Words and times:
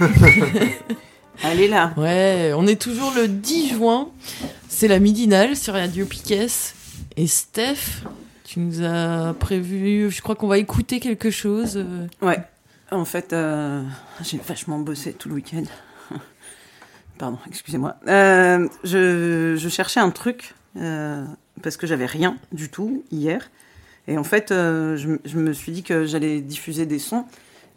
Allez 1.42 1.68
là 1.68 1.92
Ouais, 1.96 2.52
on 2.56 2.66
est 2.66 2.80
toujours 2.80 3.12
le 3.14 3.28
10 3.28 3.70
juin. 3.74 4.08
C'est 4.68 4.88
la 4.88 4.98
midinale 4.98 5.56
sur 5.56 5.74
Radio 5.74 6.04
Piquet. 6.06 6.46
Et 7.16 7.26
Steph, 7.26 8.02
tu 8.44 8.60
nous 8.60 8.82
as 8.82 9.34
prévu, 9.38 10.10
je 10.10 10.20
crois 10.22 10.34
qu'on 10.34 10.48
va 10.48 10.58
écouter 10.58 11.00
quelque 11.00 11.30
chose. 11.30 11.76
euh. 11.76 12.06
Ouais. 12.22 12.38
En 12.90 13.04
fait, 13.04 13.32
euh, 13.32 13.82
j'ai 14.22 14.38
vachement 14.38 14.78
bossé 14.78 15.12
tout 15.12 15.28
le 15.28 15.34
week-end. 15.34 15.64
Pardon, 17.18 17.38
excusez-moi. 17.46 17.96
Euh, 18.08 18.66
je, 18.82 19.56
je 19.56 19.68
cherchais 19.68 20.00
un 20.00 20.10
truc 20.10 20.54
euh, 20.76 21.24
parce 21.62 21.76
que 21.76 21.86
j'avais 21.86 22.06
rien 22.06 22.36
du 22.52 22.68
tout 22.70 23.04
hier. 23.12 23.50
Et 24.06 24.16
en 24.16 24.24
fait, 24.24 24.46
je 24.50 25.36
me 25.38 25.52
suis 25.52 25.70
dit 25.70 25.82
que 25.82 26.06
j'allais 26.06 26.40
diffuser 26.40 26.86
des 26.86 26.98
sons. 26.98 27.26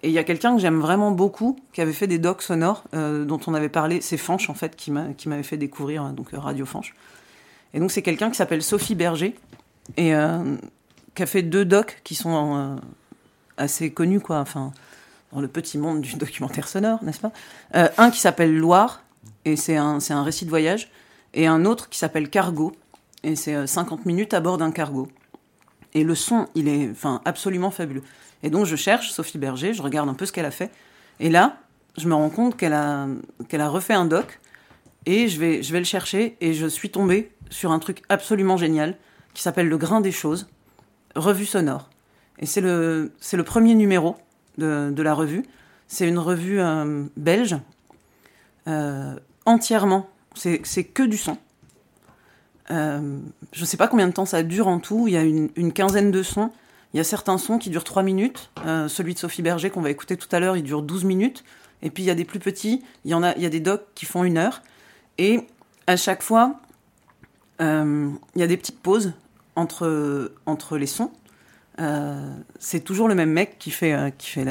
Et 0.04 0.08
il 0.10 0.14
y 0.14 0.18
a 0.18 0.24
quelqu'un 0.24 0.56
que 0.56 0.62
j'aime 0.62 0.80
vraiment 0.80 1.12
beaucoup 1.12 1.60
qui 1.74 1.82
avait 1.82 1.94
fait 1.94 2.08
des 2.08 2.18
docs 2.18 2.42
sonores 2.42 2.84
euh, 2.96 3.24
dont 3.24 3.40
on 3.48 3.54
avait 3.54 3.70
parlé. 3.70 4.02
C'est 4.02 4.18
Fanche 4.18 4.50
en 4.50 4.54
fait 4.56 4.76
qui 4.76 4.90
m'a- 4.92 5.14
qui 5.14 5.30
m'avait 5.30 5.44
fait 5.44 5.58
découvrir 5.58 6.06
euh, 6.06 6.10
donc 6.10 6.34
euh, 6.34 6.40
Radio 6.40 6.66
Fanche. 6.66 6.96
Et 7.74 7.80
donc 7.80 7.92
c'est 7.92 8.02
quelqu'un 8.02 8.30
qui 8.32 8.36
s'appelle 8.36 8.64
Sophie 8.64 8.96
Berger 8.96 9.36
et 9.98 10.14
qui 11.16 11.24
a 11.24 11.26
fait 11.26 11.42
deux 11.42 11.66
docs 11.66 12.02
qui 12.04 12.16
sont 12.16 12.78
assez 13.58 13.92
connus 13.92 14.20
quoi. 14.20 14.40
Enfin 14.40 14.72
dans 15.32 15.40
le 15.40 15.48
petit 15.48 15.78
monde 15.78 16.02
du 16.02 16.16
documentaire 16.18 16.68
sonore, 16.68 17.02
n'est-ce 17.04 17.22
pas? 17.22 17.32
Un 17.74 18.12
qui 18.12 18.20
s'appelle 18.20 18.58
Loire, 18.58 19.02
et 19.46 19.56
c'est 19.56 19.78
un, 19.78 20.00
un 20.10 20.24
récit 20.24 20.44
de 20.44 20.50
voyage, 20.50 20.92
et 21.34 21.48
un 21.48 21.64
autre 21.64 21.88
qui 21.88 21.98
s'appelle 21.98 22.30
Cargo, 22.30 22.74
et 23.24 23.38
c'est 23.38 23.56
euh, 23.56 23.66
50 23.68 24.06
minutes 24.06 24.34
à 24.34 24.42
bord 24.42 24.58
d'un 24.58 24.72
cargo. 24.72 25.08
Et 25.94 26.04
le 26.04 26.16
son, 26.16 26.48
il 26.56 26.68
est 26.68 26.90
enfin, 26.92 27.22
absolument 27.24 27.72
fabuleux. 27.72 28.04
Et 28.44 28.50
donc 28.50 28.66
je 28.66 28.75
cherche 28.75 29.11
Sophie 29.11 29.38
Berger, 29.38 29.73
je 29.73 29.81
regarde 29.81 30.09
un 30.09 30.14
peu 30.14 30.25
ce 30.25 30.31
qu'elle 30.31 30.45
a 30.45 30.52
fait, 30.52 30.72
et 31.20 31.30
là, 31.30 31.58
je 31.97 32.08
me 32.08 32.16
rends 32.16 32.30
compte 32.30 32.58
qu'elle 32.58 32.73
a, 32.73 33.08
qu'elle 33.47 33.61
a 33.61 33.70
refait 33.70 33.94
un 33.94 34.06
doc, 34.06 34.39
et 35.06 35.28
je 35.28 35.39
vais, 35.39 35.64
je 35.64 35.72
vais 35.73 35.80
le 35.80 35.86
chercher, 35.86 36.38
et 36.42 36.53
je 36.53 36.67
suis 36.67 36.89
tombée 36.89 37.31
sur 37.50 37.72
un 37.72 37.80
truc 37.80 38.02
absolument 38.09 38.58
génial, 38.58 38.97
qui 39.34 39.42
s'appelle 39.42 39.67
Le 39.67 39.78
Grain 39.78 40.02
des 40.02 40.12
Choses, 40.12 40.47
revue 41.16 41.45
sonore. 41.45 41.89
Et 42.39 42.45
c'est 42.45 42.62
le, 42.62 43.12
c'est 43.19 43.38
le 43.38 43.44
premier 43.44 43.75
numéro 43.75 44.16
de, 44.58 44.92
de 44.92 45.03
la 45.03 45.14
revue. 45.14 45.44
C'est 45.88 46.08
une 46.08 46.19
revue 46.19 46.59
euh, 46.59 47.03
belge, 47.17 47.58
euh, 48.67 49.16
entièrement. 49.45 50.09
C'est 50.36 50.62
c'est 50.64 50.86
que 50.86 51.03
du 51.03 51.17
son. 51.17 51.38
Euh, 52.72 53.19
je 53.52 53.62
ne 53.62 53.66
sais 53.66 53.78
pas 53.78 53.88
combien 53.88 54.08
de 54.08 54.14
temps 54.14 54.25
ça 54.25 54.44
dure 54.44 54.67
en 54.67 54.80
tout. 54.80 55.08
Il 55.08 55.14
y 55.14 55.17
a 55.17 55.23
une, 55.23 55.50
une 55.56 55.73
quinzaine 55.73 56.12
de 56.12 56.23
sons. 56.23 56.52
Il 56.94 56.97
y 56.97 57.00
a 57.00 57.03
certains 57.03 57.38
sons 57.38 57.58
qui 57.58 57.70
durent 57.70 57.84
3 57.84 58.03
minutes. 58.03 58.52
Euh, 58.66 58.88
celui 58.88 59.13
de 59.13 59.19
Sophie 59.19 59.41
Berger 59.41 59.69
qu'on 59.69 59.81
va 59.81 59.90
écouter 59.90 60.18
tout 60.18 60.28
à 60.31 60.40
l'heure, 60.40 60.57
il 60.57 60.63
dure 60.63 60.81
12 60.81 61.06
minutes. 61.06 61.44
Et 61.81 61.90
puis 61.90 62.03
il 62.03 62.06
y 62.06 62.09
a 62.09 62.16
des 62.16 62.25
plus 62.25 62.40
petits. 62.40 62.84
Il 63.06 63.12
y, 63.12 63.13
en 63.13 63.24
a, 63.24 63.34
il 63.35 63.41
y 63.41 63.46
a 63.46 63.50
des 63.50 63.59
docs 63.59 63.85
qui 63.96 64.06
font 64.06 64.24
une 64.24 64.38
heure. 64.38 64.62
Et 65.18 65.47
à 65.88 65.96
chaque 65.96 66.22
fois, 66.22 66.59
euh, 67.62 68.09
il 68.35 68.41
y 68.41 68.44
a 68.44 68.47
des 68.47 68.57
petites 68.57 68.80
pauses 68.80 69.13
entre, 69.56 70.34
entre 70.46 70.78
les 70.78 70.88
sons. 70.88 71.12
Euh, 71.80 72.35
c'est 72.59 72.81
toujours 72.81 73.07
le 73.07 73.16
même 73.16 73.31
mec 73.31 73.57
qui 73.57 73.72
fait, 73.72 74.13
qui 74.18 74.30
fait 74.30 74.46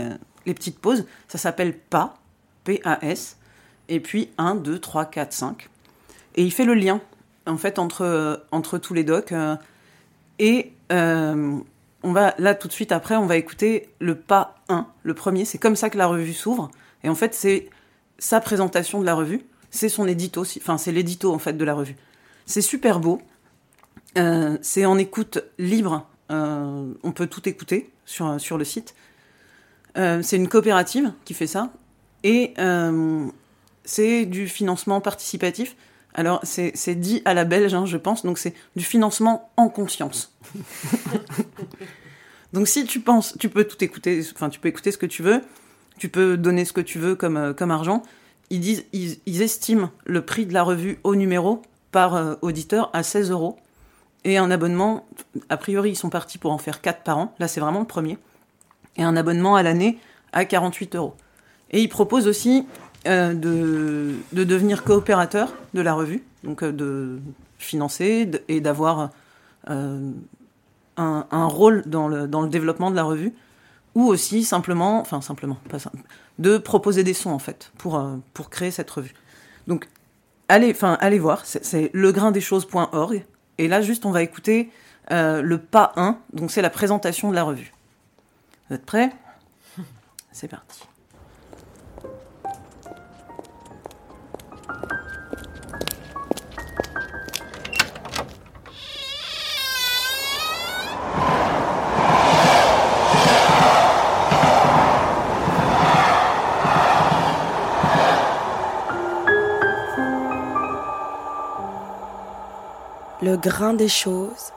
les 0.46 0.54
petites 0.54 0.78
pauses. 0.78 1.04
Ça 1.28 1.36
s'appelle 1.36 1.76
PAS, 1.76 2.14
P-A-S, 2.64 3.36
et 3.88 4.00
puis 4.00 4.30
1, 4.38 4.56
2, 4.56 4.78
3, 4.78 5.04
4, 5.04 5.32
5. 5.32 5.68
Et 6.36 6.42
il 6.42 6.52
fait 6.52 6.64
le 6.64 6.74
lien, 6.74 7.00
en 7.46 7.58
fait, 7.58 7.78
entre, 7.78 8.44
entre 8.50 8.78
tous 8.78 8.94
les 8.94 9.04
docs. 9.04 9.34
et 10.38 10.72
on 12.02 12.12
va, 12.12 12.34
là, 12.38 12.54
tout 12.54 12.68
de 12.68 12.72
suite 12.72 12.92
après, 12.92 13.16
on 13.16 13.26
va 13.26 13.36
écouter 13.36 13.90
le 13.98 14.14
pas 14.14 14.56
1, 14.68 14.86
le 15.02 15.14
premier. 15.14 15.44
C'est 15.44 15.58
comme 15.58 15.76
ça 15.76 15.90
que 15.90 15.98
la 15.98 16.06
revue 16.06 16.32
s'ouvre. 16.32 16.70
Et 17.04 17.08
en 17.08 17.14
fait, 17.14 17.34
c'est 17.34 17.68
sa 18.18 18.40
présentation 18.40 19.00
de 19.00 19.06
la 19.06 19.14
revue. 19.14 19.44
C'est 19.70 19.88
son 19.88 20.06
édito, 20.08 20.42
enfin, 20.58 20.78
c'est 20.78 20.92
l'édito, 20.92 21.32
en 21.32 21.38
fait, 21.38 21.52
de 21.52 21.64
la 21.64 21.74
revue. 21.74 21.96
C'est 22.46 22.62
super 22.62 23.00
beau. 23.00 23.20
Euh, 24.18 24.58
c'est 24.62 24.84
en 24.86 24.98
écoute 24.98 25.38
libre. 25.58 26.06
Euh, 26.30 26.92
on 27.02 27.12
peut 27.12 27.26
tout 27.26 27.48
écouter 27.48 27.90
sur, 28.04 28.58
le 28.58 28.64
site. 28.64 28.94
Euh, 29.96 30.22
c'est 30.22 30.36
une 30.36 30.48
coopérative 30.48 31.12
qui 31.24 31.34
fait 31.34 31.46
ça. 31.46 31.70
Et 32.24 32.54
c'est 33.84 34.26
du 34.26 34.48
financement 34.48 35.00
participatif. 35.00 35.76
Alors, 36.14 36.40
c'est 36.42 36.94
dit 36.94 37.22
à 37.24 37.34
la 37.34 37.44
belge, 37.44 37.74
hein, 37.74 37.86
je 37.86 37.96
pense. 37.96 38.24
Donc, 38.24 38.38
c'est 38.38 38.54
du 38.76 38.84
financement 38.84 39.50
en 39.56 39.68
conscience. 39.68 40.34
donc, 42.52 42.68
si 42.68 42.84
tu 42.84 43.00
penses, 43.00 43.36
tu 43.38 43.48
peux 43.48 43.64
tout 43.64 43.82
écouter. 43.84 44.22
Enfin, 44.34 44.48
tu 44.48 44.58
peux 44.58 44.68
écouter 44.68 44.90
ce 44.90 44.98
que 44.98 45.06
tu 45.06 45.22
veux. 45.22 45.40
Tu 45.98 46.08
peux 46.08 46.36
donner 46.36 46.64
ce 46.64 46.72
que 46.72 46.80
tu 46.80 46.98
veux 46.98 47.14
comme, 47.14 47.36
euh, 47.36 47.52
comme 47.52 47.70
argent. 47.70 48.02
Ils, 48.50 48.60
disent, 48.60 48.84
ils, 48.92 49.18
ils 49.26 49.42
estiment 49.42 49.90
le 50.04 50.24
prix 50.24 50.46
de 50.46 50.54
la 50.54 50.62
revue 50.62 50.98
au 51.04 51.14
numéro 51.14 51.62
par 51.92 52.16
euh, 52.16 52.34
auditeur 52.42 52.90
à 52.92 53.02
16 53.02 53.30
euros. 53.30 53.56
Et 54.24 54.36
un 54.36 54.50
abonnement, 54.50 55.06
a 55.48 55.56
priori, 55.56 55.90
ils 55.90 55.96
sont 55.96 56.10
partis 56.10 56.38
pour 56.38 56.52
en 56.52 56.58
faire 56.58 56.80
4 56.80 57.02
par 57.02 57.18
an. 57.18 57.34
Là, 57.38 57.48
c'est 57.48 57.60
vraiment 57.60 57.80
le 57.80 57.86
premier. 57.86 58.18
Et 58.96 59.02
un 59.02 59.16
abonnement 59.16 59.56
à 59.56 59.62
l'année 59.62 59.98
à 60.32 60.44
48 60.44 60.96
euros. 60.96 61.14
Et 61.70 61.80
ils 61.80 61.88
proposent 61.88 62.26
aussi 62.26 62.66
euh, 63.06 63.32
de, 63.32 64.14
de 64.32 64.44
devenir 64.44 64.84
coopérateur 64.84 65.54
de 65.72 65.80
la 65.80 65.94
revue, 65.94 66.22
donc 66.44 66.62
euh, 66.62 66.70
de 66.70 67.18
financer 67.58 68.30
et 68.48 68.60
d'avoir 68.60 69.10
euh, 69.70 70.10
un, 70.98 71.46
rôle 71.46 71.82
dans 71.86 72.08
le, 72.08 72.28
dans 72.28 72.42
le 72.42 72.50
développement 72.50 72.90
de 72.90 72.96
la 72.96 73.02
revue, 73.04 73.32
ou 73.94 74.06
aussi 74.06 74.44
simplement, 74.44 75.00
enfin 75.00 75.22
simplement, 75.22 75.56
pas 75.70 75.78
simple, 75.78 75.98
de 76.38 76.58
proposer 76.58 77.02
des 77.02 77.14
sons 77.14 77.30
en 77.30 77.38
fait 77.38 77.72
pour, 77.78 78.02
pour 78.34 78.50
créer 78.50 78.70
cette 78.70 78.90
revue. 78.90 79.14
Donc 79.66 79.88
allez, 80.48 80.70
enfin 80.70 80.98
allez 81.00 81.18
voir, 81.18 81.46
c'est- 81.46 81.90
legraindeschoses.org. 81.94 83.24
Et 83.56 83.68
là, 83.68 83.80
juste, 83.80 84.04
on 84.04 84.10
va 84.10 84.22
écouter 84.22 84.70
le 85.10 85.56
pas 85.56 85.92
1, 85.96 86.18
donc 86.34 86.50
c'est 86.50 86.62
la 86.62 86.70
présentation 86.70 87.30
de 87.30 87.34
la 87.34 87.44
revue. 87.44 87.72
Vous 88.68 88.76
êtes 88.76 88.84
prêts? 88.84 89.10
C'est 90.32 90.48
parti. 90.48 90.89
Le 113.22 113.36
grain 113.36 113.74
des 113.74 113.88
choses. 113.88 114.52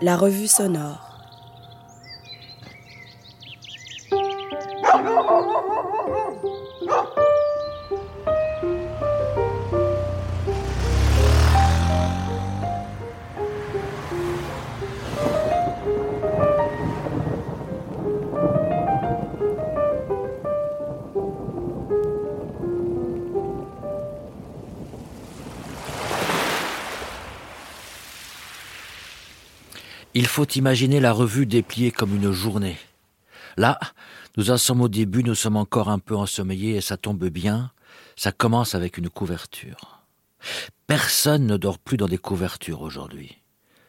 La 0.00 0.16
revue 0.16 0.46
sonore. 0.46 1.10
Il 30.20 30.26
faut 30.26 30.44
imaginer 30.44 31.00
la 31.00 31.14
revue 31.14 31.46
dépliée 31.46 31.90
comme 31.90 32.14
une 32.14 32.30
journée. 32.30 32.76
Là, 33.56 33.80
Nous 34.36 34.50
en 34.50 34.58
sommes 34.58 34.82
au 34.82 34.88
début, 34.88 35.24
nous 35.24 35.34
sommes 35.34 35.56
encore 35.56 35.88
un 35.88 35.98
peu 35.98 36.14
ensommeillés 36.14 36.76
et 36.76 36.82
ça 36.82 36.98
tombe 36.98 37.24
bien. 37.30 37.72
Ça 38.16 38.30
commence 38.30 38.74
avec 38.74 38.98
une 38.98 39.08
couverture. 39.08 40.02
Personne 40.86 41.46
ne 41.46 41.56
dort 41.56 41.78
plus 41.78 41.96
dans 41.96 42.06
des 42.06 42.18
couvertures 42.18 42.82
aujourd'hui, 42.82 43.40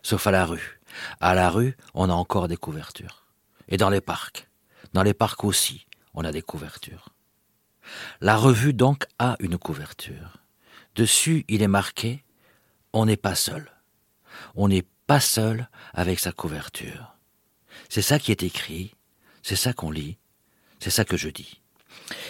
sauf 0.04 0.25
à 0.25 0.31
la 0.31 0.45
rue. 0.45 0.80
À 1.19 1.36
la 1.36 1.50
rue, 1.50 1.75
on 1.94 2.10
a 2.10 2.13
encore 2.13 2.48
des 2.48 2.56
couvertures. 2.56 3.25
Et 3.68 3.75
dans 3.75 3.89
les 3.89 4.00
parcs. 4.00 4.48
Dans 4.94 5.04
les 5.04 5.13
parcs 5.13 5.44
aussi, 5.44 5.86
on 6.13 6.24
a 6.24 6.31
des 6.31 6.42
couvertures. 6.42 7.10
La 8.22 8.38
revue 8.38 8.74
donc 8.74 9.06
a 9.19 9.36
une 9.42 9.57
couverture. 9.57 10.38
Dessus, 10.95 11.44
il 11.50 11.62
est 11.62 11.68
marqué 11.68 12.24
On 12.94 13.06
n'est 13.06 13.18
pas 13.18 13.36
seul. 13.36 13.69
On 14.56 14.69
n'est 14.69 14.86
pas 15.12 15.19
seul 15.19 15.68
avec 15.94 16.22
sa 16.22 16.31
couverture. 16.31 17.18
C'est 17.90 18.02
ça 18.02 18.18
qui 18.18 18.31
est 18.31 18.44
écrit, 18.44 18.96
c'est 19.44 19.58
ça 19.58 19.74
qu'on 19.74 19.92
lit, 19.92 20.18
c'est 20.80 20.90
ça 20.90 21.04
que 21.04 21.18
je 21.18 21.28
dis. 21.28 21.62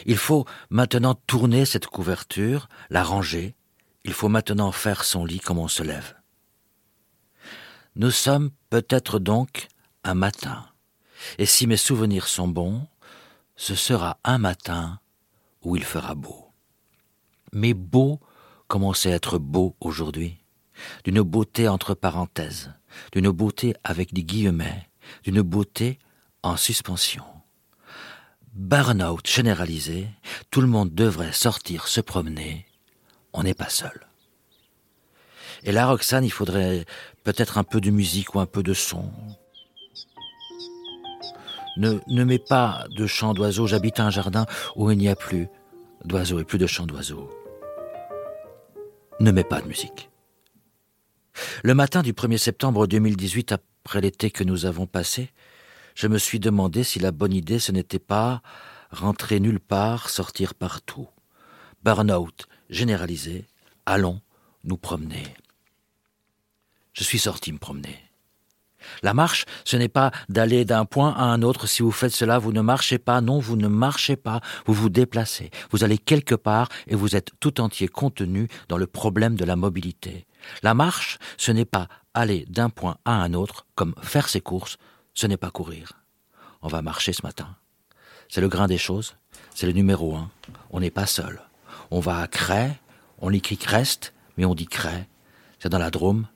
Il 0.08 0.18
faut 0.18 0.48
maintenant 0.72 1.14
tourner 1.14 1.66
cette 1.66 1.86
couverture, 1.86 2.70
la 2.90 3.04
ranger, 3.04 3.54
il 4.04 4.14
faut 4.14 4.30
maintenant 4.30 4.72
faire 4.72 5.04
son 5.04 5.26
lit 5.26 5.40
comme 5.40 5.60
on 5.60 5.68
se 5.68 5.84
lève. 5.84 6.16
Nous 7.96 8.10
sommes 8.10 8.50
peut-être 8.72 9.20
donc 9.20 9.68
un 10.04 10.16
matin, 10.16 10.66
et 11.38 11.46
si 11.46 11.68
mes 11.68 11.78
souvenirs 11.78 12.28
sont 12.28 12.48
bons, 12.48 12.88
ce 13.58 13.76
sera 13.76 14.18
un 14.24 14.40
matin 14.40 15.00
où 15.62 15.76
il 15.76 15.84
fera 15.84 16.16
beau. 16.16 16.50
Mais 17.54 17.76
beau 17.76 18.20
commence 18.68 19.06
à 19.06 19.12
être 19.12 19.38
beau 19.38 19.76
aujourd'hui, 19.82 20.41
d'une 21.04 21.22
beauté 21.22 21.68
entre 21.68 21.94
parenthèses, 21.94 22.72
d'une 23.12 23.30
beauté 23.30 23.74
avec 23.84 24.14
des 24.14 24.24
guillemets, 24.24 24.90
d'une 25.24 25.42
beauté 25.42 26.00
en 26.44 26.58
suspension. 26.58 27.24
Burnout 28.54 29.26
généralisé, 29.26 30.08
tout 30.50 30.62
le 30.62 30.68
monde 30.68 30.94
devrait 30.94 31.32
sortir 31.32 31.88
se 31.88 32.02
promener, 32.02 32.66
on 33.34 33.44
n'est 33.44 33.54
pas 33.54 33.70
seul. 33.70 34.08
Et 35.64 35.72
là, 35.72 35.88
Roxane, 35.88 36.26
il 36.26 36.32
faudrait 36.32 36.86
peut-être 37.24 37.58
un 37.58 37.64
peu 37.64 37.80
de 37.82 37.92
musique 37.92 38.36
ou 38.36 38.40
un 38.40 38.46
peu 38.46 38.64
de 38.64 38.74
son. 38.74 39.12
Ne, 41.78 42.24
mets 42.24 42.40
pas 42.40 42.86
de 42.98 43.08
chant 43.08 43.34
d'oiseaux, 43.34 43.68
j'habite 43.68 44.00
un 44.00 44.10
jardin 44.10 44.46
où 44.76 44.92
il 44.92 44.98
n'y 44.98 45.08
a 45.08 45.16
plus 45.16 45.48
d'oiseaux 46.04 46.40
et 46.40 46.44
plus 46.44 46.58
de 46.58 46.68
chants 46.68 46.86
d'oiseaux. 46.86 47.30
Ne 49.20 49.32
mets 49.32 49.44
pas 49.44 49.62
de 49.62 49.68
musique. 49.68 50.11
Le 51.64 51.74
matin 51.74 52.02
du 52.02 52.14
1er 52.14 52.38
septembre 52.38 52.88
2018, 52.88 53.54
après 53.54 54.02
l'été 54.02 54.32
que 54.32 54.44
nous 54.44 54.66
avons 54.66 54.88
passé, 54.88 55.32
je 55.96 56.08
me 56.08 56.18
suis 56.18 56.40
demandé 56.40 56.84
si 56.84 57.00
la 57.00 57.12
bonne 57.12 57.34
idée 57.34 57.60
ce 57.60 57.72
n'était 57.72 58.00
pas 58.00 58.42
rentrer 58.92 59.40
nulle 59.40 59.60
part, 59.60 60.10
sortir 60.10 60.54
partout. 60.54 61.08
Burnout 61.84 62.48
généralisé, 62.70 63.48
allons 63.86 64.22
nous 64.64 64.78
promener. 64.78 65.24
Je 66.94 67.04
suis 67.04 67.20
sorti 67.20 67.52
me 67.52 67.58
promener. 67.58 68.11
La 69.04 69.14
marche, 69.14 69.46
ce 69.66 69.78
n'est 69.78 69.90
pas 69.90 70.12
d'aller 70.30 70.66
d'un 70.66 70.86
point 70.86 71.14
à 71.14 71.24
un 71.24 71.42
autre. 71.42 71.68
Si 71.68 71.82
vous 71.82 71.92
faites 71.92 72.14
cela, 72.14 72.40
vous 72.40 72.52
ne 72.52 72.62
marchez 72.62 72.98
pas. 72.98 73.22
Non, 73.22 73.40
vous 73.40 73.56
ne 73.56 73.68
marchez 73.68 74.16
pas. 74.16 74.42
Vous 74.66 74.74
vous 74.74 74.90
déplacez. 74.90 75.52
Vous 75.72 75.84
allez 75.84 75.98
quelque 75.98 76.36
part 76.36 76.70
et 76.88 76.96
vous 76.96 77.16
êtes 77.16 77.32
tout 77.40 77.62
entier 77.62 77.88
contenu 77.88 78.48
dans 78.68 78.78
le 78.78 78.88
problème 78.88 79.36
de 79.36 79.46
la 79.46 79.56
mobilité. 79.56 80.26
La 80.64 80.74
marche, 80.74 81.18
ce 81.38 81.52
n'est 81.52 81.66
pas 81.66 81.88
aller 82.14 82.46
d'un 82.50 82.70
point 82.70 82.98
à 83.06 83.14
un 83.14 83.34
autre, 83.34 83.66
comme 83.76 83.96
faire 84.02 84.30
ses 84.30 84.42
courses. 84.42 84.78
Ce 85.14 85.28
n'est 85.28 85.38
pas 85.38 85.52
courir. 85.52 85.94
On 86.62 86.68
va 86.68 86.82
marcher 86.82 87.14
ce 87.14 87.26
matin. 87.26 87.56
C'est 88.30 88.42
le 88.42 88.48
grain 88.48 88.68
des 88.68 88.78
choses. 88.78 89.16
C'est 89.54 89.66
le 89.66 89.74
numéro 89.74 90.16
un. 90.16 90.30
On 90.70 90.80
n'est 90.80 90.92
pas 90.92 91.06
seul. 91.06 91.42
On 91.90 92.00
va 92.00 92.20
à 92.20 92.28
Cray. 92.28 92.72
On 93.20 93.32
écrit 93.32 93.58
Crest, 93.58 94.14
mais 94.38 94.46
on 94.46 94.56
dit 94.56 94.68
Cray. 94.68 95.06
C'est 95.60 95.70
dans 95.70 95.80
la 95.80 95.92
Drôme. 95.92 96.28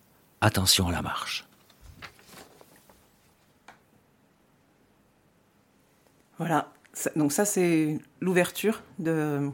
Attention 0.42 0.88
à 0.88 0.92
la 0.92 1.02
marche. 1.02 1.45
Voilà. 6.38 6.72
Donc 7.16 7.32
ça, 7.32 7.46
c'est 7.46 8.00
l'ouverture 8.22 8.82
de... 9.00 9.50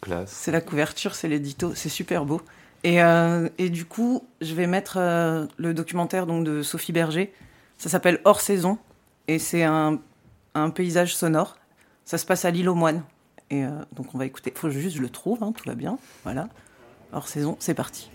Classe. 0.00 0.30
C'est 0.30 0.52
la 0.52 0.60
couverture, 0.60 1.14
c'est 1.14 1.28
l'édito, 1.28 1.74
c'est 1.74 1.88
super 1.88 2.26
beau. 2.26 2.42
Et, 2.82 3.02
euh, 3.02 3.48
et 3.56 3.70
du 3.70 3.86
coup, 3.86 4.26
je 4.42 4.54
vais 4.54 4.66
mettre 4.66 4.98
euh, 4.98 5.46
le 5.56 5.72
documentaire 5.72 6.26
donc, 6.26 6.44
de 6.44 6.62
Sophie 6.62 6.92
Berger. 6.92 7.32
Ça 7.78 7.88
s'appelle 7.88 8.20
Hors 8.24 8.42
saison. 8.42 8.78
Et 9.26 9.38
c'est 9.38 9.64
un, 9.64 9.98
un 10.54 10.70
paysage 10.70 11.16
sonore. 11.16 11.56
Ça 12.04 12.18
se 12.18 12.26
passe 12.26 12.44
à 12.44 12.50
l'île 12.50 12.68
aux 12.68 12.74
moines. 12.74 13.02
Et 13.48 13.64
euh, 13.64 13.70
donc 13.92 14.14
on 14.14 14.18
va 14.18 14.26
écouter. 14.26 14.52
faut 14.54 14.68
juste 14.68 14.88
que 14.88 14.98
je 14.98 15.02
le 15.02 15.08
trouve, 15.08 15.42
hein, 15.42 15.52
tout 15.56 15.64
va 15.66 15.74
bien. 15.74 15.98
Voilà. 16.24 16.48
Hors 17.12 17.28
saison, 17.28 17.56
c'est 17.58 17.74
parti. 17.74 18.10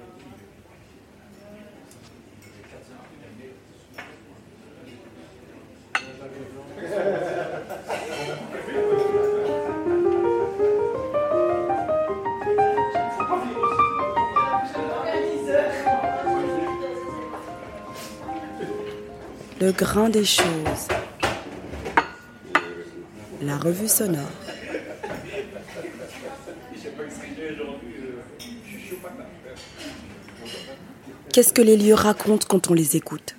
Le 19.61 19.73
grain 19.73 20.09
des 20.09 20.23
choses. 20.23 20.87
La 23.41 23.57
revue 23.57 23.89
sonore. 23.89 24.23
Qu'est-ce 31.33 31.51
que 31.51 31.61
les 31.61 31.75
lieux 31.75 31.93
racontent 31.93 32.45
quand 32.47 32.71
on 32.71 32.73
les 32.73 32.95
écoute? 32.95 33.35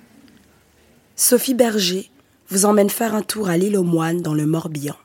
Sophie 1.15 1.55
Berger 1.55 2.11
vous 2.49 2.65
emmène 2.65 2.91
faire 2.91 3.15
un 3.15 3.23
tour 3.23 3.49
à 3.49 3.57
l'île 3.57 3.77
aux 3.77 3.83
moines 3.83 4.21
dans 4.21 4.35
le 4.35 4.45
Morbihan. 4.45 4.95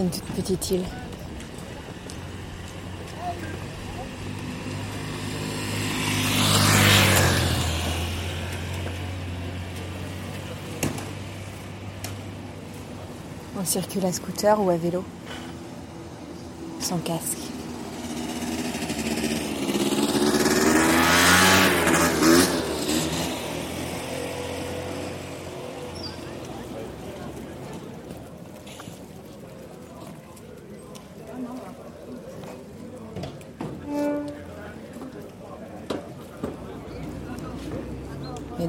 Une 0.00 0.08
toute 0.08 0.24
petite 0.24 0.70
île. 0.70 0.84
On 13.58 13.64
circule 13.66 14.06
à 14.06 14.12
scooter 14.12 14.58
ou 14.58 14.70
à 14.70 14.76
vélo. 14.78 15.04
Sans 16.80 16.96
casque. 16.96 17.50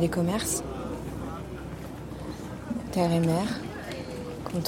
des 0.01 0.09
commerces. 0.09 0.63
Terre 2.91 3.11
et 3.11 3.19
mer, 3.19 3.45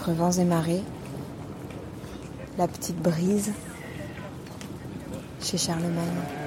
contre 0.03 0.17
vents 0.17 0.31
et 0.31 0.43
marées. 0.43 0.83
La 2.57 2.67
petite 2.67 2.97
brise 2.97 3.51
chez 5.41 5.57
Charlemagne. 5.57 6.42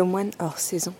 Aux 0.00 0.04
moines 0.06 0.32
hors 0.40 0.58
saison. 0.58 0.92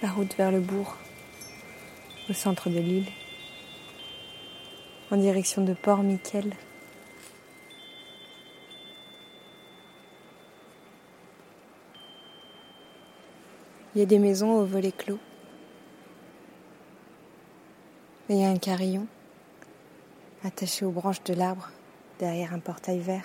La 0.00 0.10
route 0.12 0.36
vers 0.36 0.52
le 0.52 0.60
bourg, 0.60 0.96
au 2.30 2.32
centre 2.32 2.70
de 2.70 2.78
l'île, 2.78 3.08
en 5.10 5.16
direction 5.16 5.64
de 5.64 5.74
Port-Miquel. 5.74 6.54
Il 13.94 13.98
y 13.98 14.02
a 14.02 14.06
des 14.06 14.20
maisons 14.20 14.52
aux 14.52 14.64
volets 14.64 14.92
clos. 14.92 15.18
Et 18.28 18.34
il 18.34 18.40
y 18.40 18.44
a 18.44 18.50
un 18.50 18.58
carillon 18.58 19.08
attaché 20.44 20.84
aux 20.84 20.92
branches 20.92 21.24
de 21.24 21.34
l'arbre 21.34 21.70
derrière 22.20 22.52
un 22.52 22.60
portail 22.60 23.00
vert. 23.00 23.24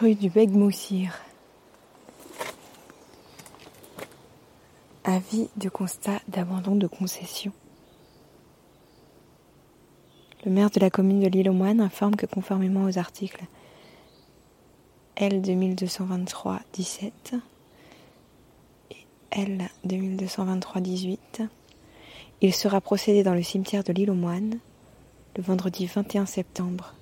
Rue 0.00 0.14
du 0.14 0.30
Bec 0.30 0.48
Moussir. 0.48 1.12
Avis 5.04 5.50
de 5.58 5.68
constat 5.68 6.22
d'abandon 6.26 6.74
de 6.74 6.86
concession. 6.86 7.52
Le 10.46 10.52
maire 10.52 10.70
de 10.70 10.80
la 10.80 10.88
commune 10.88 11.20
de 11.20 11.28
l'île 11.28 11.50
aux 11.50 11.52
Moines 11.52 11.82
informe 11.82 12.16
que 12.16 12.24
conformément 12.24 12.84
aux 12.84 12.96
articles 12.96 13.44
L 15.16 15.42
2223-17 15.42 17.12
et 18.92 18.96
L 19.32 19.68
2223-18, 19.86 21.18
il 22.40 22.54
sera 22.54 22.80
procédé 22.80 23.22
dans 23.22 23.34
le 23.34 23.42
cimetière 23.42 23.84
de 23.84 23.92
l'île 23.92 24.10
aux 24.10 24.14
Moines 24.14 24.60
le 25.36 25.42
vendredi 25.42 25.84
21 25.84 26.24
septembre 26.24 26.94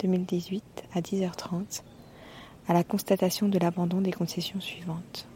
2018 0.00 0.64
à 0.94 1.00
10h30 1.00 1.82
à 2.68 2.74
la 2.74 2.84
constatation 2.84 3.48
de 3.48 3.58
l'abandon 3.58 4.00
des 4.00 4.12
concessions 4.12 4.60
suivantes. 4.60 5.26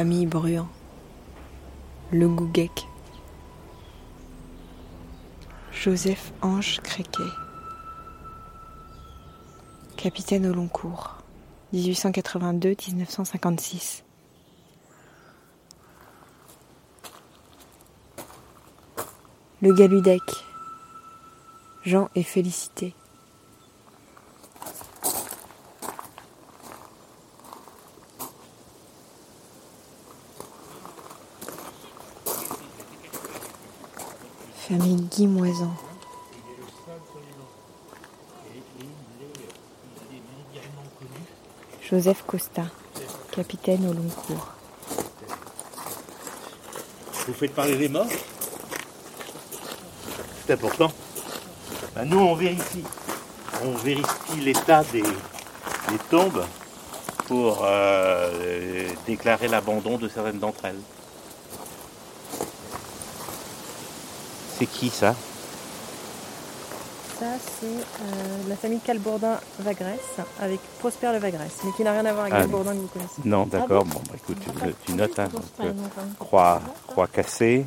Famille 0.00 0.24
Bruant, 0.24 0.68
Le 2.10 2.26
Gouguec, 2.26 2.88
Joseph 5.72 6.32
Ange 6.40 6.80
Créquet, 6.80 7.20
Capitaine 9.98 10.46
au 10.46 10.54
long 10.54 10.68
cours, 10.68 11.16
1882-1956. 11.74 14.04
Le 19.60 19.74
Galudec, 19.74 20.22
Jean 21.84 22.08
et 22.14 22.22
Félicité. 22.22 22.94
Famille 34.70 34.99
Guy 35.10 35.26
Moisan. 35.26 35.72
Joseph 41.82 42.22
Costa, 42.24 42.62
capitaine 43.32 43.88
au 43.88 43.92
long 43.92 44.08
cours. 44.08 44.52
Vous 47.26 47.32
faites 47.32 47.52
parler 47.52 47.76
les 47.76 47.88
morts? 47.88 48.06
C'est 50.46 50.52
important. 50.52 50.92
Ben, 51.96 52.04
nous, 52.04 52.20
on 52.20 52.36
vérifie. 52.36 52.84
On 53.64 53.72
vérifie 53.72 54.40
l'état 54.40 54.84
des, 54.92 55.02
tombes 56.08 56.44
pour 57.26 57.64
euh, 57.64 58.88
déclarer 59.06 59.48
l'abandon 59.48 59.98
de 59.98 60.08
certaines 60.08 60.38
d'entre 60.38 60.66
elles. 60.66 60.80
C'est 64.60 64.66
qui 64.66 64.90
ça 64.90 65.14
Ça, 67.18 67.24
c'est 67.38 67.64
euh, 67.66 68.48
la 68.48 68.56
famille 68.56 68.80
Calbourdin-Vagresse 68.80 70.18
avec 70.38 70.60
Prosper 70.80 71.12
le 71.14 71.18
Vagresse, 71.18 71.60
mais 71.64 71.72
qui 71.72 71.82
n'a 71.82 71.92
rien 71.92 72.04
à 72.04 72.12
voir 72.12 72.24
avec 72.26 72.34
Ah, 72.36 72.40
Calbourdin 72.40 72.72
que 72.74 72.80
vous 72.80 72.88
connaissez. 72.88 73.22
Non, 73.24 73.46
d'accord. 73.46 73.86
Bon, 73.86 74.02
bah, 74.06 74.16
écoute, 74.16 74.36
tu, 74.38 74.50
tu 74.84 74.92
notes. 74.92 75.18
Hein, 75.18 75.28
donc, 75.28 75.44
euh, 75.60 75.72
croix, 76.18 76.60
croix 76.86 77.06
cassée. 77.06 77.64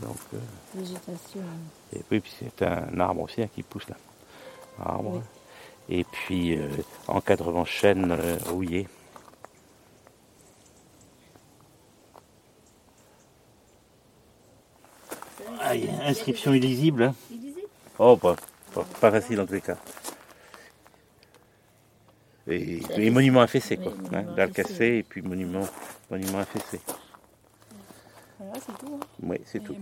Donc, 0.00 0.16
euh, 0.34 0.38
Végétation. 0.74 1.40
et 1.94 2.02
oui, 2.10 2.18
puis 2.18 2.32
c'est 2.40 2.62
un 2.66 2.98
arbre 2.98 3.22
aussi 3.22 3.40
hein, 3.40 3.48
qui 3.54 3.62
pousse 3.62 3.88
là. 3.88 3.96
Arbre. 4.84 5.22
Et 5.88 6.02
puis, 6.02 6.56
euh, 6.58 6.68
encadrement 7.06 7.64
chêne 7.64 8.10
euh, 8.10 8.36
rouillé. 8.50 8.88
Ah, 15.60 15.74
il 15.74 15.84
y 15.84 15.88
a 15.88 15.97
inscription 16.08 16.52
illisible. 16.54 17.02
hein. 17.04 17.14
Oh, 17.98 18.16
pas, 18.16 18.36
pas, 18.74 18.84
pas 19.00 19.10
facile 19.10 19.40
en 19.40 19.46
tous 19.46 19.54
les 19.54 19.60
cas. 19.60 19.76
Et, 22.46 22.80
et 22.96 23.10
monument 23.10 23.42
affaissé, 23.42 23.76
quoi. 23.76 23.92
Hein, 24.12 24.22
dalle 24.36 24.52
cassée 24.52 24.98
et 24.98 25.02
puis 25.02 25.20
monument, 25.20 25.66
monument 26.10 26.38
affaissé. 26.38 26.80
Voilà, 28.38 28.54
c'est 28.54 28.78
tout. 28.78 28.94
hein. 28.94 29.06
Oui, 29.22 29.36
c'est 29.44 29.60
tout. 29.62 29.76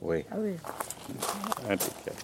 Oui, 0.00 0.24
Ah 0.30 0.36
oui. 0.38 0.54
impeccable. 1.70 2.16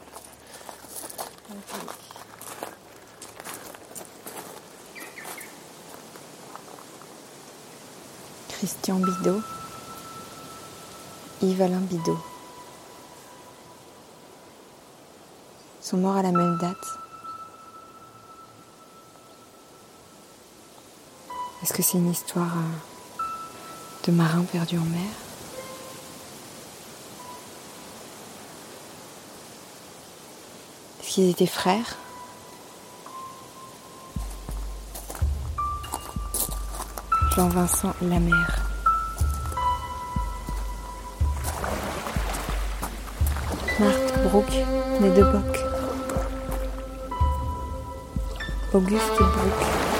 Christian 8.48 9.00
Bidot, 9.00 9.40
Yves-Alain 11.42 11.80
Bidot. 11.88 12.18
Sont 15.90 15.96
morts 15.96 16.18
à 16.18 16.22
la 16.22 16.30
même 16.30 16.56
date. 16.58 16.86
Est-ce 21.64 21.72
que 21.72 21.82
c'est 21.82 21.98
une 21.98 22.12
histoire 22.12 22.46
euh, 22.46 23.26
de 24.06 24.12
marins 24.12 24.44
perdus 24.44 24.78
en 24.78 24.84
mer? 24.84 25.10
Est-ce 31.00 31.12
qu'ils 31.12 31.30
étaient 31.30 31.46
frères? 31.46 31.96
Jean-Vincent 37.34 37.94
Lamère. 38.00 38.60
Marthe 43.80 44.22
Brook, 44.28 44.50
né 45.00 45.10
de 45.16 45.24
Bock. 45.24 45.69
Auguste 48.72 49.16
Brooke. 49.16 49.99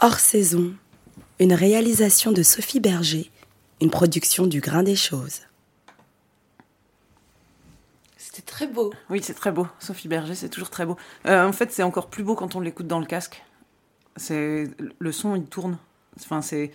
Hors 0.00 0.20
saison, 0.20 0.74
une 1.40 1.52
réalisation 1.52 2.30
de 2.32 2.42
Sophie 2.42 2.80
Berger, 2.80 3.30
une 3.80 3.90
production 3.90 4.46
du 4.46 4.60
Grain 4.60 4.82
des 4.82 4.96
Choses. 4.96 5.40
C'était 8.16 8.42
très 8.42 8.66
beau. 8.66 8.92
Oui, 9.10 9.20
c'est 9.22 9.34
très 9.34 9.50
beau. 9.50 9.66
Sophie 9.80 10.08
Berger, 10.08 10.34
c'est 10.34 10.48
toujours 10.48 10.70
très 10.70 10.86
beau. 10.86 10.96
Euh, 11.26 11.46
en 11.46 11.52
fait, 11.52 11.72
c'est 11.72 11.82
encore 11.82 12.08
plus 12.08 12.22
beau 12.22 12.34
quand 12.34 12.54
on 12.54 12.60
l'écoute 12.60 12.86
dans 12.86 13.00
le 13.00 13.06
casque. 13.06 13.42
C'est 14.16 14.68
le 14.98 15.12
son, 15.12 15.34
il 15.36 15.46
tourne. 15.46 15.78
Enfin, 16.20 16.42
c'est 16.42 16.70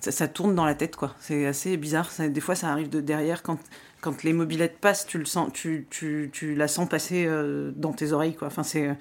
ça, 0.00 0.10
ça 0.10 0.26
tourne 0.28 0.54
dans 0.54 0.64
la 0.64 0.74
tête, 0.74 0.96
quoi. 0.96 1.14
C'est 1.20 1.46
assez 1.46 1.76
bizarre. 1.76 2.10
Ça- 2.10 2.28
des 2.28 2.40
fois, 2.40 2.54
ça 2.54 2.68
arrive 2.70 2.88
de 2.90 3.00
derrière 3.00 3.42
quand 3.42 3.58
quand 4.00 4.24
les 4.24 4.32
mobilettes 4.32 4.78
passent, 4.78 5.06
tu 5.06 5.18
le 5.18 5.24
sens, 5.24 5.50
tu 5.52 5.86
tu, 5.90 6.30
tu 6.32 6.54
la 6.56 6.66
sens 6.68 6.88
passer 6.88 7.24
euh, 7.26 7.70
dans 7.76 7.92
tes 7.92 8.10
oreilles, 8.12 8.34
quoi. 8.34 8.48
Enfin, 8.48 8.64
c'est 8.64 8.96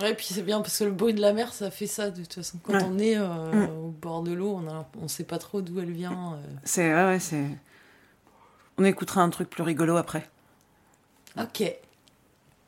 Ouais, 0.00 0.14
puis 0.14 0.26
c'est 0.30 0.42
bien 0.42 0.60
parce 0.60 0.78
que 0.78 0.84
le 0.84 0.90
bruit 0.90 1.14
de 1.14 1.20
la 1.22 1.32
mer, 1.32 1.52
ça 1.54 1.70
fait 1.70 1.86
ça 1.86 2.10
de 2.10 2.22
toute 2.22 2.34
façon. 2.34 2.58
Quand 2.62 2.74
Ouais. 2.74 2.82
on 2.84 2.98
est 2.98 3.16
euh, 3.16 3.66
Mm. 3.66 3.70
au 3.86 3.88
bord 3.90 4.22
de 4.22 4.32
l'eau, 4.32 4.60
on 4.62 4.68
a, 4.68 4.86
on 5.00 5.08
sait 5.08 5.24
pas 5.24 5.38
trop 5.38 5.62
d'où 5.62 5.80
elle 5.80 5.90
vient. 5.92 6.34
euh. 6.34 6.36
c'est 6.64 6.92
ouais, 6.94 7.04
ouais, 7.06 7.18
c'est 7.18 7.44
On 8.78 8.84
écoutera 8.84 9.22
un 9.22 9.30
truc 9.30 9.48
plus 9.48 9.62
rigolo 9.62 9.96
après. 9.96 10.28
Ok. 11.40 11.62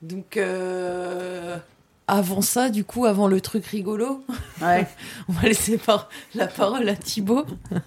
Donc, 0.00 0.36
euh, 0.38 1.58
avant 2.06 2.40
ça, 2.40 2.70
du 2.70 2.84
coup, 2.84 3.04
avant 3.04 3.26
le 3.26 3.40
truc 3.42 3.66
rigolo, 3.66 4.24
Ouais. 4.62 4.86
on 5.28 5.32
va 5.34 5.42
laisser 5.48 5.76
par 5.76 6.08
la 6.34 6.46
parole 6.46 6.88
à 6.88 6.96
Thibaut. 6.96 7.44
Ah, 7.72 7.78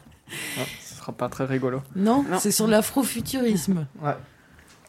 ce 0.84 0.96
sera 0.96 1.14
pas 1.14 1.30
très 1.30 1.46
rigolo. 1.46 1.82
Non, 1.96 2.24
Non. 2.30 2.38
c'est 2.40 2.52
sur 2.52 2.68
l'afrofuturisme. 2.68 3.88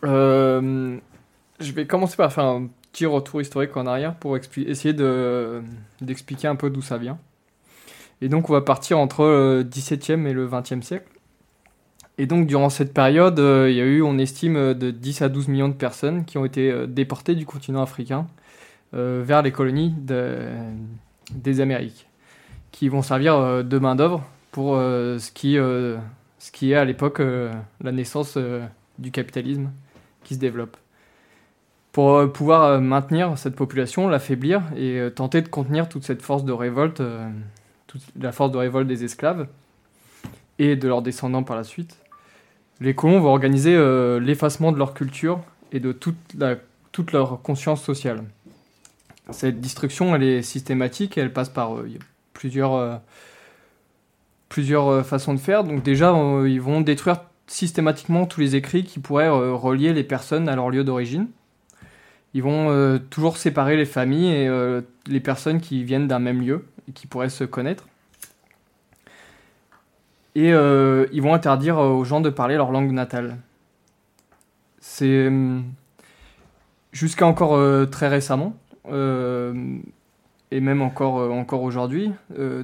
Euh, 0.04 0.98
je 1.60 1.72
vais 1.72 1.86
commencer 1.86 2.16
par 2.16 2.32
faire 2.32 2.44
un 2.44 2.68
petit 2.92 3.06
retour 3.06 3.40
historique 3.40 3.76
en 3.76 3.86
arrière 3.86 4.14
pour 4.14 4.36
essayer 4.36 4.92
de, 4.92 5.62
d'expliquer 6.00 6.48
un 6.48 6.56
peu 6.56 6.70
d'où 6.70 6.82
ça 6.82 6.98
vient. 6.98 7.18
Et 8.20 8.28
donc, 8.28 8.50
on 8.50 8.52
va 8.52 8.60
partir 8.60 8.98
entre 8.98 9.24
le 9.24 9.64
17e 9.64 10.26
et 10.26 10.32
le 10.32 10.46
20e 10.46 10.82
siècle. 10.82 11.08
Et 12.18 12.26
donc, 12.26 12.46
durant 12.46 12.68
cette 12.68 12.92
période, 12.92 13.40
euh, 13.40 13.70
il 13.70 13.76
y 13.76 13.80
a 13.80 13.84
eu, 13.84 14.02
on 14.02 14.18
estime, 14.18 14.56
euh, 14.56 14.74
de 14.74 14.90
10 14.90 15.22
à 15.22 15.28
12 15.28 15.48
millions 15.48 15.68
de 15.68 15.74
personnes 15.74 16.24
qui 16.24 16.38
ont 16.38 16.44
été 16.44 16.70
euh, 16.70 16.86
déportées 16.86 17.34
du 17.34 17.46
continent 17.46 17.82
africain 17.82 18.26
vers 18.94 19.40
les 19.40 19.52
colonies 19.52 19.94
de- 19.96 20.50
des 21.34 21.62
Amériques, 21.62 22.06
qui 22.72 22.90
vont 22.90 23.00
servir 23.00 23.64
de 23.64 23.78
main-d'œuvre 23.78 24.22
pour 24.50 24.74
ce, 24.76 25.30
qui, 25.32 25.56
est 25.56 26.74
à 26.74 26.84
l'époque 26.84 27.22
la 27.80 27.90
naissance 27.92 28.36
du 28.98 29.10
capitalisme 29.10 29.70
qui 30.24 30.34
se 30.34 30.40
développe. 30.40 30.76
Pour 31.92 32.16
euh, 32.16 32.26
pouvoir 32.26 32.62
euh, 32.62 32.80
maintenir 32.80 33.36
cette 33.36 33.54
population, 33.54 34.08
l'affaiblir 34.08 34.62
et 34.74 34.98
euh, 34.98 35.10
tenter 35.10 35.42
de 35.42 35.48
contenir 35.48 35.90
toute 35.90 36.04
cette 36.04 36.22
force 36.22 36.44
de 36.44 36.52
révolte, 36.52 37.02
la 38.18 38.32
force 38.32 38.50
de 38.50 38.56
révolte 38.56 38.88
des 38.88 39.04
esclaves 39.04 39.46
et 40.58 40.76
de 40.76 40.88
leurs 40.88 41.02
descendants 41.02 41.42
par 41.42 41.56
la 41.56 41.64
suite, 41.64 41.98
les 42.80 42.94
colons 42.94 43.20
vont 43.20 43.28
organiser 43.28 43.76
l'effacement 44.20 44.72
de 44.72 44.78
leur 44.78 44.94
culture 44.94 45.40
et 45.72 45.80
de 45.80 45.92
toute, 45.92 47.12
leur 47.12 47.42
conscience 47.42 47.82
sociale. 47.82 48.24
Cette 49.30 49.60
destruction, 49.60 50.14
elle 50.14 50.22
est 50.22 50.42
systématique 50.42 51.18
et 51.18 51.20
elle 51.20 51.32
passe 51.32 51.48
par 51.48 51.76
plusieurs, 52.32 53.00
plusieurs 54.48 55.06
façons 55.06 55.34
de 55.34 55.38
faire. 55.38 55.64
Donc 55.64 55.82
déjà, 55.82 56.12
ils 56.46 56.60
vont 56.60 56.80
détruire 56.80 57.20
systématiquement 57.46 58.26
tous 58.26 58.40
les 58.40 58.56
écrits 58.56 58.84
qui 58.84 58.98
pourraient 58.98 59.28
relier 59.28 59.92
les 59.92 60.04
personnes 60.04 60.48
à 60.48 60.56
leur 60.56 60.70
lieu 60.70 60.82
d'origine. 60.82 61.28
Ils 62.34 62.42
vont 62.42 62.70
euh, 62.70 62.98
toujours 62.98 63.36
séparer 63.36 63.76
les 63.76 63.84
familles 63.84 64.32
et 64.32 64.48
euh, 64.48 64.80
les 65.06 65.20
personnes 65.20 65.60
qui 65.60 65.84
viennent 65.84 66.08
d'un 66.08 66.18
même 66.18 66.40
lieu 66.40 66.64
et 66.88 66.92
qui 66.92 67.06
pourraient 67.06 67.28
se 67.28 67.44
connaître. 67.44 67.86
Et 70.34 70.52
euh, 70.52 71.06
ils 71.12 71.20
vont 71.20 71.34
interdire 71.34 71.78
aux 71.78 72.04
gens 72.04 72.20
de 72.20 72.30
parler 72.30 72.56
leur 72.56 72.72
langue 72.72 72.90
natale. 72.90 73.36
C'est 74.80 75.30
jusqu'à 76.92 77.26
encore 77.26 77.88
très 77.90 78.08
récemment, 78.08 78.56
et 78.88 80.60
même 80.60 80.82
encore, 80.82 81.30
encore 81.30 81.62
aujourd'hui, 81.62 82.10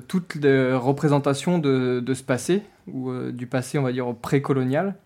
toutes 0.08 0.34
les 0.34 0.74
représentations 0.74 1.58
de, 1.58 2.00
de 2.00 2.14
ce 2.14 2.24
passé, 2.24 2.62
ou 2.92 3.12
du 3.30 3.46
passé, 3.46 3.78
on 3.78 3.82
va 3.82 3.92
dire, 3.92 4.12
précolonial, 4.14 4.96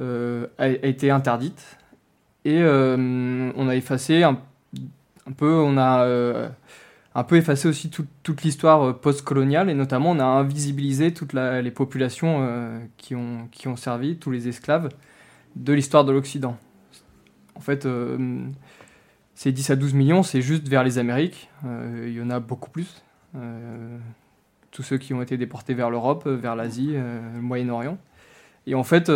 euh, 0.00 0.46
a 0.58 0.68
été 0.68 1.10
interdite. 1.10 1.76
Et 2.44 2.62
euh, 2.62 3.50
on 3.56 3.68
a 3.68 3.76
effacé 3.76 4.22
un, 4.22 4.38
peu, 5.36 5.52
on 5.52 5.76
a 5.76 6.04
euh, 6.04 6.48
un 7.14 7.24
peu 7.24 7.36
effacé 7.36 7.68
aussi 7.68 7.90
tout- 7.90 8.06
toute 8.22 8.42
l'histoire 8.42 8.82
euh, 8.88 8.92
post-coloniale, 8.92 9.68
et 9.70 9.74
notamment 9.74 10.12
on 10.12 10.18
a 10.20 10.24
invisibilisé 10.24 11.12
toutes 11.12 11.32
les 11.34 11.70
populations 11.70 12.80
qui, 12.96 13.14
ont, 13.14 13.48
qui 13.50 13.68
ont 13.68 13.76
servi, 13.76 14.16
tous 14.16 14.30
les 14.30 14.48
esclaves, 14.48 14.88
de 15.56 15.72
l'histoire 15.72 16.04
de 16.04 16.12
l'Occident. 16.12 16.56
En 17.54 17.60
fait, 17.60 17.86
euh, 17.86 18.46
ces 19.34 19.52
10 19.52 19.70
à 19.70 19.76
12 19.76 19.94
millions, 19.94 20.22
c'est 20.22 20.42
juste 20.42 20.68
vers 20.68 20.84
les 20.84 20.98
Amériques. 20.98 21.50
Il 21.64 22.12
y 22.12 22.20
en 22.22 22.30
a 22.30 22.40
beaucoup 22.40 22.70
plus. 22.70 23.02
Tous 24.70 24.82
ceux 24.82 24.98
qui 24.98 25.12
ont 25.14 25.22
été 25.22 25.36
déportés 25.36 25.74
vers 25.74 25.90
l'Europe, 25.90 26.26
vers 26.26 26.56
l'Asie, 26.56 26.94
le 26.94 27.40
Moyen-Orient. 27.40 27.98
Et 28.66 28.74
en 28.74 28.84
fait, 28.84 29.10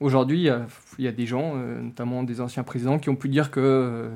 aujourd'hui, 0.00 0.48
il 0.98 1.04
y 1.04 1.08
a- 1.08 1.12
des 1.12 1.26
gens, 1.26 1.52
euh, 1.56 1.80
notamment 1.80 2.22
des 2.22 2.40
anciens 2.40 2.62
présidents, 2.62 2.98
qui 2.98 3.08
ont 3.08 3.16
pu 3.16 3.28
dire 3.28 3.50
que, 3.50 3.60
euh, 3.60 4.08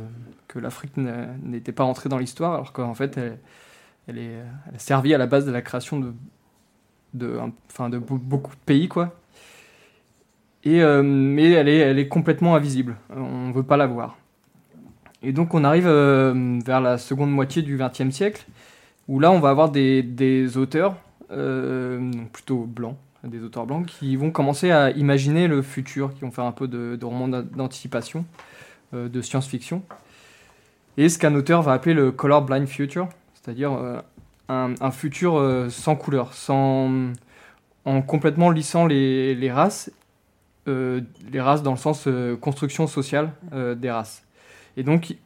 que 0.49 0.59
l'Afrique 0.59 0.97
n'était 0.97 1.73
pas 1.73 1.85
entrée 1.85 2.09
dans 2.09 2.19
l'histoire, 2.19 2.55
alors 2.55 2.73
qu'en 2.73 2.95
fait, 2.95 3.19
elle, 4.09 4.19
est, 4.19 4.41
a 4.75 4.79
servi 4.79 5.15
à 5.15 5.19
la 5.19 5.27
base 5.27 5.47
de 5.47 5.53
la 5.53 5.63
création 5.63 6.01
de, 7.15 7.41
beaucoup 8.03 8.55
de 8.55 8.61
pays, 8.67 8.89
quoi. 8.89 9.17
Euh, 10.67 11.03
mais 11.03 11.51
elle 11.53 11.69
est, 11.69 12.09
complètement 12.09 12.55
invisible. 12.55 12.97
On 13.11 13.49
ne 13.49 13.53
veut 13.53 13.63
pas 13.63 13.77
la 13.77 13.87
voir. 13.87 14.19
Et 15.23 15.33
donc 15.33 15.55
on 15.55 15.65
arrive 15.65 15.85
vers 15.85 16.81
la 16.81 16.99
seconde 16.99 17.31
moitié 17.31 17.63
du 17.63 17.77
XXe 17.79 18.11
siècle, 18.11 18.47
où 19.09 19.21
là 19.21 19.31
on 19.31 19.41
va 19.41 19.51
avoir 19.51 19.71
des, 19.71 20.57
auteurs, 20.57 20.97
plutôt 22.33 22.65
blancs, 22.67 22.97
des 23.25 23.43
auteurs 23.43 23.67
blancs, 23.67 23.87
qui 23.87 24.17
vont 24.17 24.31
commencer 24.31 24.71
à 24.71 24.91
imaginer 24.91 25.47
le 25.47 25.63
futur, 25.63 26.15
qui 26.15 26.23
vont 26.23 26.31
faire 26.31 26.45
un 26.45 26.53
peu 26.53 26.69
de, 26.69 26.99
romans 27.03 27.29
d'a- 27.29 27.43
d'anticipation, 27.43 28.25
euh, 28.95 29.09
de 29.09 29.21
science-fiction. 29.21 29.83
Et 30.97 31.09
ce 31.09 31.19
qu'un 31.19 31.35
auteur 31.35 31.63
va 31.63 31.73
appeler 31.73 31.95
le 31.95 32.13
color 32.13 32.43
blind 32.43 32.67
future, 32.67 33.09
c'est-à-dire 33.35 33.73
euh, 33.73 34.01
un, 34.49 34.91
futur 34.91 35.37
euh, 35.37 35.69
sans 35.69 35.97
couleur, 35.97 36.35
sans, 36.35 36.91
en 37.85 38.03
complètement 38.03 38.51
lissant 38.51 38.87
les, 38.87 39.35
les 39.35 39.51
races, 39.51 39.91
les 40.67 41.41
races 41.41 41.65
dans 41.65 41.73
le 41.73 41.77
sens 41.77 42.07
construction 42.41 42.87
sociale 42.87 43.33
des 43.53 43.91
races. 43.91 44.23
Et 44.77 44.85
donc, 44.85 45.17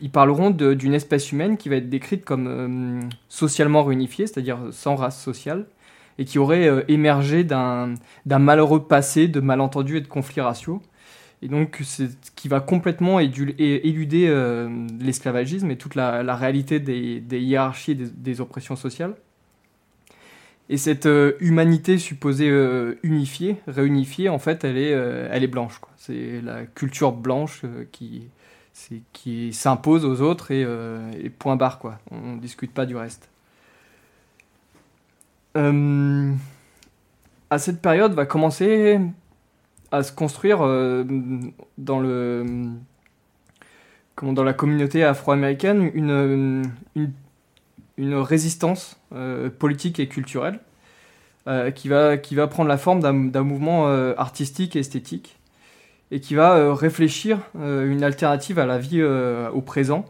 ils 0.00 0.10
parleront 0.10 0.50
d'une 0.50 0.94
espèce 0.94 1.30
humaine 1.30 1.56
qui 1.56 1.68
va 1.68 1.76
être 1.76 1.88
décrite 1.88 2.24
comme 2.24 3.08
socialement 3.28 3.84
réunifiée, 3.84 4.26
c'est-à-dire 4.26 4.58
sans 4.72 4.96
race 4.96 5.22
sociale, 5.22 5.66
et 6.18 6.24
qui 6.24 6.38
aurait 6.38 6.68
euh, 6.68 6.82
émergé 6.88 7.44
d'un 7.44 7.94
malheureux 8.26 8.86
passé 8.86 9.28
de 9.28 9.40
malentendus 9.40 9.96
et 9.96 10.00
de 10.00 10.08
conflits 10.08 10.40
raciaux. 10.40 10.82
Et 11.44 11.48
donc, 11.48 11.80
c'est 11.82 12.08
ce 12.08 12.30
qui 12.36 12.46
va 12.46 12.60
complètement 12.60 13.18
éluder 13.18 14.26
euh, 14.28 14.86
l'esclavagisme 15.00 15.70
et 15.72 15.76
toute 15.76 15.96
la, 15.96 16.36
réalité 16.36 16.78
des, 16.78 17.40
hiérarchies 17.40 17.92
et 17.92 17.94
des, 17.94 18.40
oppressions 18.40 18.76
sociales. 18.76 19.16
Et 20.68 20.76
cette 20.76 21.06
euh, 21.06 21.32
humanité 21.40 21.98
supposée 21.98 22.48
unifiée, 23.02 23.56
réunifiée, 23.66 24.28
en 24.28 24.38
fait, 24.38 24.62
elle 24.62 24.78
est, 24.78 25.46
blanche. 25.48 25.80
C'est 25.96 26.40
la 26.40 26.64
culture 26.64 27.10
blanche 27.10 27.62
qui, 27.90 28.28
s'impose 29.50 30.04
aux 30.04 30.20
autres 30.20 30.52
et, 30.52 30.64
point 31.40 31.56
barre. 31.56 31.80
On 32.12 32.36
ne 32.36 32.40
discute 32.40 32.72
pas 32.72 32.86
du 32.86 32.94
reste. 32.94 33.31
Euh, 35.56 36.32
à 37.50 37.58
cette 37.58 37.82
période 37.82 38.14
va 38.14 38.24
commencer 38.24 38.98
à 39.90 40.02
se 40.02 40.12
construire 40.12 40.62
euh, 40.62 41.04
dans, 41.76 42.00
le, 42.00 42.46
comment, 44.14 44.32
dans 44.32 44.44
la 44.44 44.54
communauté 44.54 45.04
afro-américaine 45.04 45.90
une, 45.94 46.62
une, 46.94 48.14
résistance 48.14 48.98
euh, 49.14 49.50
politique 49.50 50.00
et 50.00 50.08
culturelle 50.08 50.60
qui, 51.74 51.88
va, 51.88 52.18
qui 52.18 52.36
va 52.36 52.46
prendre 52.46 52.68
la 52.68 52.78
forme 52.78 53.00
d'un 53.00 53.42
mouvement 53.42 53.88
artistique 54.16 54.76
et 54.76 54.78
esthétique 54.78 55.40
et 56.12 56.20
qui 56.20 56.36
va 56.36 56.72
réfléchir 56.72 57.40
une 57.56 58.04
alternative 58.04 58.60
à 58.60 58.66
la 58.66 58.78
vie 58.78 59.02
au 59.02 59.60
présent 59.60 60.06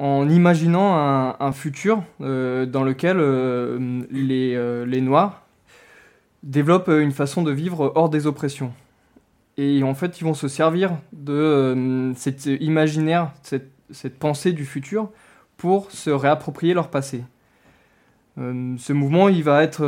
en 0.00 0.30
imaginant 0.30 0.96
un, 1.38 1.52
futur 1.52 2.02
euh, 2.22 2.64
dans 2.64 2.84
lequel 2.84 3.18
euh, 3.20 4.02
les, 4.10 4.54
euh, 4.54 4.86
les 4.86 5.02
Noirs 5.02 5.42
développent 6.42 6.88
une 6.88 7.12
façon 7.12 7.42
de 7.42 7.50
vivre 7.50 7.92
hors 7.94 8.08
des 8.08 8.26
oppressions. 8.26 8.72
Et 9.58 9.82
en 9.82 9.92
fait, 9.92 10.18
ils 10.18 10.24
vont 10.24 10.32
se 10.32 10.48
servir 10.48 10.92
de 11.12 12.14
cet 12.16 12.46
imaginaire, 12.46 13.30
cette, 13.42 13.70
cette 13.90 14.18
pensée 14.18 14.54
du 14.54 14.64
futur 14.64 15.10
pour 15.58 15.90
se 15.90 16.08
réapproprier 16.08 16.72
leur 16.72 16.88
passé. 16.88 17.22
Ce 18.38 18.92
mouvement, 18.94 19.28
il 19.28 19.42
va, 19.42 19.62
être, 19.62 19.82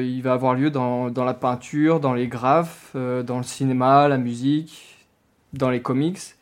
il 0.00 0.20
va 0.22 0.34
avoir 0.34 0.54
lieu 0.54 0.70
dans, 0.70 1.10
dans 1.10 1.24
la 1.24 1.34
peinture, 1.34 1.98
dans 1.98 2.14
les 2.14 2.28
graphes, 2.28 2.94
dans 2.94 3.38
le 3.38 3.42
cinéma, 3.42 4.06
la 4.06 4.18
musique, 4.18 5.04
dans 5.52 5.70
les 5.70 5.82
comics, 5.82 6.37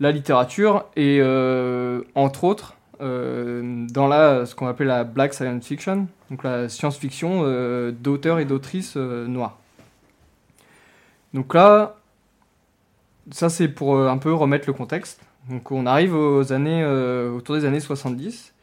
la 0.00 0.12
littérature 0.12 0.84
et, 0.96 1.18
euh, 1.20 2.02
entre 2.14 2.44
autres, 2.44 2.74
euh, 3.00 3.86
dans 3.90 4.06
la, 4.08 4.46
ce 4.46 4.54
qu'on 4.54 4.66
appelle 4.66 4.86
la 4.86 5.04
black 5.04 5.34
science 5.34 5.66
fiction, 5.66 6.08
donc 6.30 6.42
la 6.42 6.68
science-fiction 6.68 7.42
euh, 7.44 7.92
d'auteurs 7.92 8.38
et 8.38 8.44
d'autrices 8.44 8.96
noirs. 8.96 9.58
Donc 11.34 11.54
là, 11.54 11.96
ça 13.30 13.48
c'est 13.48 13.68
pour 13.68 13.98
un 13.98 14.18
peu 14.18 14.32
remettre 14.32 14.66
le 14.66 14.72
contexte. 14.72 15.20
Donc 15.50 15.70
on 15.70 15.86
arrive 15.86 16.14
aux 16.14 16.52
années, 16.52 16.84
autour 16.84 17.54
des 17.56 17.64
années 17.64 17.80
70 17.80 18.54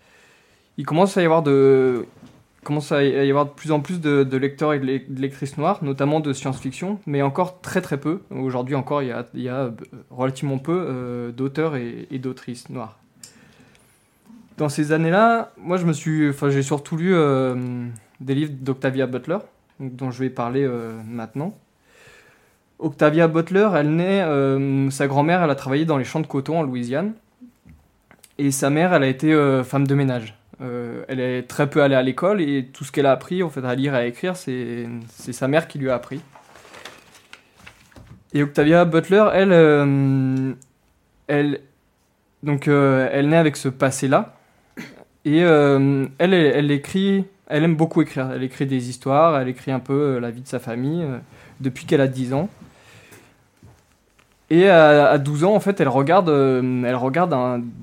il 0.78 0.86
commence 0.86 1.17
à 1.17 1.22
y 1.22 1.26
avoir 1.26 1.43
de, 1.43 2.06
commence 2.63 2.91
à 2.91 3.04
y 3.04 3.30
avoir 3.30 3.45
de 3.45 3.52
plus 3.52 3.71
en 3.71 3.80
plus 3.80 4.02
de, 4.02 4.38
lecteurs 4.38 4.73
et 4.73 4.80
de, 4.80 4.86
lec- 4.86 5.13
de 5.13 5.21
lectrices 5.21 5.58
noires, 5.58 5.84
notamment 5.84 6.19
de 6.19 6.34
science-fiction, 6.34 6.99
mais 7.06 7.21
encore 7.21 7.62
très 7.62 7.82
très 7.82 7.99
peu. 7.99 8.21
Aujourd'hui 8.32 8.76
encore, 8.76 9.04
il 9.04 9.10
y 9.36 9.49
a, 9.49 9.56
euh, 9.56 9.71
relativement 10.10 10.58
peu 10.58 10.86
euh, 10.88 11.32
d'auteurs 11.32 11.76
et, 11.76 12.08
d'autrices 12.17 12.69
noires. 12.69 12.97
Dans 14.58 14.69
ces 14.69 14.91
années-là, 14.91 15.52
moi 15.58 15.78
je 15.78 15.86
me 15.86 15.93
suis, 15.93 16.30
enfin 16.30 16.49
j'ai 16.49 16.63
surtout 16.63 16.97
lu 16.97 17.13
euh, 17.13 17.86
des 18.19 18.36
livres 18.36 18.54
d'Octavia 18.60 19.08
Butler, 19.08 19.39
dont 19.80 20.12
je 20.12 20.19
vais 20.19 20.30
parler 20.30 20.67
maintenant. 21.08 21.58
Octavia 22.80 23.28
Butler, 23.28 23.69
elle 23.76 23.95
naît, 23.95 24.91
sa 24.91 25.08
grand-mère, 25.08 25.41
elle 25.43 25.49
a 25.49 25.56
travaillé 25.56 25.86
dans 25.86 25.97
les 25.97 26.04
champs 26.04 26.19
de 26.19 26.28
coton 26.28 26.60
en 26.60 26.63
Louisiane, 26.63 27.13
et 28.38 28.52
sa 28.52 28.69
mère, 28.69 28.93
elle 28.93 29.04
a 29.04 29.08
été 29.08 29.34
femme 29.63 29.88
de 29.88 29.95
ménage. 29.95 30.38
Euh, 30.63 31.04
elle 31.08 31.19
est 31.19 31.43
très 31.43 31.69
peu 31.69 31.82
allée 31.82 31.95
à 31.95 32.02
l'école 32.02 32.41
et 32.41 32.65
tout 32.71 32.84
ce 32.84 32.91
qu'elle 32.91 33.06
a 33.06 33.12
appris, 33.12 33.43
en 33.43 33.49
fait, 33.49 33.65
à 33.65 33.76
lire 33.76 33.95
et 33.95 33.97
à 33.97 34.06
écrire, 34.06 34.36
c'est 34.38 34.88
sa 35.08 35.47
mère 35.47 35.67
qui 35.67 35.78
lui 35.78 35.89
a 35.89 35.95
appris. 35.95 36.21
Et 38.34 38.41
Octavia 38.41 38.86
Butler, 38.86 39.26
elle, 39.34 39.52
euh, 39.52 40.54
elle, 41.28 41.60
donc, 42.41 42.67
euh, 42.67 43.10
elle 43.12 43.30
naît 43.30 43.38
avec 43.38 43.58
ce 43.58 43.69
passé-là. 43.69 44.36
Et 45.26 45.38
elle, 45.38 46.10
elle, 46.17 46.34
elle 46.34 46.71
écrit, 46.71 47.26
elle 47.47 47.63
aime 47.63 47.76
beaucoup 47.76 48.02
écrire. 48.02 48.32
Elle 48.34 48.43
écrit 48.43 48.65
des 48.65 48.89
histoires, 48.89 49.39
elle 49.39 49.47
écrit 49.47 49.71
un 49.71 49.80
peu 49.80 50.19
la 50.19 50.32
vie 50.32 50.41
de 50.41 50.47
sa 50.47 50.60
famille 50.60 51.06
depuis 51.62 51.86
qu'elle 51.86 52.02
a 52.02 52.08
10 52.08 52.34
ans. 52.34 52.49
Et 54.54 54.70
à, 54.70 55.10
à 55.10 55.18
12 55.18 55.46
ans, 55.46 55.56
en 55.56 55.60
fait, 55.60 55.82
elle 55.82 55.88
regarde, 55.88 56.30
euh, 56.30 56.84
elle 56.86 56.96
regarde 56.96 57.34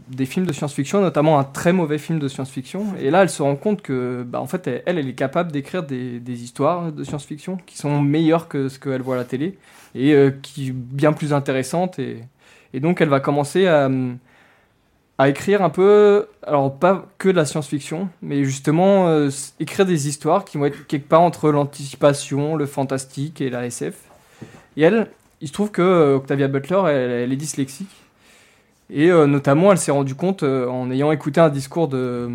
des 0.08 0.24
films 0.24 0.46
de 0.46 0.52
science-fiction, 0.52 1.00
notamment 1.00 1.40
un 1.40 1.42
très 1.42 1.72
mauvais 1.72 1.98
film 1.98 2.20
de 2.20 2.28
science-fiction. 2.28 2.94
Et 3.00 3.10
là, 3.10 3.22
elle 3.22 3.28
se 3.28 3.42
rend 3.42 3.56
compte 3.56 3.82
que, 3.82 4.24
bah, 4.24 4.40
en 4.40 4.46
fait, 4.46 4.70
elle, 4.86 4.96
est 4.96 5.12
capable 5.14 5.50
d'écrire 5.50 5.82
des, 5.82 6.20
histoires 6.28 6.92
de 6.92 7.02
science-fiction 7.02 7.58
qui 7.66 7.76
sont 7.76 8.00
meilleures 8.00 8.46
que 8.46 8.68
ce 8.68 8.78
qu'elle 8.78 9.02
voit 9.02 9.16
à 9.16 9.18
la 9.18 9.24
télé 9.24 9.58
et 9.96 10.12
euh, 10.12 10.30
qui 10.30 10.70
bien 10.70 11.12
plus 11.12 11.32
intéressantes. 11.32 11.98
Et, 11.98 12.20
donc, 12.78 13.00
elle 13.00 13.08
va 13.08 13.18
commencer 13.18 13.66
à, 13.66 13.90
écrire 15.26 15.62
un 15.62 15.70
peu, 15.70 16.28
alors 16.46 16.72
pas 16.72 17.08
que 17.18 17.28
de 17.28 17.34
la 17.34 17.46
science-fiction, 17.46 18.08
mais 18.22 18.44
justement 18.44 19.08
euh, 19.08 19.28
écrire 19.58 19.86
des 19.86 20.06
histoires 20.06 20.44
qui 20.44 20.56
vont 20.56 20.66
être 20.66 20.86
quelque 20.86 21.08
part 21.08 21.22
entre 21.22 21.50
l'anticipation, 21.50 22.54
le 22.54 22.66
fantastique 22.66 23.40
et 23.40 23.50
la 23.50 23.66
SF. 23.66 23.96
Et 24.76 24.82
elle, 24.82 25.08
il 25.40 25.48
se 25.48 25.52
trouve 25.52 25.70
que 25.70 25.82
euh, 25.82 26.16
Octavia 26.16 26.48
Butler, 26.48 26.82
elle, 26.88 27.32
est 27.32 27.36
dyslexique. 27.36 27.90
Et 28.92 29.10
euh, 29.10 29.26
notamment, 29.26 29.70
elle 29.70 29.78
s'est 29.78 29.92
rendue 29.92 30.14
compte, 30.14 30.42
euh, 30.42 30.66
en 30.66 30.90
ayant 30.90 31.12
écouté 31.12 31.40
un 31.40 31.48
discours 31.48 31.88
de, 31.88 32.28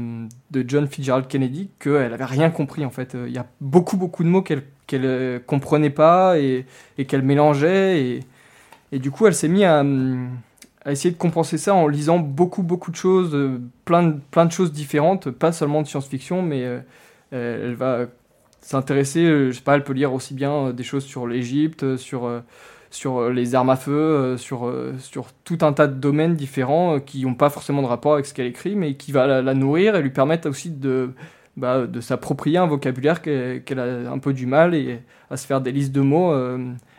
John 0.54 0.88
Fitzgerald 0.88 1.28
Kennedy, 1.28 1.70
qu'elle 1.80 2.14
avait 2.14 2.26
rien 2.26 2.50
compris 2.50 2.86
en 2.86 2.90
fait. 2.90 3.16
Il 3.28 3.34
y 3.34 3.38
a 3.38 3.46
beaucoup, 3.62 3.98
beaucoup 3.98 4.24
de 4.24 4.30
mots 4.30 4.42
qu'elle 4.42 4.64
qu'elle 4.88 5.42
comprenait 5.48 5.90
pas 5.90 6.38
et, 6.38 6.66
qu'elle 7.08 7.24
mélangeait. 7.24 8.22
Et, 8.92 9.00
du 9.00 9.10
coup, 9.10 9.26
elle 9.26 9.34
s'est 9.34 9.48
mise 9.48 9.64
à, 9.64 9.80
hum, 9.80 10.30
à 10.86 10.92
essayer 10.92 11.12
de 11.12 11.18
compenser 11.18 11.58
ça 11.58 11.74
en 11.74 11.88
lisant 11.88 12.20
beaucoup, 12.20 12.62
beaucoup 12.62 12.92
de 12.92 12.96
choses, 12.96 13.36
plein 13.84 14.04
de, 14.04 14.20
plein 14.30 14.46
de 14.46 14.52
choses 14.52 14.72
différentes, 14.72 15.32
pas 15.32 15.52
seulement 15.52 15.82
de 15.82 15.88
science-fiction, 15.88 16.44
mais 16.44 16.64
elle 17.32 17.74
va 17.74 18.06
s'intéresser, 18.62 19.26
je 19.26 19.52
sais 19.52 19.62
pas, 19.62 19.76
elle 19.76 19.84
peut 19.84 19.94
lire 19.94 20.14
aussi 20.14 20.36
bien 20.36 20.72
des 20.72 20.84
choses 20.84 21.04
sur 21.04 21.26
l'Égypte, 21.26 21.98
sur, 21.98 22.30
sur 22.96 23.18
euh, 23.18 23.32
les 23.32 23.56
armes 23.56 23.70
à 23.70 23.76
feu, 23.76 23.92
euh, 23.92 24.38
sur, 24.38 24.68
euh, 24.68 24.96
sur 25.00 25.32
tout 25.44 25.60
un 25.62 25.74
tas 25.74 25.88
de 25.88 25.94
domaines 25.94 26.36
différents 26.36 27.00
qui 27.00 27.24
n'ont 27.26 27.36
pas 27.36 27.50
forcément 27.50 27.82
de 27.82 27.88
rapport 27.88 28.14
avec 28.14 28.26
ce 28.26 28.34
qu'elle 28.34 28.48
écrit, 28.48 28.76
mais 28.76 28.96
qui 28.96 29.12
va 29.12 29.42
la, 29.42 29.54
nourrir 29.54 29.96
et 29.96 30.02
lui 30.02 30.10
permettre 30.10 30.50
aussi 30.50 30.72
de, 30.72 31.12
bah, 31.58 31.86
s'approprier 32.02 32.58
un 32.58 32.66
vocabulaire 32.66 33.22
qu'elle 33.22 33.80
a 33.80 34.12
un 34.12 34.20
peu 34.20 34.34
du 34.34 34.46
mal 34.46 34.74
et 34.74 35.02
à 35.30 35.38
se 35.38 35.46
faire 35.46 35.62
des 35.62 35.72
listes 35.72 35.92
de 35.92 36.02
mots. 36.02 36.34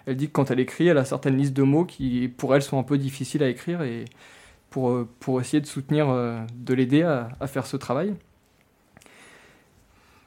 elle 0.07 0.17
dit 0.17 0.29
que 0.29 0.33
quand 0.33 0.51
elle 0.51 0.61
écrit, 0.61 0.89
elle 0.89 0.99
a 0.99 1.05
certaines 1.05 1.37
listes 1.37 1.55
de 1.55 1.63
mots 1.63 1.85
qui, 1.85 2.29
pour 2.29 2.55
elle, 2.55 2.63
sont 2.63 2.79
un 2.79 2.83
peu 2.83 2.99
difficiles 2.99 3.43
à 3.43 3.49
écrire 3.49 3.83
et 3.83 4.05
pour, 4.71 5.41
essayer 5.41 5.61
de 5.61 5.67
soutenir, 5.67 6.09
de 6.09 6.75
l'aider 6.75 7.03
à, 7.03 7.47
faire 7.47 7.67
ce 7.67 7.77
travail. 7.77 8.15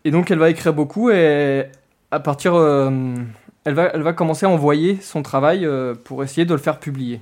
Et 0.05 0.11
donc, 0.11 0.31
elle 0.31 0.39
va 0.39 0.49
écrire 0.49 0.73
beaucoup 0.73 1.11
et 1.11 1.65
à 2.11 2.19
partir. 2.19 2.53
Elle, 3.69 4.01
va, 4.01 4.13
commencer 4.13 4.45
à 4.45 4.49
envoyer 4.49 4.99
son 5.01 5.21
travail 5.21 5.65
euh, 5.65 5.93
pour 5.95 6.23
essayer 6.23 6.45
de 6.45 6.53
le 6.53 6.59
faire 6.59 6.79
publier. 6.79 7.21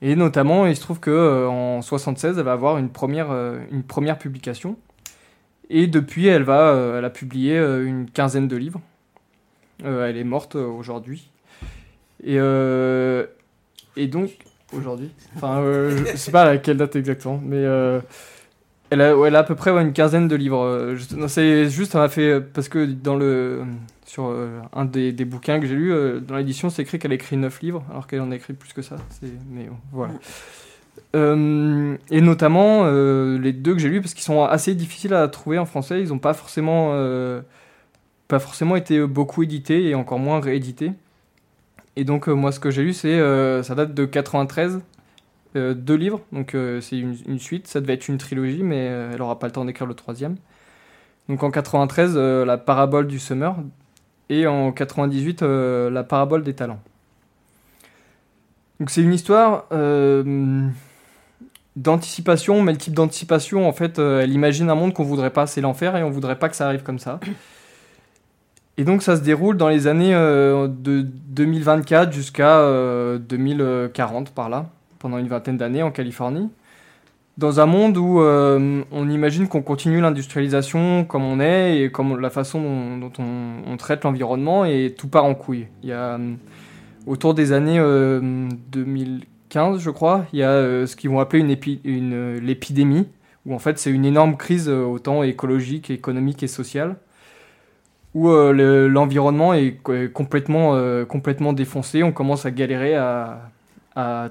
Et 0.00 0.14
notamment, 0.14 0.66
il 0.66 0.76
se 0.76 0.80
trouve 0.80 1.00
que 1.00 1.10
euh, 1.10 1.48
en 1.48 1.82
76, 1.82 2.38
elle 2.38 2.44
va 2.44 2.52
avoir 2.52 2.78
une 2.78 2.90
première, 2.90 3.30
euh, 3.30 3.58
une 3.72 3.82
première 3.82 4.18
publication. 4.18 4.76
Et 5.70 5.86
depuis, 5.86 6.26
elle, 6.28 6.44
va, 6.44 6.68
euh, 6.68 6.98
elle 6.98 7.04
a 7.04 7.10
publié 7.10 7.58
une 7.58 8.08
quinzaine 8.10 8.48
de 8.48 8.56
livres. 8.56 8.80
Elle 9.84 10.16
est 10.16 10.24
morte 10.24 10.56
aujourd'hui. 10.56 11.30
Et, 12.24 12.36
et 13.96 14.06
donc, 14.08 14.30
aujourd'hui, 14.72 15.10
enfin, 15.36 15.62
je 15.62 16.16
sais 16.16 16.32
pas 16.32 16.44
à 16.44 16.56
quelle 16.56 16.78
date 16.78 16.96
exactement, 16.96 17.40
mais 17.44 17.62
elle, 18.90 19.00
a, 19.00 19.14
elle 19.24 19.36
a 19.36 19.38
à 19.38 19.44
peu 19.44 19.54
près 19.54 19.70
une 19.70 19.92
quinzaine 19.92 20.26
de 20.26 20.34
livres. 20.34 20.96
C'est 21.28 21.68
juste, 21.68 21.92
ça 21.92 21.98
m'a 21.98 22.08
fait. 22.08 22.40
Parce 22.40 22.68
que 22.68 22.86
dans 22.86 23.14
le. 23.14 23.62
Sur 24.08 24.28
euh, 24.28 24.60
un 24.72 24.86
des, 24.86 25.12
des 25.12 25.26
bouquins 25.26 25.60
que 25.60 25.66
j'ai 25.66 25.74
lu, 25.74 25.92
euh, 25.92 26.18
dans 26.18 26.36
l'édition, 26.36 26.70
c'est 26.70 26.80
écrit 26.80 26.98
qu'elle 26.98 27.12
a 27.12 27.16
écrit 27.16 27.36
9 27.36 27.60
livres, 27.60 27.84
alors 27.90 28.06
qu'elle 28.06 28.22
en 28.22 28.30
a 28.30 28.36
écrit 28.36 28.54
plus 28.54 28.72
que 28.72 28.80
ça. 28.80 28.96
Mais 29.50 29.64
bon, 29.64 29.76
voilà. 29.92 30.14
Euh, 31.14 31.94
et 32.10 32.22
notamment 32.22 32.84
euh, 32.84 33.38
les 33.38 33.52
deux 33.52 33.74
que 33.74 33.80
j'ai 33.80 33.88
lus 33.90 34.00
parce 34.00 34.14
qu'ils 34.14 34.24
sont 34.24 34.42
assez 34.44 34.74
difficiles 34.74 35.12
à 35.12 35.28
trouver 35.28 35.58
en 35.58 35.66
français. 35.66 36.00
Ils 36.00 36.08
n'ont 36.08 36.18
pas 36.18 36.32
forcément, 36.32 36.92
euh, 36.92 37.42
pas 38.28 38.38
forcément 38.38 38.76
été 38.76 39.06
beaucoup 39.06 39.42
édités 39.42 39.88
et 39.90 39.94
encore 39.94 40.18
moins 40.18 40.40
réédités. 40.40 40.92
Et 41.96 42.04
donc 42.04 42.28
moi 42.28 42.50
ce 42.50 42.60
que 42.60 42.70
j'ai 42.70 42.82
lu 42.82 42.94
c'est 42.94 43.18
ça 43.62 43.74
date 43.74 43.92
de 43.92 44.04
93, 44.06 44.80
euh, 45.56 45.74
deux 45.74 45.96
livres. 45.96 46.20
Donc 46.32 46.56
c'est 46.80 46.98
une, 46.98 47.16
une 47.26 47.38
suite. 47.38 47.66
Ça 47.66 47.80
devait 47.82 47.94
être 47.94 48.08
une 48.08 48.18
trilogie 48.18 48.62
mais 48.62 48.84
elle 48.84 49.20
aura 49.20 49.38
pas 49.38 49.46
le 49.46 49.52
temps 49.52 49.66
d'écrire 49.66 49.86
le 49.86 49.94
troisième. 49.94 50.36
Donc 51.28 51.42
en 51.42 51.50
93 51.50 52.14
euh, 52.16 52.44
la 52.44 52.56
parabole 52.56 53.06
du 53.06 53.18
Summer 53.18 53.54
et 54.30 54.46
en 54.46 54.72
98 54.72 55.42
euh, 55.42 55.90
la 55.90 56.04
parabole 56.04 56.42
des 56.42 56.54
talents. 56.54 56.80
Donc 58.80 58.90
c'est 58.90 59.02
une 59.02 59.12
histoire 59.12 59.64
euh, 59.72 60.68
d'anticipation, 61.74 62.62
mais 62.62 62.72
le 62.72 62.78
type 62.78 62.94
d'anticipation, 62.94 63.68
en 63.68 63.72
fait, 63.72 63.98
euh, 63.98 64.20
elle 64.20 64.32
imagine 64.32 64.70
un 64.70 64.74
monde 64.74 64.94
qu'on 64.94 65.04
voudrait 65.04 65.30
pas, 65.30 65.46
c'est 65.46 65.60
l'enfer, 65.60 65.96
et 65.96 66.02
on 66.04 66.10
voudrait 66.10 66.38
pas 66.38 66.48
que 66.48 66.56
ça 66.56 66.66
arrive 66.66 66.82
comme 66.82 66.98
ça. 66.98 67.18
Et 68.76 68.84
donc 68.84 69.02
ça 69.02 69.16
se 69.16 69.22
déroule 69.22 69.56
dans 69.56 69.68
les 69.68 69.88
années 69.88 70.12
de 70.12 71.02
2024 71.02 72.12
jusqu'à 72.12 72.60
euh, 72.60 73.18
2040 73.18 74.30
par 74.30 74.48
là, 74.48 74.66
pendant 75.00 75.18
une 75.18 75.26
vingtaine 75.26 75.56
d'années 75.56 75.82
en 75.82 75.90
Californie. 75.90 76.48
Dans 77.38 77.60
un 77.60 77.66
monde 77.66 77.96
où 77.96 78.20
euh, 78.20 78.82
on 78.90 79.08
imagine 79.08 79.46
qu'on 79.46 79.62
continue 79.62 80.00
l'industrialisation 80.00 81.04
comme 81.04 81.22
on 81.22 81.38
est 81.38 81.82
et 81.82 81.90
comme 81.90 82.18
la 82.18 82.30
façon 82.30 82.98
dont, 82.98 83.12
on, 83.20 83.76
traite 83.76 84.02
l'environnement 84.02 84.64
et 84.64 84.92
tout 84.98 85.06
part 85.06 85.24
en 85.24 85.36
couille. 85.36 85.68
Il 85.84 85.90
y 85.90 85.92
a 85.92 86.14
euh, 86.14 86.34
autour 87.06 87.34
des 87.34 87.52
années 87.52 87.78
euh, 87.78 88.48
2015, 88.72 89.78
je 89.80 89.90
crois, 89.90 90.26
il 90.32 90.40
y 90.40 90.42
a 90.42 90.50
euh, 90.50 90.86
ce 90.86 90.96
qu'ils 90.96 91.10
vont 91.10 91.20
appeler 91.20 91.40
une, 91.40 91.50
épi- 91.52 91.78
une, 91.84 92.12
euh, 92.12 92.40
l'épidémie, 92.40 93.06
où 93.46 93.54
en 93.54 93.60
fait 93.60 93.78
c'est 93.78 93.90
une 93.92 94.04
énorme 94.04 94.36
crise 94.36 94.68
euh, 94.68 94.82
autant 94.84 95.22
écologique, 95.22 95.90
économique 95.90 96.42
et 96.42 96.48
sociale, 96.48 96.96
où 98.14 98.30
euh, 98.30 98.52
le- 98.52 98.88
l'environnement 98.88 99.54
est 99.54 99.76
co- 99.82 99.94
est 99.94 100.12
complètement, 100.12 100.74
euh, 100.74 101.04
complètement 101.04 101.52
défoncé, 101.52 102.02
on 102.02 102.10
commence 102.12 102.46
à 102.46 102.50
galérer 102.50 102.96
à 102.96 103.42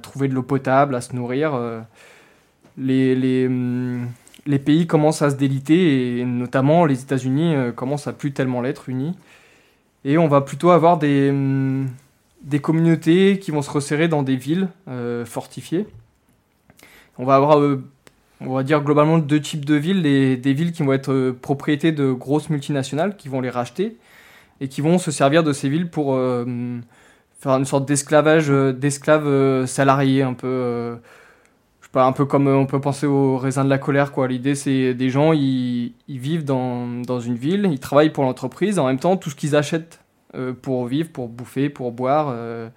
trouver 0.01 0.27
de 0.29 0.33
l'eau 0.33 0.43
potable, 0.43 0.95
à 0.95 1.01
se 1.01 1.13
nourrir. 1.15 1.53
Hum, 2.77 4.07
les 4.45 4.59
pays 4.59 4.87
commencent 4.87 5.21
à 5.21 5.29
se 5.29 5.35
déliter, 5.35 6.19
et 6.19 6.25
notamment 6.25 6.85
les 6.85 7.01
États-Unis 7.01 7.55
euh, 7.55 7.71
commencent 7.71 8.07
à 8.07 8.13
plus 8.13 8.33
tellement 8.33 8.61
l'être 8.61 8.89
unis. 8.89 9.15
Et 10.05 10.17
on 10.17 10.27
va 10.27 10.41
plutôt 10.41 10.69
avoir 10.71 10.97
des, 10.97 11.29
hum, 11.29 11.87
communautés 12.61 13.39
qui 13.39 13.51
vont 13.51 13.61
se 13.61 13.69
resserrer 13.71 14.07
dans 14.07 14.23
des 14.23 14.35
villes 14.35 14.69
euh, 14.87 15.25
fortifiées. 15.25 15.87
On 17.19 17.25
va 17.25 17.35
avoir, 17.35 17.59
euh, 17.59 17.83
on 18.41 18.53
va 18.53 18.63
dire 18.63 18.81
globalement 18.83 19.17
deux 19.17 19.41
types 19.41 19.65
de 19.65 19.75
villes, 19.75 20.01
des, 20.03 20.53
villes 20.53 20.71
qui 20.71 20.83
vont 20.83 20.93
être 20.93 21.11
euh, 21.11 21.37
propriétés 21.39 21.91
de 21.91 22.11
grosses 22.11 22.49
multinationales 22.49 23.15
qui 23.17 23.27
vont 23.27 23.41
les 23.41 23.49
racheter 23.49 23.97
et 24.61 24.67
qui 24.67 24.81
vont 24.81 24.97
se 24.99 25.11
servir 25.11 25.43
de 25.43 25.53
ces 25.53 25.69
villes 25.69 25.89
pour 25.89 26.13
euh, 26.13 26.45
faire 27.39 27.53
une 27.53 27.65
sorte 27.65 27.87
d'esclavage, 27.87 28.49
d'esclaves 28.49 29.65
salariés 29.65 30.23
un 30.23 30.33
peu. 30.33 30.97
Un 32.05 32.11
peu 32.11 32.25
comme 32.25 32.47
on 32.47 32.65
peut 32.65 32.81
penser 32.81 33.05
au 33.05 33.37
raisin 33.37 33.63
de 33.63 33.69
la 33.69 33.77
colère, 33.77 34.11
quoi. 34.11 34.27
L'idée, 34.27 34.55
c'est 34.55 34.93
des 34.93 35.09
gens, 35.09 35.33
ils, 35.33 35.93
vivent 36.07 36.45
dans, 36.45 36.87
dans 36.87 37.19
une 37.19 37.35
ville, 37.35 37.67
ils 37.71 37.79
travaillent 37.79 38.11
pour 38.11 38.23
l'entreprise, 38.23 38.79
en 38.79 38.87
même 38.87 38.99
temps, 38.99 39.17
tout 39.17 39.29
ce 39.29 39.35
qu'ils 39.35 39.55
achètent 39.55 39.99
euh, 40.35 40.53
pour 40.53 40.85
vivre, 40.87 41.09
pour 41.09 41.29
bouffer, 41.29 41.69
pour 41.69 41.91
boire, 41.91 42.27
euh, 42.31 42.69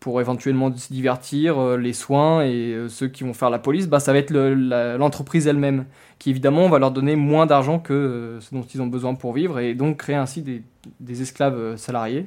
pour 0.00 0.20
éventuellement 0.20 0.74
se 0.74 0.92
divertir, 0.92 1.58
euh, 1.58 1.76
les 1.76 1.92
soins 1.92 2.44
et 2.44 2.76
ceux 2.88 3.08
qui 3.08 3.24
vont 3.24 3.34
faire 3.34 3.50
la 3.50 3.58
police, 3.58 3.88
bah, 3.88 4.00
ça 4.00 4.12
va 4.12 4.18
être 4.18 4.32
l'entreprise 4.32 5.46
elle-même, 5.46 5.84
qui 6.18 6.30
évidemment 6.30 6.68
va 6.68 6.78
leur 6.78 6.90
donner 6.90 7.16
moins 7.16 7.46
d'argent 7.46 7.78
que 7.78 8.38
ce 8.40 8.54
dont 8.54 8.62
ils 8.62 8.80
ont 8.80 8.86
besoin 8.86 9.14
pour 9.14 9.34
vivre 9.34 9.58
et 9.58 9.74
donc 9.74 9.98
créer 9.98 10.16
ainsi 10.16 10.42
des, 10.42 10.62
des 11.00 11.22
esclaves 11.22 11.76
salariés. 11.76 12.26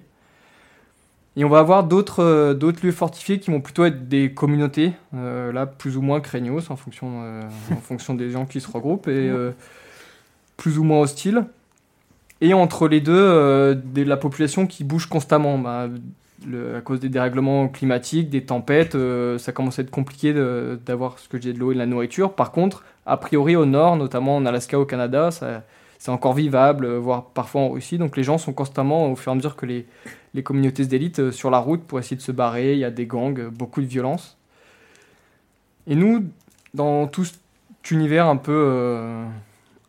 Et 1.40 1.46
on 1.46 1.50
va 1.50 1.60
avoir 1.60 1.84
d'autres 1.84 2.24
euh, 2.24 2.54
d'autres 2.56 2.84
lieux 2.84 2.92
fortifiés 2.92 3.40
qui 3.40 3.52
vont 3.52 3.62
plutôt 3.62 3.86
être 3.86 4.10
des 4.10 4.34
communautés, 4.34 4.94
euh, 5.14 5.54
là 5.54 5.68
plus 5.68 5.96
ou 5.96 6.02
moins 6.02 6.20
craignos 6.20 6.72
en 6.72 6.76
fonction, 6.76 7.22
euh, 7.22 7.44
en 7.72 7.76
fonction 7.76 8.16
des 8.16 8.32
gens 8.32 8.46
qui 8.46 8.60
se 8.60 8.70
regroupent 8.70 9.08
et 9.08 9.32
plus 10.58 10.80
ou 10.80 10.84
moins 10.84 11.00
hostiles. 11.02 11.46
Et 12.42 12.54
entre 12.54 12.88
les 12.88 13.02
deux, 13.02 13.76
de 13.76 14.04
la 14.04 14.18
population 14.18 14.68
qui 14.68 14.84
bouge 14.84 15.06
constamment. 15.08 15.58
Bah, 15.60 15.88
à 16.76 16.82
cause 16.82 17.00
des 17.00 17.10
dérèglements 17.10 17.68
climatiques, 17.68 18.30
des 18.30 18.44
tempêtes, 18.44 18.96
ça 19.40 19.52
commence 19.52 19.80
à 19.80 19.82
être 19.82 19.90
compliqué 19.90 20.34
d'avoir 20.86 21.18
ce 21.18 21.28
que 21.28 21.42
j'ai 21.42 21.52
de 21.52 21.60
l'eau 21.60 21.72
et 21.72 21.74
de 21.74 21.80
la 21.80 21.88
nourriture. 21.88 22.34
Par 22.34 22.52
contre, 22.52 22.84
a 23.08 23.18
priori 23.18 23.56
au 23.56 23.66
nord, 23.66 23.96
notamment 23.96 24.36
en 24.36 24.46
Alaska, 24.46 24.80
au 24.80 24.86
Canada, 24.86 25.32
ça- 25.32 25.64
c'est 26.00 26.12
encore 26.12 26.34
vivable, 26.34 26.86
euh, 26.86 27.00
voire 27.00 27.26
parfois 27.26 27.62
en 27.62 27.70
Russie. 27.70 27.98
Donc 27.98 28.18
les 28.18 28.24
gens 28.24 28.38
sont 28.38 28.54
constamment, 28.54 29.12
au 29.12 29.16
fur 29.16 29.32
et 29.32 29.34
à 29.34 29.36
mesure 29.36 29.56
que 29.56 29.66
les, 29.66 29.86
les 30.34 30.44
communautés 30.44 30.86
d'élite, 30.86 31.20
euh, 31.20 31.32
sur 31.32 31.50
la 31.50 31.60
route 31.60 31.84
pour 31.84 32.00
essayer 32.00 32.16
de 32.18 32.22
se 32.22 32.32
barrer. 32.32 32.74
Il 32.74 32.80
y 32.80 32.86
a 32.86 32.92
des 32.92 33.06
gangs, 33.06 33.40
euh, 33.40 33.50
beaucoup 33.50 33.82
de 33.82 33.88
violence. 33.88 34.38
Et 35.88 35.96
nous, 35.96 36.26
dans 36.74 37.08
tout 37.08 37.26
cet 37.26 37.40
univers 37.90 38.28
un 38.28 38.36
peu, 38.36 39.24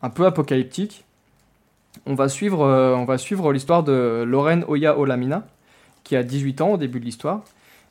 apocalyptique, 0.01 1.03
on 2.05 2.15
va 2.15 2.29
suivre, 2.29 3.51
l'histoire 3.51 3.83
de 3.83 4.23
Lorraine 4.25 4.63
Oya 4.69 4.97
Olamina, 4.97 5.45
qui 6.05 6.15
a 6.15 6.23
18 6.23 6.61
ans 6.61 6.69
au 6.71 6.77
début 6.77 7.01
de 7.01 7.05
l'histoire, 7.05 7.43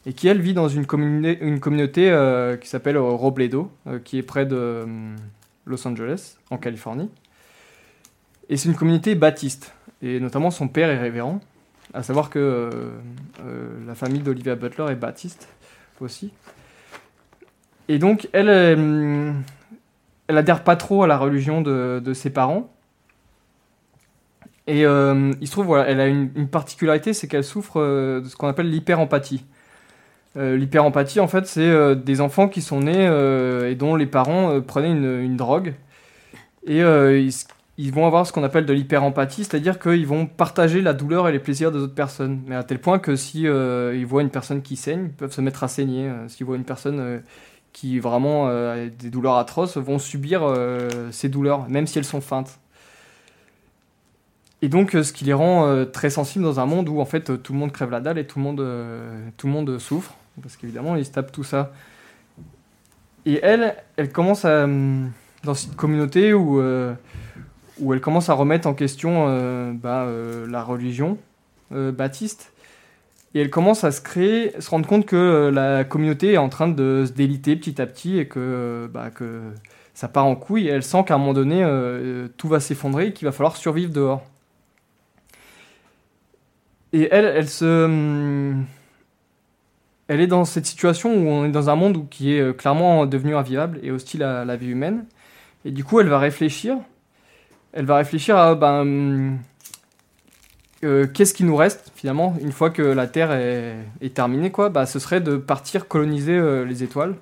et 0.06 0.14
qui 0.14 0.26
elle 0.26 0.40
vit 0.40 0.54
dans 0.54 0.68
une, 0.68 0.86
communa- 0.86 1.36
une 1.42 1.60
communauté 1.60 2.04
qui 2.62 2.68
s'appelle 2.68 2.96
Robledo, 2.96 3.70
qui 4.04 4.16
est 4.16 4.22
près 4.22 4.46
de 4.46 4.86
Los 5.66 5.86
Angeles, 5.86 6.38
en 6.50 6.56
Californie. 6.56 7.10
Et 8.48 8.56
c'est 8.56 8.68
une 8.68 8.74
communauté 8.74 9.14
baptiste, 9.14 9.74
et 10.02 10.20
notamment 10.20 10.50
son 10.50 10.68
père 10.68 10.88
est 10.88 10.98
révérend, 10.98 11.40
à 11.92 12.02
savoir 12.02 12.30
que 12.30 12.38
euh, 12.38 12.70
euh, 13.44 13.68
la 13.86 13.94
famille 13.94 14.20
d'Olivia 14.20 14.54
Butler 14.54 14.86
est 14.90 14.96
baptiste 14.96 15.48
aussi. 16.00 16.32
Et 17.88 17.98
donc 17.98 18.28
elle, 18.32 18.48
euh, 18.48 19.32
elle 20.28 20.38
adhère 20.38 20.64
pas 20.64 20.76
trop 20.76 21.02
à 21.02 21.06
la 21.06 21.18
religion 21.18 21.60
de, 21.60 22.00
de 22.02 22.14
ses 22.14 22.30
parents. 22.30 22.72
Et 24.66 24.82
il 24.82 25.46
se 25.46 25.50
trouve, 25.50 25.64
voilà, 25.64 25.88
elle 25.88 25.98
a 25.98 26.06
une, 26.06 26.46
particularité, 26.46 27.14
c'est 27.14 27.26
qu'elle 27.26 27.42
souffre 27.42 27.80
de 27.80 28.28
ce 28.28 28.36
qu'on 28.36 28.48
appelle 28.48 28.68
l'hyperempathie. 28.68 29.46
L'hyperempathie, 30.36 31.20
en 31.20 31.26
fait, 31.26 31.46
c'est 31.46 31.96
des 31.96 32.20
enfants 32.20 32.48
qui 32.48 32.60
sont 32.60 32.80
nés 32.80 33.06
et 33.66 33.74
dont 33.76 33.96
les 33.96 34.04
parents 34.04 34.60
prenaient 34.60 34.90
une, 34.90 35.22
une 35.22 35.38
drogue. 35.38 35.72
Et 36.66 36.82
ils, 37.78 37.92
vont 37.92 38.06
avoir 38.06 38.26
ce 38.26 38.32
qu'on 38.32 38.42
appelle 38.42 38.66
de 38.66 38.72
l'hyperempathie, 38.72 39.44
c'est-à-dire 39.44 39.78
qu'ils 39.78 40.06
vont 40.06 40.26
partager 40.26 40.82
la 40.82 40.92
douleur 40.92 41.28
et 41.28 41.32
les 41.32 41.38
plaisirs 41.38 41.72
des 41.72 41.78
autres 41.78 41.94
personnes. 41.94 42.42
Mais 42.46 42.56
à 42.56 42.64
tel 42.64 42.80
point 42.80 42.98
que 42.98 43.16
si 43.16 43.46
euh, 43.46 43.96
ils 43.96 44.04
voient 44.04 44.22
une 44.22 44.30
personne 44.30 44.62
qui 44.62 44.76
saigne, 44.76 45.06
ils 45.06 45.12
peuvent 45.12 45.32
se 45.32 45.40
mettre 45.40 45.64
à 45.64 45.68
saigner. 45.68 46.08
Euh, 46.08 46.28
S'ils 46.28 46.44
voient 46.44 46.56
une 46.56 46.64
personne 46.64 47.00
euh, 47.00 47.18
qui 47.72 47.98
vraiment 47.98 48.48
euh, 48.48 48.86
a 48.86 48.88
des 48.88 49.10
douleurs 49.10 49.36
atroces, 49.36 49.76
vont 49.76 49.98
subir 49.98 50.42
ces 51.12 51.28
douleurs, 51.28 51.68
même 51.68 51.86
si 51.86 51.98
elles 51.98 52.04
sont 52.04 52.20
feintes. 52.20 52.58
Et 54.60 54.68
donc, 54.68 54.90
ce 54.90 55.12
qui 55.12 55.24
les 55.24 55.32
rend 55.32 55.84
très 55.92 56.10
sensibles 56.10 56.44
dans 56.44 56.58
un 56.58 56.66
monde 56.66 56.88
où 56.88 57.00
en 57.00 57.04
fait 57.04 57.40
tout 57.42 57.52
le 57.52 57.58
monde 57.60 57.70
crève 57.70 57.90
la 57.90 58.00
dalle 58.00 58.18
et 58.18 58.26
tout 58.26 58.40
le 58.40 58.44
monde, 58.44 58.66
tout 59.36 59.46
le 59.46 59.52
monde 59.52 59.78
souffre, 59.78 60.14
parce 60.42 60.56
qu'évidemment 60.56 60.96
ils 60.96 61.06
se 61.06 61.12
tapent 61.12 61.30
tout 61.30 61.44
ça. 61.44 61.72
Et 63.24 63.38
elle, 63.40 63.76
elle 63.96 64.10
commence 64.10 64.44
à 64.44 64.64
hum, 64.64 65.12
dans 65.44 65.54
cette 65.54 65.76
communauté 65.76 66.34
où 66.34 66.60
où 67.80 67.92
elle 67.94 68.00
commence 68.00 68.28
à 68.28 68.34
remettre 68.34 68.66
en 68.66 68.74
question 68.74 69.26
euh, 69.28 69.72
bah, 69.72 70.02
euh, 70.02 70.46
la 70.48 70.62
religion 70.62 71.18
euh, 71.72 71.92
baptiste. 71.92 72.52
Et 73.34 73.40
elle 73.40 73.50
commence 73.50 73.84
à 73.84 73.92
se 73.92 74.00
créer, 74.00 74.58
se 74.58 74.70
rendre 74.70 74.86
compte 74.86 75.04
que 75.04 75.50
la 75.52 75.84
communauté 75.84 76.32
est 76.32 76.38
en 76.38 76.48
train 76.48 76.66
de 76.66 77.04
se 77.06 77.12
déliter 77.12 77.56
petit 77.56 77.80
à 77.80 77.86
petit 77.86 78.18
et 78.18 78.26
que, 78.26 78.88
bah, 78.92 79.10
ça 79.92 80.08
part 80.08 80.24
en 80.24 80.34
couille. 80.34 80.66
Et 80.66 80.70
elle 80.70 80.82
sent 80.82 81.04
qu'à 81.06 81.14
un 81.14 81.18
moment 81.18 81.34
donné, 81.34 81.62
tout 82.38 82.48
va 82.48 82.58
s'effondrer 82.58 83.08
et 83.08 83.12
qu'il 83.12 83.26
va 83.26 83.32
falloir 83.32 83.56
survivre 83.56 83.92
dehors. 83.92 84.24
Et 86.94 87.06
elle, 87.12 87.26
elle 87.26 88.64
Elle 90.08 90.20
est 90.22 90.26
dans 90.26 90.46
cette 90.46 90.64
situation 90.64 91.12
où 91.12 91.28
on 91.28 91.44
est 91.44 91.50
dans 91.50 91.68
un 91.68 91.76
monde 91.76 92.08
qui 92.08 92.32
est 92.32 92.56
clairement 92.56 93.04
devenu 93.04 93.36
invivable 93.36 93.78
et 93.82 93.90
hostile 93.90 94.22
à 94.22 94.46
la 94.46 94.56
vie 94.56 94.70
humaine. 94.70 95.04
Et 95.66 95.70
du 95.70 95.84
coup, 95.84 96.00
elle 96.00 96.08
va 96.08 96.18
réfléchir. 96.18 96.78
Elle 97.72 97.84
va 97.84 97.96
réfléchir 97.96 98.36
à 98.36 98.54
ben, 98.54 99.38
euh, 100.84 101.06
qu'est-ce 101.12 101.34
qui 101.34 101.44
nous 101.44 101.56
reste 101.56 101.92
finalement 101.94 102.36
une 102.40 102.52
fois 102.52 102.70
que 102.70 102.82
la 102.82 103.06
Terre 103.06 103.32
est, 103.32 104.14
terminée 104.14 104.50
quoi. 104.50 104.68
Bah, 104.68 104.86
ce 104.86 104.98
serait 104.98 105.20
de 105.20 105.36
partir 105.36 105.88
coloniser 105.88 106.36
euh, 106.36 106.64
les 106.64 106.82
étoiles. 106.82 107.14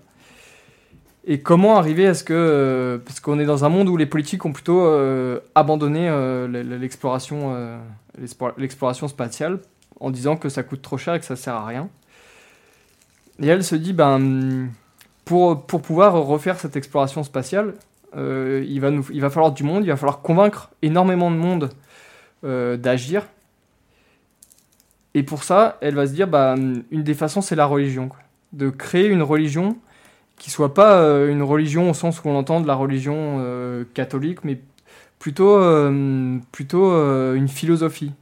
Et 1.28 1.40
comment 1.40 1.76
arriver 1.76 2.06
à 2.06 2.14
ce 2.14 2.22
que 2.22 2.32
euh, 2.34 2.98
parce 2.98 3.18
qu'on 3.18 3.40
est 3.40 3.46
dans 3.46 3.64
un 3.64 3.68
monde 3.68 3.88
où 3.88 3.96
les 3.96 4.06
politiques 4.06 4.44
ont 4.44 4.52
plutôt 4.52 4.86
abandonné 5.54 6.08
l'exploration 6.48 7.80
l'explo- 8.20 8.54
l'exploration 8.56 9.08
spatiale 9.08 9.58
en 9.98 10.10
disant 10.10 10.36
que 10.36 10.48
ça 10.48 10.62
coûte 10.62 10.82
trop 10.82 10.98
cher 10.98 11.14
et 11.14 11.18
que 11.20 11.24
ça 11.24 11.36
sert 11.36 11.54
à 11.54 11.66
rien. 11.66 11.88
Et 13.42 13.48
elle 13.48 13.64
se 13.64 13.74
dit 13.74 13.92
ben 13.92 14.68
pour 15.24 15.66
pour 15.66 15.82
pouvoir 15.82 16.14
refaire 16.14 16.60
cette 16.60 16.76
exploration 16.76 17.24
spatiale, 17.24 17.74
euh, 18.16 18.64
il, 18.66 18.80
va 18.80 18.90
nous, 18.90 19.04
il 19.12 19.20
va 19.20 19.30
falloir 19.30 19.52
du 19.52 19.62
monde, 19.62 19.84
il 19.84 19.88
va 19.88 19.96
falloir 19.96 20.20
convaincre 20.22 20.70
énormément 20.82 21.30
de 21.30 21.36
monde 21.36 21.70
euh, 22.44 22.76
d'agir. 22.76 23.26
Et 25.14 25.22
pour 25.22 25.44
ça, 25.44 25.78
elle 25.80 25.94
va 25.94 26.06
se 26.06 26.12
dire, 26.12 26.28
bah, 26.28 26.54
une 26.56 27.02
des 27.02 27.14
façons, 27.14 27.40
c'est 27.40 27.56
la 27.56 27.66
religion. 27.66 28.10
De 28.52 28.70
créer 28.70 29.06
une 29.08 29.22
religion 29.22 29.76
qui 30.36 30.50
soit 30.50 30.74
pas 30.74 31.00
euh, 31.00 31.30
une 31.30 31.42
religion 31.42 31.90
au 31.90 31.94
sens 31.94 32.22
où 32.22 32.28
on 32.28 32.36
entend 32.36 32.60
de 32.60 32.66
la 32.66 32.74
religion 32.74 33.42
catholique, 33.94 34.44
mais 34.44 34.60
plutôt, 35.18 35.58
plutôt 36.52 36.92
une 37.34 37.48
philosophie. 37.48 38.12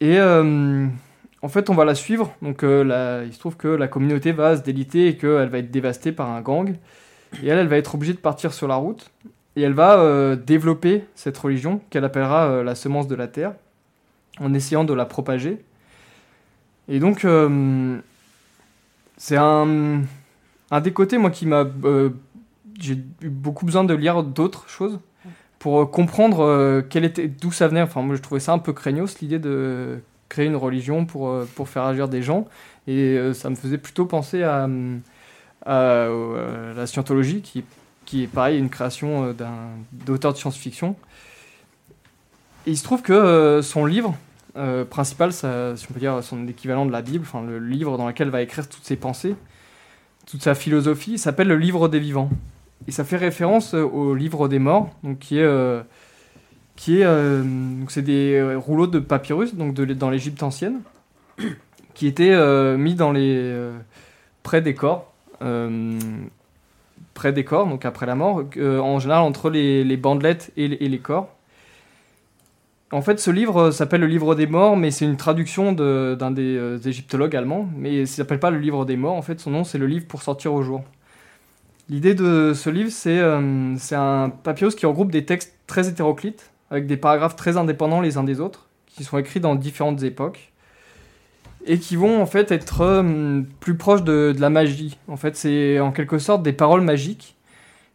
Et 0.00 0.18
en 0.20 1.48
fait, 1.48 1.70
on 1.70 1.74
va 1.74 1.84
la 1.84 1.94
suivre. 1.94 2.34
Donc, 2.42 2.62
la- 2.62 3.24
il 3.24 3.32
se 3.32 3.38
trouve 3.38 3.56
que 3.56 3.68
la 3.68 3.86
communauté 3.88 4.32
va 4.32 4.56
se 4.56 4.62
déliter 4.62 5.08
et 5.08 5.16
qu'elle 5.16 5.48
va 5.48 5.58
être 5.58 5.70
dévastée 5.70 6.10
par 6.12 6.28
un 6.30 6.40
gang. 6.42 6.74
Et 7.42 7.48
elle, 7.48 7.58
elle 7.58 7.68
va 7.68 7.76
être 7.76 7.94
obligée 7.94 8.12
de 8.12 8.18
partir 8.18 8.52
sur 8.52 8.68
la 8.68 8.76
route. 8.76 9.10
Et 9.56 9.62
elle 9.62 9.72
va 9.72 9.98
euh, 9.98 10.36
développer 10.36 11.04
cette 11.14 11.36
religion 11.36 11.80
qu'elle 11.90 12.04
appellera 12.04 12.46
euh, 12.46 12.62
la 12.62 12.74
semence 12.74 13.08
de 13.08 13.14
la 13.14 13.26
terre, 13.26 13.52
en 14.38 14.54
essayant 14.54 14.84
de 14.84 14.94
la 14.94 15.04
propager. 15.04 15.62
Et 16.88 16.98
donc, 16.98 17.24
euh, 17.24 17.98
c'est 19.16 19.36
un, 19.36 20.02
un 20.70 20.80
des 20.80 20.92
côtés, 20.92 21.18
moi, 21.18 21.30
qui 21.30 21.46
m'a. 21.46 21.66
j'ai 22.78 22.94
eu 23.22 23.28
beaucoup 23.28 23.66
besoin 23.66 23.84
de 23.84 23.94
lire 23.94 24.22
d'autres 24.22 24.68
choses 24.68 24.98
pour 25.58 25.90
comprendre 25.90 26.82
quel 26.88 27.12
d'où 27.38 27.52
ça 27.52 27.68
venait. 27.68 27.82
Enfin, 27.82 28.02
moi, 28.02 28.16
je 28.16 28.22
trouvais 28.22 28.40
ça 28.40 28.52
un 28.52 28.58
peu 28.58 28.72
craignos, 28.72 29.20
l'idée 29.20 29.38
de 29.38 30.00
créer 30.28 30.46
une 30.46 30.56
religion 30.56 31.04
pour, 31.04 31.44
pour 31.54 31.68
faire 31.68 31.82
agir 31.82 32.08
des 32.08 32.22
gens. 32.22 32.46
Et 32.86 33.18
ça 33.34 33.50
me 33.50 33.56
faisait 33.56 33.78
plutôt 33.78 34.06
penser 34.06 34.42
à, 34.42 34.64
hum, 34.64 35.02
à, 35.64 35.72
euh, 35.74 36.74
la 36.74 36.86
scientologie, 36.86 37.42
qui, 37.42 37.64
qui 38.04 38.24
est 38.24 38.26
pareil, 38.26 38.58
une 38.58 38.70
création 38.70 39.24
euh, 39.24 39.32
d'auteur 39.92 40.32
de 40.32 40.38
science-fiction. 40.38 40.96
Il 42.66 42.76
se 42.76 42.84
trouve 42.84 43.02
que 43.02 43.12
euh, 43.12 43.62
son 43.62 43.86
livre 43.86 44.16
principal, 44.90 45.32
si 45.32 45.46
on 45.46 45.92
peut 45.94 46.00
dire 46.00 46.24
son 46.24 46.48
équivalent 46.48 46.84
de 46.84 46.90
la 46.90 47.02
Bible, 47.02 47.24
enfin 47.24 47.40
le 47.40 47.60
livre 47.60 47.96
dans 47.96 48.08
lequel 48.08 48.30
va 48.30 48.42
écrire 48.42 48.68
toutes 48.68 48.84
ses 48.84 48.96
pensées, 48.96 49.36
toute 50.26 50.42
sa 50.42 50.56
philosophie, 50.56 51.18
s'appelle 51.18 51.46
le 51.46 51.56
livre 51.56 51.86
des 51.86 52.00
vivants. 52.00 52.28
Et 52.88 52.90
ça 52.90 53.04
fait 53.04 53.16
référence 53.16 53.74
au 53.74 54.12
livre 54.12 54.48
des 54.48 54.58
morts, 54.58 54.90
donc 55.04 55.20
qui 55.20 55.38
est, 55.38 55.82
qui 56.74 57.00
est, 57.00 57.06
c'est 57.88 58.02
des 58.02 58.54
rouleaux 58.56 58.88
de 58.88 58.98
papyrus, 58.98 59.54
donc 59.54 59.72
de, 59.72 59.84
dans 59.94 60.10
l'Égypte 60.10 60.42
ancienne, 60.42 60.80
qui 61.94 62.08
étaient 62.08 62.76
mis 62.76 62.96
dans 62.96 63.12
les 63.12 63.54
près 64.42 64.60
des 64.60 64.74
corps, 64.74 65.09
près 67.14 67.32
des 67.32 67.44
corps, 67.44 67.66
donc 67.66 67.84
après 67.84 68.06
la 68.06 68.14
mort, 68.14 68.44
euh, 68.56 68.78
en 68.78 68.98
général 68.98 69.22
entre 69.22 69.50
les, 69.50 69.96
bandelettes 69.96 70.52
et 70.56 70.68
les, 70.68 70.98
corps. 70.98 71.34
En 72.92 73.02
fait, 73.02 73.20
ce 73.20 73.30
livre 73.30 73.56
euh, 73.58 73.70
s'appelle 73.70 74.00
le 74.00 74.06
livre 74.08 74.34
des 74.34 74.46
morts, 74.46 74.76
mais 74.76 74.90
c'est 74.90 75.04
une 75.04 75.16
traduction 75.16 75.72
d'un 75.72 76.30
des 76.30 76.56
euh, 76.56 76.78
égyptologues 76.78 77.36
allemands. 77.36 77.68
Mais 77.76 78.00
il 78.00 78.08
s'appelle 78.08 78.40
pas 78.40 78.50
le 78.50 78.58
livre 78.58 78.84
des 78.84 78.96
morts. 78.96 79.14
En 79.14 79.22
fait, 79.22 79.38
son 79.38 79.50
nom 79.50 79.64
c'est 79.64 79.78
le 79.78 79.86
livre 79.86 80.06
pour 80.06 80.22
sortir 80.22 80.52
au 80.52 80.62
jour. 80.62 80.82
L'idée 81.88 82.14
de 82.14 82.52
ce 82.54 82.70
livre, 82.70 82.90
c'est 82.90 83.18
euh, 83.18 83.76
c'est 83.76 83.96
un 83.96 84.30
papyrus 84.30 84.74
qui 84.74 84.86
regroupe 84.86 85.12
des 85.12 85.24
textes 85.24 85.54
très 85.66 85.88
hétéroclites, 85.88 86.50
avec 86.70 86.86
des 86.86 86.96
paragraphes 86.96 87.36
très 87.36 87.56
indépendants 87.56 88.00
les 88.00 88.16
uns 88.16 88.24
des 88.24 88.40
autres, 88.40 88.68
qui 88.86 89.04
sont 89.04 89.18
écrits 89.18 89.40
dans 89.40 89.54
différentes 89.54 90.02
époques. 90.02 90.49
Et 91.66 91.78
qui 91.78 91.96
vont 91.96 92.20
en 92.20 92.26
fait 92.26 92.50
être 92.52 92.80
euh, 92.82 93.42
plus 93.60 93.76
proches 93.76 94.02
de, 94.02 94.34
la 94.38 94.50
magie. 94.50 94.98
En 95.08 95.16
fait, 95.16 95.36
c'est 95.36 95.80
en 95.80 95.92
quelque 95.92 96.18
sorte 96.18 96.42
des 96.42 96.52
paroles 96.52 96.80
magiques 96.80 97.36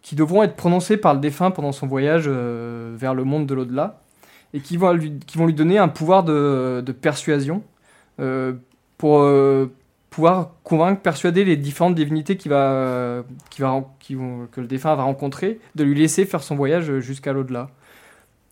qui 0.01 0.16
devront 0.16 0.43
être 0.43 0.55
prononcées 0.55 0.97
par 0.97 1.13
le 1.13 1.20
défunt 1.20 1.51
pendant 1.51 1.72
son 1.72 1.88
voyage 1.88 2.26
euh, 2.28 2.93
vers 2.95 3.13
le 3.13 3.24
monde 3.24 3.47
de 3.47 3.55
l'au-delà 3.55 4.01
et 4.53 4.59
qui 4.59 4.78
vont, 4.78 4.93
lui, 4.93 5.11
donner 5.53 5.78
un 5.78 5.88
pouvoir 5.88 6.24
de, 6.24 6.84
persuasion 7.01 7.63
euh, 8.20 8.53
pour 8.97 9.28
pouvoir 10.09 10.51
convaincre, 10.63 11.01
persuader 11.01 11.43
les 11.43 11.57
différentes 11.57 11.95
divinités 11.95 12.38
que 12.38 12.47
le 12.47 13.24
défunt 14.68 14.95
va 14.95 15.03
rencontrer 15.03 15.59
de 15.74 15.84
lui 15.84 15.95
laisser 15.95 16.26
faire 16.26 16.41
son 16.41 16.55
voyage 16.55 16.99
jusqu'à 16.99 17.34
l'au-delà. 17.34 17.70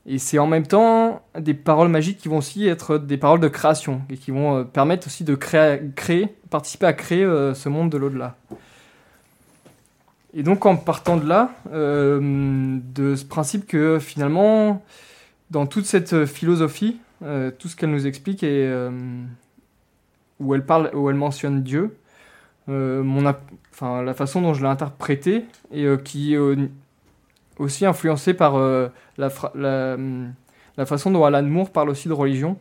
Et 0.05 0.17
c'est 0.17 0.37
en 0.37 0.47
même 0.47 0.67
temps 0.67 1.21
des 1.39 1.53
paroles 1.53 1.87
magiques 1.87 2.17
qui 2.17 2.27
vont 2.27 2.37
aussi 2.37 2.67
être 2.67 2.97
des 2.97 3.17
paroles 3.17 3.39
de 3.39 3.47
création 3.47 4.01
et 4.09 4.17
qui 4.17 4.31
vont 4.31 4.57
euh, 4.57 4.63
permettre 4.63 5.07
aussi 5.07 5.23
de 5.23 5.33
créer, 5.35 6.27
participer 6.49 6.85
à 6.85 6.93
créer 6.93 7.23
euh, 7.23 7.53
ce 7.53 7.69
monde 7.69 7.89
de 7.89 7.97
l'au-delà. 7.97 8.35
Et 10.33 10.43
donc 10.43 10.65
en 10.65 10.75
partant 10.75 11.15
de 11.15 11.25
là, 11.25 11.51
euh, 11.71 12.79
de 12.93 13.15
ce 13.15 13.23
principe 13.23 13.65
que 13.65 13.97
finalement, 13.99 14.83
dans 15.51 15.67
toute 15.67 15.85
cette 15.85 16.25
philosophie, 16.25 16.99
tout 17.57 17.69
ce 17.69 17.77
qu'elle 17.77 17.91
nous 17.91 18.05
explique 18.05 18.43
et 18.43 18.69
où 20.41 20.53
elle 20.53 20.65
parle, 20.65 20.91
où 20.93 21.09
elle 21.09 21.15
mentionne 21.15 21.63
Dieu, 21.63 21.95
la 22.67 24.13
façon 24.13 24.41
dont 24.41 24.53
je 24.53 24.61
l'ai 24.61 24.67
interprété 24.67 25.45
et 25.71 25.85
qui 26.03 26.35
aussi 27.57 27.85
influencée 27.85 28.33
par 28.33 28.55
euh, 28.55 28.87
la, 29.17 29.29
hum, 29.95 30.33
la 30.77 30.85
façon 30.85 31.11
dont 31.11 31.23
Alan 31.23 31.43
Moore 31.43 31.71
parle 31.71 31.89
aussi 31.89 32.07
de 32.07 32.13
religion, 32.13 32.57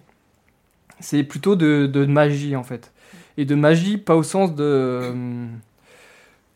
c'est 1.00 1.22
plutôt 1.22 1.56
de, 1.56 1.86
de 1.86 2.06
magie 2.06 2.56
en 2.56 2.62
fait. 2.62 2.92
Et 3.36 3.44
de 3.44 3.54
magie, 3.54 3.96
pas 3.96 4.14
au 4.14 4.22
sens 4.22 4.54
de 4.54 5.00
hum, 5.10 5.48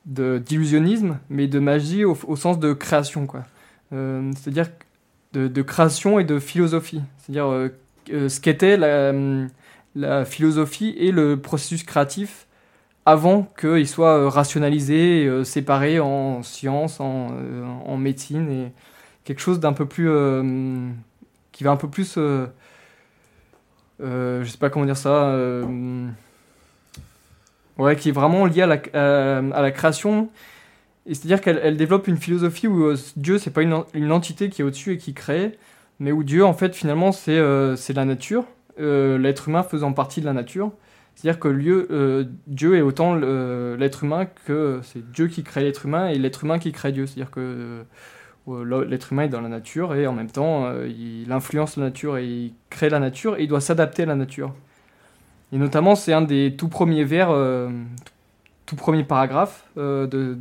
d'illusionnisme, 0.06 1.18
mais 1.30 1.48
de 1.48 1.58
magie 1.58 2.04
au, 2.04 2.16
au 2.26 2.36
sens 2.36 2.58
de 2.58 2.72
création, 2.72 3.26
quoi. 3.26 3.44
Euh, 3.92 4.30
C'est-à-dire 4.36 4.68
de, 5.32 5.62
création 5.62 6.18
et 6.18 6.24
de 6.24 6.38
philosophie. 6.38 7.02
C'est-à-dire 7.18 7.46
euh, 7.46 7.68
ce 8.08 8.40
qu'était 8.40 8.74
hum, 8.74 9.48
la 9.94 10.24
philosophie 10.24 10.94
et 10.98 11.12
le 11.12 11.36
processus 11.38 11.82
créatif 11.82 12.45
avant 13.06 13.44
qu'il 13.58 13.88
soit 13.88 14.18
euh, 14.18 14.28
rationalisé, 14.28 15.22
et, 15.22 15.26
euh, 15.26 15.44
séparé 15.44 16.00
en 16.00 16.42
sciences, 16.42 17.00
en, 17.00 17.28
euh, 17.32 17.64
en 17.64 17.96
médecine, 17.96 18.50
et 18.50 18.72
quelque 19.24 19.40
chose 19.40 19.60
d'un 19.60 19.72
peu 19.72 19.86
plus... 19.86 20.10
qui 21.52 21.64
va 21.64 21.70
un 21.70 21.76
peu 21.76 21.88
plus... 21.88 22.16
Je 22.16 22.48
sais 24.44 24.58
pas 24.58 24.70
comment 24.70 24.86
dire 24.86 24.96
ça... 24.96 25.36
Ouais, 27.78 27.96
qui 27.96 28.08
est 28.08 28.12
vraiment 28.12 28.46
liée 28.46 28.62
à 28.62 28.66
la, 28.66 29.70
création. 29.70 30.30
C'est-à-dire 31.06 31.40
qu'elle 31.40 31.60
elle 31.62 31.76
développe 31.76 32.08
une 32.08 32.16
philosophie 32.16 32.66
où 32.66 32.84
euh, 32.84 32.96
Dieu, 33.16 33.38
c'est 33.38 33.50
pas 33.50 33.62
une, 33.62 33.74
en- 33.74 33.86
une 33.94 34.10
entité 34.12 34.48
qui 34.48 34.62
est 34.62 34.64
au-dessus 34.64 34.94
et 34.94 34.98
qui 34.98 35.14
crée, 35.14 35.56
mais 36.00 36.10
où 36.10 36.24
Dieu, 36.24 36.44
en 36.44 36.54
fait, 36.54 36.74
finalement, 36.74 37.12
c'est 37.12 37.36
euh, 37.36 37.76
la 37.94 38.04
nature, 38.04 38.44
l'être 38.78 39.48
humain 39.48 39.62
faisant 39.62 39.92
partie 39.92 40.20
de 40.20 40.26
la 40.26 40.32
nature. 40.32 40.72
C'est-à-dire 41.16 41.40
que 41.40 41.48
euh, 41.48 42.24
Dieu 42.46 42.76
est 42.76 42.82
autant 42.82 43.14
le- 43.14 43.76
l'être 43.78 44.04
humain 44.04 44.26
que 44.46 44.80
c'est 44.84 45.10
Dieu 45.12 45.28
qui 45.28 45.42
crée 45.42 45.62
l'être 45.64 45.86
humain 45.86 46.08
et 46.08 46.18
l'être 46.18 46.44
humain 46.44 46.58
qui 46.58 46.72
crée 46.72 46.92
Dieu. 46.92 47.06
C'est-à-dire 47.06 47.30
que 47.30 47.84
euh, 48.48 48.84
l'être 48.86 49.12
humain 49.12 49.24
est 49.24 49.28
dans 49.30 49.40
la 49.40 49.48
nature 49.48 49.94
et 49.94 50.06
en 50.06 50.12
même 50.12 50.30
temps, 50.30 50.66
euh, 50.66 50.86
il 50.88 51.32
influence 51.32 51.76
la 51.78 51.84
nature 51.84 52.18
et 52.18 52.26
il 52.26 52.54
crée 52.70 52.90
la 52.90 53.00
nature 53.00 53.36
et 53.38 53.44
il 53.44 53.48
doit 53.48 53.62
s'adapter 53.62 54.04
à 54.04 54.06
la 54.06 54.14
nature. 54.14 54.54
Et 55.52 55.58
notamment, 55.58 55.94
c'est 55.94 56.12
un 56.12 56.22
des 56.22 56.54
tout 56.56 56.68
premiers 56.68 57.04
vers, 57.04 57.30
euh, 57.30 57.70
tout 58.66 58.76
premier 58.76 59.04
paragraphe 59.04 59.64
euh, 59.78 60.06
de, 60.06 60.36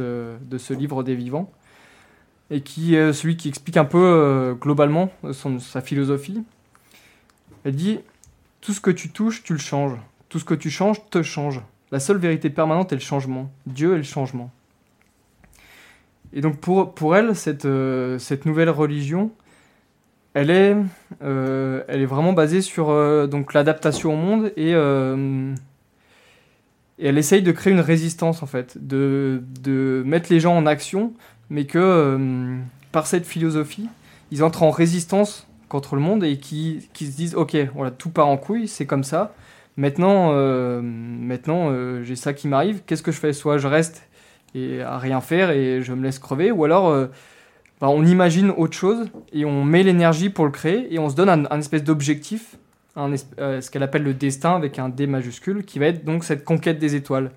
euh, 0.00 0.38
ce 0.58 0.74
livre 0.74 1.02
des 1.02 1.14
vivants, 1.16 1.50
et 2.50 2.60
qui 2.62 2.92
celui 2.92 3.36
qui 3.36 3.48
explique 3.48 3.76
un 3.76 3.84
peu 3.84 3.98
euh, 3.98 4.54
globalement 4.54 5.10
son, 5.32 5.58
sa 5.58 5.80
philosophie. 5.80 6.44
Elle 7.64 7.74
dit 7.76 8.00
Tout 8.60 8.72
ce 8.72 8.80
que 8.80 8.90
tu 8.90 9.10
touches, 9.10 9.42
tu 9.42 9.52
le 9.54 9.58
changes. 9.58 9.98
Tout 10.34 10.40
ce 10.40 10.44
que 10.44 10.54
tu 10.54 10.68
changes, 10.68 10.96
te 11.10 11.22
change. 11.22 11.60
La 11.92 12.00
seule 12.00 12.16
vérité 12.16 12.50
permanente 12.50 12.90
est 12.90 12.96
le 12.96 13.00
changement. 13.00 13.52
Dieu 13.66 13.94
est 13.94 13.98
le 13.98 14.02
changement. 14.02 14.50
Et 16.32 16.40
donc 16.40 16.58
pour, 16.58 16.92
pour 16.92 17.14
elle, 17.14 17.36
cette, 17.36 17.66
euh, 17.66 18.18
cette 18.18 18.44
nouvelle 18.44 18.70
religion, 18.70 19.30
elle 20.32 20.50
est, 20.50 20.76
euh, 21.22 21.84
elle 21.86 22.00
est 22.00 22.06
vraiment 22.06 22.32
basée 22.32 22.62
sur 22.62 22.90
euh, 22.90 23.28
l'adaptation 23.54 24.14
au 24.14 24.16
monde 24.16 24.52
et, 24.56 24.72
et 24.72 24.76
elle 27.06 27.16
essaye 27.16 27.42
de 27.42 27.52
créer 27.52 27.72
une 27.72 27.78
résistance 27.78 28.42
en 28.42 28.46
fait, 28.46 28.76
de, 28.84 29.40
de 29.60 30.02
mettre 30.04 30.32
les 30.32 30.40
gens 30.40 30.56
en 30.56 30.66
action, 30.66 31.12
mais 31.48 31.64
que 31.64 32.58
par 32.90 33.06
cette 33.06 33.24
philosophie, 33.24 33.88
ils 34.32 34.42
entrent 34.42 34.64
en 34.64 34.72
résistance 34.72 35.46
contre 35.68 35.94
le 35.94 36.00
monde 36.00 36.24
et 36.24 36.38
qui, 36.38 36.88
qui 36.92 37.06
se 37.06 37.16
disent 37.16 37.36
ok, 37.36 37.56
voilà, 37.72 37.92
tout 37.92 38.10
part 38.10 38.26
en 38.26 38.36
couille, 38.36 38.66
c'est 38.66 38.86
comme 38.86 39.04
ça. 39.04 39.32
Maintenant, 39.76 40.30
euh, 40.32 40.80
maintenant 40.82 41.70
euh, 41.70 42.02
j'ai 42.04 42.16
ça 42.16 42.32
qui 42.32 42.46
m'arrive. 42.46 42.82
Qu'est-ce 42.86 43.02
que 43.02 43.12
je 43.12 43.18
fais? 43.18 43.32
Soit 43.32 43.58
je 43.58 43.66
reste 43.66 44.08
et 44.54 44.82
à 44.82 44.98
rien 44.98 45.20
faire 45.20 45.50
et 45.50 45.82
je 45.82 45.92
me 45.92 46.04
laisse 46.04 46.20
crever, 46.20 46.52
ou 46.52 46.64
alors 46.64 46.88
euh, 46.88 47.06
bah, 47.80 47.88
on 47.88 48.04
imagine 48.04 48.50
autre 48.50 48.76
chose 48.76 49.08
et 49.32 49.44
on 49.44 49.64
met 49.64 49.82
l'énergie 49.82 50.30
pour 50.30 50.44
le 50.44 50.52
créer 50.52 50.94
et 50.94 51.00
on 51.00 51.08
se 51.08 51.16
donne 51.16 51.28
un, 51.28 51.58
espèce 51.58 51.82
d'objectif, 51.82 52.56
ce 52.96 53.70
qu'elle 53.70 53.82
appelle 53.82 54.04
le 54.04 54.14
destin 54.14 54.54
avec 54.54 54.78
un 54.78 54.88
D 54.88 55.08
majuscule, 55.08 55.64
qui 55.64 55.80
va 55.80 55.86
être 55.86 56.04
donc 56.04 56.22
cette 56.22 56.44
conquête 56.44 56.78
des 56.78 56.94
étoiles, 56.94 57.32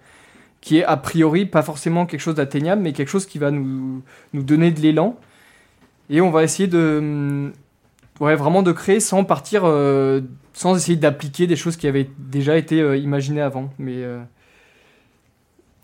qui 0.61 0.77
est 0.77 0.83
a 0.83 0.95
priori 0.95 1.47
pas 1.47 1.63
forcément 1.63 2.05
quelque 2.05 2.21
chose 2.21 2.35
d'atteignable, 2.35 2.83
mais 2.83 2.93
quelque 2.93 3.09
chose 3.09 3.25
qui 3.25 3.39
va 3.39 3.49
nous, 3.49 4.03
nous 4.33 4.43
donner 4.43 4.69
de 4.69 4.79
l'élan. 4.79 5.19
Et 6.11 6.21
on 6.21 6.29
va 6.29 6.43
essayer 6.43 6.67
de, 6.67 7.51
ouais, 8.19 8.35
vraiment 8.35 8.63
de 8.63 8.71
créer 8.71 8.99
sans 8.99 9.23
partir, 9.23 9.63
euh, 9.65 10.21
sans 10.53 10.75
essayer 10.75 10.97
d'appliquer 10.97 11.47
des 11.47 11.55
choses 11.55 11.77
qui 11.77 11.87
avaient 11.87 12.09
déjà 12.17 12.57
été 12.57 12.81
euh, 12.81 12.97
imaginées 12.97 13.41
avant. 13.41 13.71
Mais 13.77 14.03
euh, 14.03 14.19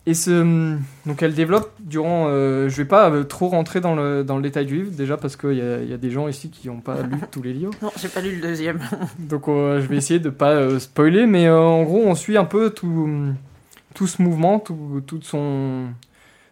et 0.05 0.13
ce, 0.13 0.75
donc 1.05 1.23
elle 1.23 1.33
développe 1.33 1.71
durant. 1.79 2.27
je 2.27 2.75
vais 2.75 2.85
pas 2.85 3.23
trop 3.23 3.47
rentrer 3.47 3.79
dans 3.79 3.95
le, 3.95 4.25
dans 4.25 4.35
le 4.35 4.43
détail 4.43 4.65
du 4.65 4.75
livre, 4.75 4.91
déjà 4.91 5.15
parce 5.15 5.37
qu'il 5.37 5.53
y 5.53 5.89
y 5.89 5.93
a 5.93 5.97
des 5.97 6.11
gens 6.11 6.27
ici 6.27 6.49
qui 6.49 6.67
n'ont 6.67 6.81
pas 6.81 7.01
lu 7.03 7.15
tous 7.31 7.41
les 7.41 7.53
livres. 7.53 7.71
Non, 7.81 7.89
j'ai 7.97 8.09
pas 8.09 8.19
lu 8.19 8.35
le 8.35 8.41
deuxième. 8.41 8.81
Donc 9.19 9.43
je 9.47 9.87
vais 9.87 9.95
essayer 9.95 10.19
de 10.19 10.29
pas 10.29 10.77
spoiler, 10.79 11.25
mais 11.25 11.49
en 11.49 11.83
gros 11.83 12.03
on 12.05 12.15
suit 12.15 12.35
un 12.35 12.43
peu 12.43 12.71
tout, 12.71 13.09
tout 13.93 14.07
ce 14.07 14.21
mouvement, 14.21 14.59
tout, 14.59 15.01
tout 15.07 15.21
son, 15.21 15.85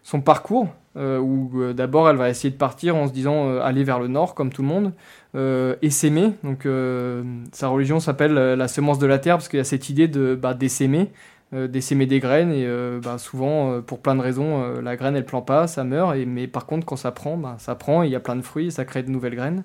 son 0.02 0.22
parcours, 0.22 0.68
euh, 0.96 1.18
où 1.18 1.50
euh, 1.54 1.72
d'abord 1.72 2.10
elle 2.10 2.16
va 2.16 2.28
essayer 2.28 2.50
de 2.50 2.58
partir 2.58 2.96
en 2.96 3.08
se 3.08 3.14
disant 3.14 3.48
euh, 3.48 3.62
aller 3.62 3.82
vers 3.82 3.98
le 3.98 4.08
nord 4.08 4.34
comme 4.34 4.52
tout 4.52 4.60
le 4.60 4.68
monde, 4.68 4.92
et 5.34 5.90
s'aimer. 5.90 6.32
Donc 6.44 6.66
euh, 6.66 7.22
sa 7.52 7.68
religion 7.68 8.00
s'appelle 8.00 8.36
euh, 8.36 8.56
la 8.56 8.68
semence 8.68 8.98
de 8.98 9.06
la 9.06 9.18
terre, 9.18 9.36
parce 9.36 9.48
qu'il 9.48 9.56
y 9.56 9.60
a 9.60 9.64
cette 9.64 9.88
idée 9.88 10.08
de 10.08 10.34
bah, 10.34 10.52
d'essaimer, 10.52 11.10
euh, 11.54 11.68
d'essaimer 11.68 12.06
des 12.06 12.20
graines, 12.20 12.52
et 12.52 12.66
euh, 12.66 13.00
bah, 13.02 13.16
souvent 13.18 13.72
euh, 13.72 13.80
pour 13.80 14.00
plein 14.00 14.14
de 14.14 14.20
raisons, 14.20 14.62
euh, 14.62 14.82
la 14.82 14.96
graine 14.96 15.16
elle 15.16 15.24
plante 15.24 15.46
pas, 15.46 15.66
ça 15.66 15.84
meurt, 15.84 16.16
et, 16.16 16.26
mais 16.26 16.46
par 16.48 16.66
contre 16.66 16.84
quand 16.84 16.96
ça 16.96 17.12
prend, 17.12 17.38
bah, 17.38 17.56
ça 17.58 17.74
prend, 17.74 18.02
il 18.02 18.10
y 18.10 18.14
a 18.14 18.20
plein 18.20 18.36
de 18.36 18.42
fruits, 18.42 18.66
et 18.66 18.70
ça 18.70 18.84
crée 18.84 19.02
de 19.02 19.10
nouvelles 19.10 19.34
graines. 19.36 19.64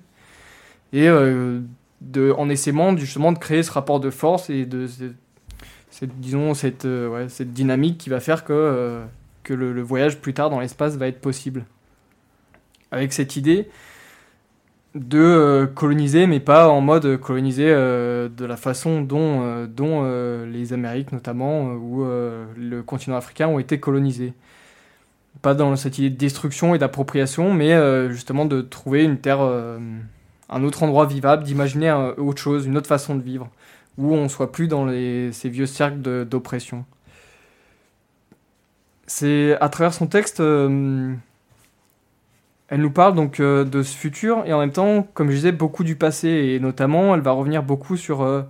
Et 0.94 1.06
euh, 1.06 1.60
de, 2.00 2.32
en 2.38 2.48
essaimant 2.48 2.96
justement 2.96 3.32
de 3.32 3.38
créer 3.38 3.62
ce 3.62 3.70
rapport 3.70 4.00
de 4.00 4.08
force 4.08 4.48
et 4.48 4.64
de 4.64 4.86
cette, 5.90 6.18
disons 6.18 6.54
cette, 6.54 6.86
euh, 6.86 7.08
ouais, 7.08 7.28
cette 7.28 7.52
dynamique 7.52 7.98
qui 7.98 8.08
va 8.08 8.20
faire 8.20 8.44
que, 8.44 8.52
euh, 8.54 9.04
que 9.42 9.52
le 9.52 9.82
voyage 9.82 10.18
plus 10.18 10.32
tard 10.32 10.48
dans 10.48 10.60
l'espace 10.60 10.96
va 10.96 11.08
être 11.08 11.20
possible. 11.20 11.66
Avec 12.90 13.12
cette 13.12 13.36
idée 13.36 13.68
de 14.98 15.18
euh, 15.18 15.66
coloniser, 15.66 16.26
mais 16.26 16.40
pas 16.40 16.68
en 16.68 16.80
mode 16.80 17.16
coloniser 17.18 17.70
euh, 17.70 18.28
de 18.28 18.44
la 18.44 18.56
façon 18.56 19.00
dont, 19.00 19.42
euh, 19.42 19.66
dont 19.66 20.02
euh, 20.04 20.46
les 20.46 20.72
Amériques 20.72 21.12
notamment 21.12 21.70
euh, 21.70 21.74
ou 21.74 22.04
euh, 22.04 22.44
le 22.56 22.82
continent 22.82 23.16
africain 23.16 23.48
ont 23.48 23.58
été 23.58 23.80
colonisés. 23.80 24.34
Pas 25.42 25.54
dans 25.54 25.76
cette 25.76 25.98
idée 25.98 26.10
de 26.10 26.16
destruction 26.16 26.74
et 26.74 26.78
d'appropriation, 26.78 27.54
mais 27.54 27.72
euh, 27.72 28.10
justement 28.10 28.44
de 28.44 28.60
trouver 28.60 29.04
une 29.04 29.18
terre, 29.18 29.40
euh, 29.40 29.78
un 30.50 30.64
autre 30.64 30.82
endroit 30.82 31.06
vivable, 31.06 31.44
d'imaginer 31.44 31.92
autre 32.16 32.42
chose, 32.42 32.66
une 32.66 32.76
autre 32.76 32.88
façon 32.88 33.14
de 33.14 33.22
vivre, 33.22 33.48
où 33.98 34.14
on 34.14 34.28
soit 34.28 34.50
plus 34.50 34.66
dans 34.66 34.88
ces 34.88 35.48
vieux 35.48 35.66
cercles 35.66 36.24
d'oppression. 36.24 36.84
C'est 39.06 39.56
à 39.60 39.68
travers 39.68 39.94
son 39.94 40.06
texte, 40.06 40.40
euh, 40.40 41.14
elle 42.68 42.80
nous 42.82 42.90
parle 42.90 43.14
donc 43.14 43.40
euh, 43.40 43.64
de 43.64 43.82
ce 43.82 43.96
futur 43.96 44.44
et 44.46 44.52
en 44.52 44.58
même 44.60 44.72
temps, 44.72 45.02
comme 45.14 45.30
je 45.30 45.36
disais, 45.36 45.52
beaucoup 45.52 45.84
du 45.84 45.96
passé 45.96 46.28
et 46.28 46.60
notamment, 46.60 47.14
elle 47.14 47.22
va 47.22 47.32
revenir 47.32 47.62
beaucoup 47.62 47.96
sur 47.96 48.22
euh, 48.22 48.42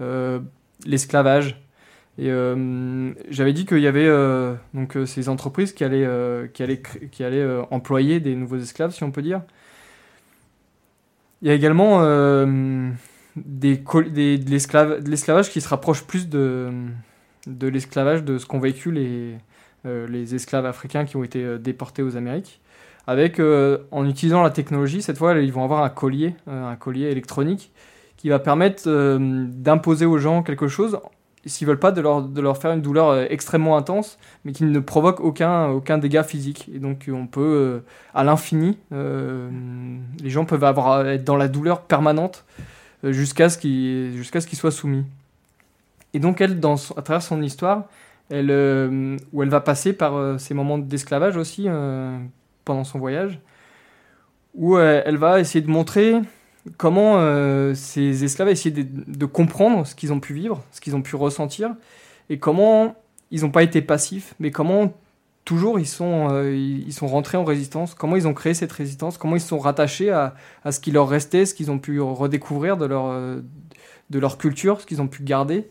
euh, 0.00 0.40
l'esclavage. 0.86 1.60
Et 2.18 2.30
j'avais 3.30 3.52
dit 3.52 3.64
qu'il 3.64 3.78
y 3.80 3.86
avait 3.86 4.08
donc 4.74 4.98
ces 5.06 5.28
entreprises 5.28 5.72
qui 5.72 5.84
allaient 5.84 6.04
qui 7.12 7.24
allaient 7.24 7.46
employer 7.70 8.20
des 8.20 8.34
nouveaux 8.34 8.58
esclaves, 8.58 8.92
si 8.92 9.04
on 9.04 9.12
peut 9.12 9.22
dire. 9.22 9.42
Il 11.42 11.48
y 11.48 11.50
a 11.50 11.54
également 11.54 12.00
des, 13.36 13.76
des- 14.10 14.38
de 14.38 14.50
l'esclavage 15.10 15.50
qui 15.50 15.60
se 15.60 15.68
rapproche 15.68 16.04
plus 16.04 16.28
de, 16.28 16.70
l'esclavage 17.62 18.24
de 18.24 18.38
ce 18.38 18.46
qu'ont 18.46 18.58
vécu 18.60 18.90
les, 18.92 19.38
esclaves 20.34 20.66
africains 20.66 21.04
qui 21.04 21.16
ont 21.16 21.24
été 21.24 21.58
déportés 21.58 22.02
aux 22.02 22.16
Amériques. 22.16 22.60
Avec, 23.08 23.40
euh, 23.40 23.78
en 23.90 24.06
utilisant 24.06 24.42
la 24.42 24.50
technologie, 24.50 25.00
cette 25.00 25.16
fois, 25.16 25.32
ils 25.38 25.50
vont 25.50 25.64
avoir 25.64 25.82
un 25.82 25.88
collier, 25.88 26.34
euh, 26.46 26.70
un 26.70 26.76
collier 26.76 27.06
électronique, 27.06 27.72
qui 28.18 28.28
va 28.28 28.38
permettre 28.38 28.82
euh, 28.86 29.46
d'imposer 29.48 30.04
aux 30.04 30.18
gens 30.18 30.42
quelque 30.42 30.68
chose, 30.68 31.00
s'ils 31.46 31.66
veulent 31.66 31.78
pas, 31.78 31.90
de 31.90 32.02
leur, 32.02 32.58
faire 32.58 32.72
une 32.72 32.82
douleur 32.82 33.18
extrêmement 33.32 33.78
intense, 33.78 34.18
mais 34.44 34.52
qui 34.52 34.64
ne 34.64 34.78
provoque 34.78 35.20
aucun, 35.20 35.68
aucun 35.68 35.96
dégât 35.96 36.22
physique. 36.22 36.68
Et 36.74 36.80
donc, 36.80 37.08
on 37.10 37.26
peut, 37.26 37.80
à 38.12 38.24
l'infini, 38.24 38.76
les 38.90 40.28
gens 40.28 40.44
peuvent 40.44 40.64
avoir, 40.64 41.06
être 41.06 41.24
dans 41.24 41.36
la 41.36 41.48
douleur 41.48 41.80
permanente 41.80 42.44
jusqu'à 43.04 43.48
ce 43.48 43.56
qu'ils 43.56 44.12
jusqu'à 44.18 44.42
ce 44.42 44.54
soient 44.54 44.70
soumis. 44.70 45.06
Et 46.12 46.18
donc, 46.18 46.42
elle, 46.42 46.60
à 46.96 47.02
travers 47.02 47.22
son 47.22 47.40
histoire, 47.40 47.84
où 48.30 48.34
elle 48.34 49.48
va 49.48 49.60
passer 49.62 49.94
par 49.94 50.38
ces 50.38 50.52
moments 50.52 50.76
d'esclavage 50.76 51.38
aussi 51.38 51.68
pendant 52.68 52.84
son 52.84 52.98
voyage, 52.98 53.40
où 54.54 54.76
euh, 54.76 55.02
elle 55.06 55.16
va 55.16 55.40
essayer 55.40 55.62
de 55.62 55.70
montrer 55.70 56.14
comment 56.76 57.14
euh, 57.16 57.74
ces 57.74 58.24
esclaves 58.24 58.50
essayaient 58.50 58.84
de, 58.84 58.86
de 59.06 59.26
comprendre 59.26 59.86
ce 59.86 59.94
qu'ils 59.94 60.12
ont 60.12 60.20
pu 60.20 60.34
vivre, 60.34 60.62
ce 60.70 60.82
qu'ils 60.82 60.94
ont 60.94 61.00
pu 61.02 61.16
ressentir, 61.16 61.74
et 62.28 62.38
comment 62.38 62.94
ils 63.30 63.40
n'ont 63.40 63.50
pas 63.50 63.62
été 63.62 63.80
passifs, 63.80 64.34
mais 64.38 64.50
comment 64.50 64.92
toujours 65.46 65.80
ils 65.80 65.86
sont, 65.86 66.28
euh, 66.30 66.54
ils 66.54 66.92
sont 66.92 67.06
rentrés 67.06 67.38
en 67.38 67.44
résistance, 67.44 67.94
comment 67.94 68.16
ils 68.16 68.28
ont 68.28 68.34
créé 68.34 68.52
cette 68.52 68.72
résistance, 68.72 69.16
comment 69.16 69.36
ils 69.36 69.40
se 69.40 69.48
sont 69.48 69.58
rattachés 69.58 70.10
à, 70.10 70.34
à 70.62 70.72
ce 70.72 70.78
qui 70.78 70.90
leur 70.90 71.08
restait, 71.08 71.46
ce 71.46 71.54
qu'ils 71.54 71.70
ont 71.70 71.78
pu 71.78 72.00
redécouvrir 72.00 72.76
de 72.76 72.84
leur, 72.84 73.10
de 74.10 74.18
leur 74.18 74.36
culture, 74.36 74.82
ce 74.82 74.86
qu'ils 74.86 75.00
ont 75.00 75.08
pu 75.08 75.22
garder. 75.22 75.70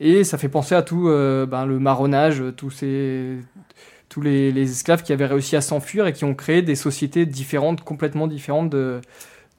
Et 0.00 0.24
ça 0.24 0.38
fait 0.38 0.48
penser 0.48 0.74
à 0.74 0.82
tout 0.82 1.04
ben, 1.50 1.66
le 1.66 1.78
marronnage, 1.78 2.42
tous, 2.56 2.70
ces, 2.70 3.36
tous 4.12 4.20
les, 4.20 4.60
esclaves 4.60 5.02
qui 5.02 5.14
avaient 5.14 5.26
réussi 5.26 5.56
à 5.56 5.62
s'enfuir 5.62 6.06
et 6.06 6.12
qui 6.12 6.24
ont 6.24 6.34
créé 6.34 6.60
des 6.60 6.74
sociétés 6.74 7.24
différentes, 7.24 7.82
complètement 7.82 8.26
différentes 8.26 8.68
de, 8.68 9.00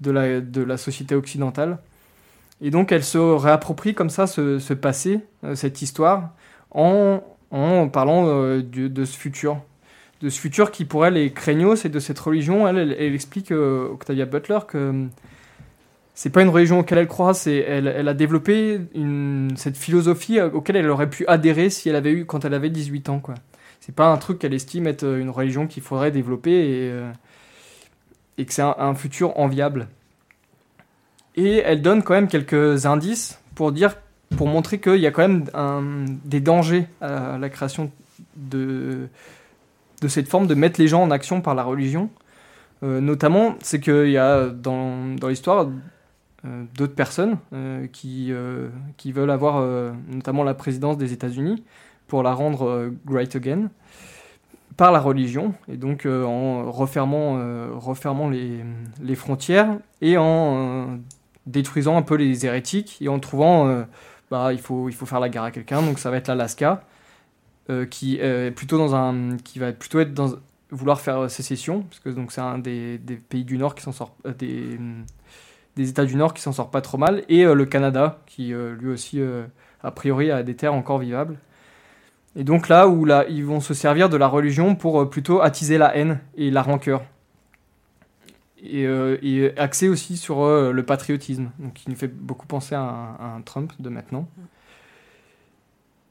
la, 0.06 0.78
société 0.78 1.16
occidentale. 1.16 1.80
Et 2.62 2.70
donc 2.70 2.92
elle 2.92 3.04
se 3.04 3.18
réapproprie 3.18 3.96
comme 3.96 4.12
ça 4.12 4.28
ce, 4.28 4.74
passé, 4.74 5.22
euh, 5.44 5.56
cette 5.56 5.82
histoire, 5.82 6.34
en, 6.70 7.24
parlant 7.92 8.28
euh, 8.28 8.62
de 8.62 9.06
ce 9.06 9.18
futur. 9.18 9.60
De 10.22 10.30
ce 10.30 10.40
futur 10.40 10.70
qui 10.70 10.86
pour 10.86 11.04
elle 11.04 11.18
est 11.18 11.32
craignos 11.32 11.84
et 11.84 11.90
de 11.90 12.00
cette 12.00 12.20
religion, 12.20 12.68
elle, 12.68 12.92
explique, 12.94 13.52
euh, 13.52 13.90
Octavia 13.90 14.26
Butler, 14.26 14.60
que 14.68 14.78
euh, 14.78 15.06
c'est 16.14 16.30
pas 16.30 16.44
une 16.44 16.50
religion 16.50 16.80
auquel 16.80 17.00
elle 17.00 17.08
croit, 17.08 17.34
elle, 17.48 18.08
a 18.08 18.14
développé 18.14 18.80
cette 19.56 19.78
philosophie 19.78 20.40
auquel 20.40 20.76
elle 20.76 20.88
aurait 20.92 21.10
pu 21.10 21.26
adhérer 21.26 21.72
si 21.72 21.90
elle 21.90 21.96
avait 21.96 22.12
eu 22.12 22.26
quand 22.26 22.46
elle 22.46 22.54
avait 22.54 22.70
18 22.70 23.10
ans 23.10 23.20
quoi. 23.20 23.34
C'est 23.86 23.94
pas 23.94 24.08
un 24.08 24.16
truc 24.16 24.40
qu'elle 24.40 24.54
estime 24.54 24.88
être 24.88 25.04
euh, 25.04 25.20
une 25.20 25.30
religion 25.30 25.68
qu'il 25.68 25.84
faudrait 25.84 26.10
développer 26.10 26.52
et, 26.52 26.90
euh, 26.90 27.12
que 28.38 28.54
c'est 28.54 28.62
un, 28.62 28.96
futur 28.96 29.38
enviable. 29.38 29.90
Et 31.36 31.58
elle 31.58 31.82
donne 31.82 32.02
quand 32.02 32.14
même 32.14 32.30
quelques 32.30 32.86
indices 32.86 33.42
pour 33.56 33.74
dire 33.74 33.98
pour 34.38 34.48
montrer 34.48 34.80
qu'il 34.80 35.02
y 35.02 35.06
a 35.06 35.12
quand 35.12 35.28
même 35.28 36.18
des 36.24 36.40
dangers 36.40 36.88
à 37.02 37.38
la 37.38 37.50
création 37.50 37.92
de, 38.38 39.10
cette 40.08 40.30
forme 40.30 40.48
de 40.48 40.56
mettre 40.56 40.80
les 40.80 40.88
gens 40.88 41.04
en 41.04 41.12
action 41.12 41.42
par 41.42 41.54
la 41.54 41.64
religion. 41.64 42.10
Euh, 42.84 43.02
notamment, 43.02 43.56
c'est 43.62 43.82
qu'il 43.82 44.10
y 44.10 44.18
a 44.18 44.48
dans, 44.48 45.18
l'histoire 45.28 45.70
d'autres 46.74 46.96
personnes 46.96 47.38
qui, 47.92 48.34
qui 48.98 49.12
veulent 49.12 49.30
avoir 49.30 49.94
notamment 50.10 50.44
la 50.44 50.54
présidence 50.54 50.98
des 50.98 51.12
États-Unis 51.12 51.64
pour 52.08 52.24
la 52.24 52.34
rendre 52.34 52.68
euh, 52.68 52.90
great 53.06 53.36
again 53.36 53.70
par 54.78 54.92
la 54.92 55.00
religion 55.00 55.54
et 55.68 55.78
donc 55.78 56.06
euh, 56.06 56.24
en 56.26 56.72
refermant, 56.72 57.38
euh, 57.38 57.70
refermant 57.74 58.30
les, 58.30 58.64
les 59.02 59.16
frontières 59.16 59.78
et 60.02 60.18
en 60.18 61.00
détruisant 61.46 61.98
un 61.98 62.02
peu 62.02 62.16
les 62.16 62.46
hérétiques 62.46 62.98
et 63.02 63.08
en 63.10 63.20
trouvant 63.20 63.86
bah, 64.32 64.54
il, 64.54 64.60
faut, 64.60 64.90
il 64.90 64.96
faut 64.96 65.06
faire 65.06 65.20
la 65.20 65.30
guerre 65.30 65.44
à 65.44 65.52
quelqu'un 65.52 65.82
donc 65.82 66.00
ça 66.00 66.10
va 66.10 66.18
être 66.18 66.28
l'Alaska 66.28 66.84
qui 67.90 68.20
plutôt 68.56 68.78
dans 68.78 68.96
un 68.96 69.38
qui 69.38 69.60
va 69.60 69.72
plutôt 69.74 70.00
être 70.00 70.14
dans 70.14 70.36
vouloir 70.72 71.02
faire 71.02 71.30
sécession 71.30 71.82
parce 71.82 72.00
que 72.00 72.10
donc 72.10 72.32
c'est 72.32 72.42
un 72.42 72.58
des, 72.58 72.98
des 72.98 73.18
pays 73.18 73.44
du 73.44 73.58
Nord 73.58 73.76
qui 73.76 73.84
s'en 73.84 73.92
sort 73.92 74.16
des 74.40 74.80
des 75.76 75.90
États 75.90 76.06
du 76.06 76.16
Nord 76.16 76.34
qui 76.34 76.42
s'en 76.42 76.54
sort 76.54 76.72
pas 76.72 76.82
trop 76.82 76.98
mal 76.98 77.24
et 77.28 77.44
le 77.44 77.66
Canada 77.66 78.22
qui 78.26 78.54
lui 78.80 78.90
aussi 78.90 79.22
a 79.84 79.92
priori 79.92 80.32
a 80.32 80.44
des 80.44 80.56
terres 80.56 80.74
encore 80.74 81.00
vivables 81.00 81.38
et 82.36 82.44
donc 82.44 82.70
là 82.70 82.88
où 82.88 83.06
là 83.06 83.26
ils 83.30 83.46
vont 83.46 83.60
se 83.60 83.74
servir 83.74 84.10
de 84.10 84.18
la 84.18 84.28
religion 84.28 84.76
pour 84.76 85.02
euh, 85.02 85.10
plutôt 85.10 85.42
attiser 85.42 85.78
la 85.78 85.96
haine 85.96 86.20
et 86.36 86.50
la 86.52 86.62
rancœur. 86.62 87.04
Et, 88.66 88.86
euh, 88.86 89.54
axé 89.58 89.90
aussi 89.90 90.16
sur 90.16 90.42
euh, 90.42 90.72
le 90.72 90.84
patriotisme. 90.84 91.50
Donc 91.60 91.74
qui 91.74 91.90
nous 91.90 91.96
fait 91.96 92.08
beaucoup 92.08 92.48
penser 92.48 92.76
à 92.76 92.82
un, 93.20 93.42
Trump 93.42 93.74
de 93.80 93.90
maintenant. 93.90 94.28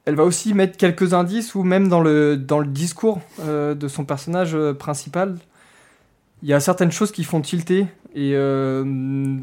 Elle 0.04 0.16
va 0.16 0.24
aussi 0.24 0.52
mettre 0.52 0.76
quelques 0.76 1.14
indices 1.14 1.54
ou 1.54 1.62
même 1.62 1.88
dans 1.88 2.00
le, 2.00 2.36
dans 2.36 2.58
le 2.58 2.66
discours 2.66 3.20
euh, 3.40 3.74
de 3.74 3.88
son 3.88 4.04
personnage 4.04 4.56
principal, 4.78 5.36
il 6.42 6.48
y 6.48 6.52
a 6.52 6.60
certaines 6.60 6.90
choses 6.90 7.12
qui 7.12 7.22
font 7.22 7.40
tilter 7.40 7.86
et 8.16 8.32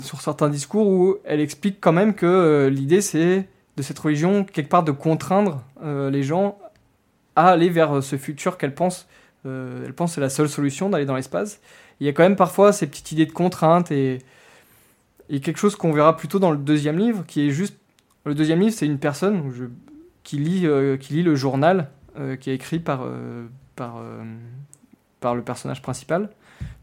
sur 0.03 0.21
certains 0.21 0.49
discours 0.49 0.85
où 0.87 1.15
elle 1.23 1.39
explique 1.39 1.77
quand 1.79 1.93
même 1.93 2.13
que 2.13 2.67
l'idée 2.67 2.99
c'est 2.99 3.47
de 3.77 3.81
cette 3.81 3.97
religion 3.97 4.43
quelque 4.43 4.67
part 4.67 4.83
de 4.83 4.91
contraindre 4.91 5.63
les 5.81 6.23
gens 6.23 6.57
à 7.35 7.49
aller 7.49 7.69
vers 7.69 8.03
ce 8.03 8.17
futur 8.17 8.57
qu'elle 8.57 8.75
pense 8.75 9.07
euh, 9.45 9.83
elle 9.85 9.93
pense 9.93 10.13
c'est 10.13 10.21
la 10.21 10.29
seule 10.29 10.49
solution 10.49 10.89
d'aller 10.89 11.05
dans 11.05 11.15
l'espace. 11.15 11.61
Il 11.99 12.05
y 12.05 12.09
a 12.09 12.13
quand 12.13 12.23
même 12.23 12.35
parfois 12.35 12.73
ces 12.73 12.87
petites 12.87 13.11
idées 13.13 13.25
de 13.25 13.31
contrainte 13.31 13.91
et, 13.91 14.19
et 15.29 15.39
quelque 15.39 15.57
chose 15.57 15.75
qu'on 15.75 15.93
verra 15.93 16.17
plutôt 16.17 16.39
dans 16.39 16.51
le 16.51 16.57
deuxième 16.57 16.97
livre 16.97 17.23
qui 17.25 17.47
est 17.47 17.51
juste 17.51 17.77
le 18.25 18.35
deuxième 18.35 18.59
livre 18.59 18.73
c'est 18.73 18.85
une 18.85 18.99
personne 18.99 19.51
je 19.55 19.65
qui 20.23 20.37
lit, 20.37 20.67
euh, 20.67 20.97
qui 20.97 21.13
lit 21.13 21.23
le 21.23 21.35
journal 21.35 21.89
euh, 22.19 22.35
qui 22.35 22.49
est 22.49 22.55
écrit 22.55 22.79
par, 22.79 23.01
euh, 23.03 23.45
par, 23.75 23.97
euh, 23.97 24.23
par 25.19 25.35
le 25.35 25.41
personnage 25.41 25.81
principal, 25.81 26.29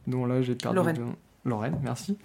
dont 0.06 0.24
là 0.24 0.40
j'ai 0.40 0.54
perdu 0.54 0.76
Lorraine. 0.76 1.14
Lorraine, 1.46 1.78
merci. 1.82 2.18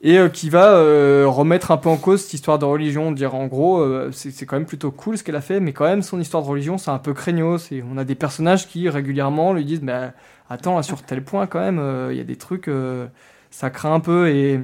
Et 0.00 0.18
euh, 0.18 0.28
qui 0.28 0.50
va 0.50 0.72
euh, 0.72 1.26
remettre 1.26 1.70
un 1.70 1.76
peu 1.76 1.88
en 1.88 1.96
cause 1.96 2.22
cette 2.22 2.34
histoire 2.34 2.58
de 2.58 2.64
religion, 2.64 3.12
dire 3.12 3.34
en 3.34 3.46
gros, 3.46 3.80
euh, 3.80 4.10
c'est 4.12 4.46
quand 4.46 4.56
même 4.56 4.66
plutôt 4.66 4.90
cool 4.90 5.18
ce 5.18 5.24
qu'elle 5.24 5.36
a 5.36 5.40
fait, 5.40 5.60
mais 5.60 5.72
quand 5.72 5.84
même 5.84 6.02
son 6.02 6.20
histoire 6.20 6.42
de 6.42 6.48
religion, 6.48 6.78
c'est 6.78 6.90
un 6.90 6.98
peu 6.98 7.14
craignos. 7.14 7.70
On 7.90 7.98
a 7.98 8.04
des 8.04 8.14
personnages 8.14 8.68
qui 8.68 8.88
régulièrement 8.88 9.52
lui 9.52 9.64
disent, 9.64 9.82
bah, 9.82 10.12
attends, 10.48 10.76
là, 10.76 10.82
sur 10.82 11.02
tel 11.02 11.22
point 11.22 11.46
quand 11.46 11.60
même, 11.60 11.82
il 12.10 12.16
y 12.16 12.20
a 12.20 12.24
des 12.24 12.36
trucs, 12.36 12.70
ça 13.50 13.70
craint 13.70 13.94
un 13.94 14.00
peu. 14.00 14.28
Et 14.28 14.60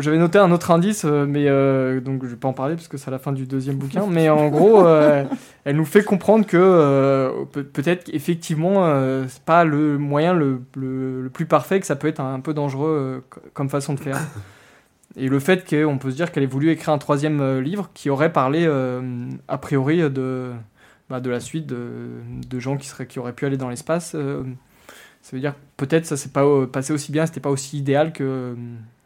j'avais 0.00 0.18
noté 0.18 0.38
un 0.38 0.50
autre 0.52 0.70
indice, 0.70 1.04
euh, 1.04 1.26
mais 1.26 1.46
euh, 1.48 2.00
donc 2.00 2.24
je 2.24 2.30
vais 2.30 2.36
pas 2.36 2.48
en 2.48 2.52
parler 2.52 2.74
parce 2.74 2.88
que 2.88 2.96
c'est 2.96 3.08
à 3.08 3.10
la 3.10 3.18
fin 3.18 3.32
du 3.32 3.46
deuxième 3.46 3.76
bouquin. 3.76 4.06
Mais 4.08 4.28
en 4.28 4.48
gros, 4.48 4.86
euh, 4.86 5.24
elle 5.64 5.76
nous 5.76 5.84
fait 5.84 6.02
comprendre 6.02 6.46
que 6.46 6.56
euh, 6.58 7.30
peut- 7.52 7.64
peut-être 7.64 8.04
qu'effectivement, 8.04 8.84
euh, 8.86 9.24
c'est 9.28 9.42
pas 9.44 9.64
le 9.64 9.98
moyen 9.98 10.32
le, 10.34 10.60
le- 10.76 11.22
le 11.22 11.30
plus 11.30 11.46
parfait, 11.46 11.80
que 11.80 11.86
ça 11.86 11.96
peut 11.96 12.08
être 12.08 12.20
un, 12.20 12.40
peu 12.40 12.54
dangereux 12.54 13.22
co- 13.30 13.40
comme 13.52 13.68
façon 13.68 13.94
de 13.94 14.00
faire. 14.00 14.18
Et 15.16 15.28
le 15.28 15.38
fait 15.38 15.68
qu'on 15.68 15.98
peut 15.98 16.10
se 16.10 16.16
dire 16.16 16.32
qu'elle 16.32 16.42
ait 16.42 16.46
voulu 16.46 16.70
écrire 16.70 16.92
un 16.92 16.98
troisième 16.98 17.60
livre 17.60 17.90
qui 17.94 18.10
aurait 18.10 18.32
parlé 18.32 18.68
a 19.46 19.58
priori 19.58 19.98
de, 20.10 20.50
bah, 21.08 21.20
de 21.20 21.30
la 21.30 21.38
suite 21.38 21.66
de, 21.66 21.88
de 22.50 22.58
gens 22.58 22.76
qui, 22.76 22.88
seraient, 22.88 23.06
qui 23.06 23.20
auraient 23.20 23.32
pu 23.32 23.46
aller 23.46 23.56
dans 23.56 23.68
l'espace, 23.68 24.16
ça 25.22 25.30
veut 25.32 25.38
dire 25.40 25.52
que 25.54 25.58
peut-être 25.76 26.04
ça 26.06 26.16
s'est 26.16 26.30
pas 26.30 26.44
passé 26.66 26.92
aussi 26.92 27.12
bien, 27.12 27.26
c'était 27.26 27.38
pas 27.38 27.50
aussi 27.50 27.78
idéal 27.78 28.12
que, 28.12 28.56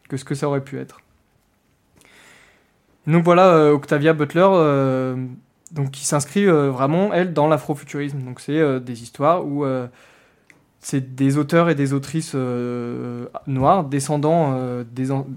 que 0.09 0.17
ce 0.17 0.25
que 0.25 0.35
ça 0.35 0.47
aurait 0.47 0.63
pu 0.63 0.77
être. 0.77 0.99
Donc 3.07 3.23
voilà, 3.23 3.47
euh, 3.47 3.71
Octavia 3.71 4.13
Butler, 4.13 4.47
euh, 4.51 5.15
donc 5.71 5.91
qui 5.91 6.05
s'inscrit 6.05 6.45
euh, 6.45 6.69
vraiment, 6.69 7.13
elle, 7.13 7.33
dans 7.33 7.47
l'afrofuturisme. 7.47 8.19
Donc 8.19 8.39
c'est 8.39 8.79
des 8.81 9.01
histoires 9.01 9.45
où 9.45 9.65
c'est 10.81 11.15
des 11.15 11.37
auteurs 11.37 11.69
et 11.69 11.75
des 11.75 11.93
autrices 11.93 12.35
noirs, 13.47 13.83
descendants, 13.83 14.83
des, 14.91 15.11
en- 15.11 15.27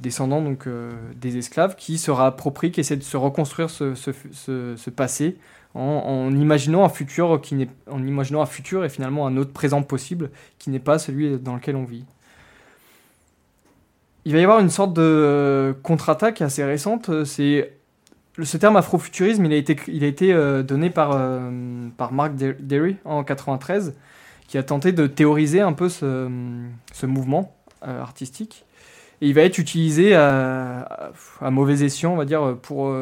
descendants 0.00 0.42
donc, 0.42 0.68
des 1.16 1.36
esclaves, 1.36 1.76
qui 1.76 1.98
se 1.98 2.10
réapproprient, 2.10 2.70
qui 2.70 2.80
essaient 2.80 2.96
de 2.96 3.02
se 3.02 3.16
reconstruire 3.16 3.68
ce 3.70 4.90
passé 4.90 5.36
en, 5.74 5.80
en 5.80 6.34
imaginant 6.34 6.84
un 6.84 6.88
futur 6.88 7.40
qui 7.40 7.54
n'est, 7.54 7.68
en 7.90 8.02
imaginant 8.06 8.40
un 8.40 8.46
futur 8.46 8.84
et 8.84 8.88
finalement 8.88 9.26
un 9.26 9.36
autre 9.36 9.52
présent 9.52 9.82
possible 9.82 10.30
qui 10.58 10.70
n'est 10.70 10.78
pas 10.78 10.98
celui 10.98 11.38
dans 11.38 11.54
lequel 11.54 11.76
on 11.76 11.84
vit. 11.84 12.04
Il 14.26 14.32
va 14.32 14.40
y 14.40 14.42
avoir 14.42 14.58
une 14.58 14.70
sorte 14.70 14.92
de 14.92 15.02
euh, 15.02 15.72
contre-attaque 15.84 16.42
assez 16.42 16.64
récente. 16.64 17.10
euh, 17.10 17.24
C'est 17.24 17.72
ce 18.42 18.56
terme 18.56 18.74
afrofuturisme, 18.76 19.44
il 19.44 19.52
a 19.52 19.56
été, 19.56 20.32
euh, 20.32 20.64
donné 20.64 20.90
par, 20.90 21.16
Mark 22.10 22.34
Der- 22.34 22.56
Derry 22.58 22.96
en 23.04 23.22
93, 23.22 23.94
qui 24.48 24.58
a 24.58 24.64
tenté 24.64 24.90
de 24.90 25.06
théoriser 25.06 25.60
un 25.60 25.72
peu 25.72 25.88
ce, 25.88 26.28
mouvement 27.04 27.54
artistique. 27.80 28.64
Et 29.20 29.28
il 29.28 29.34
va 29.34 29.42
être 29.42 29.58
utilisé 29.58 30.16
à, 30.16 31.12
mauvais 31.40 31.84
escient, 31.84 32.12
on 32.12 32.16
va 32.16 32.24
dire, 32.24 32.56
pour, 32.62 32.92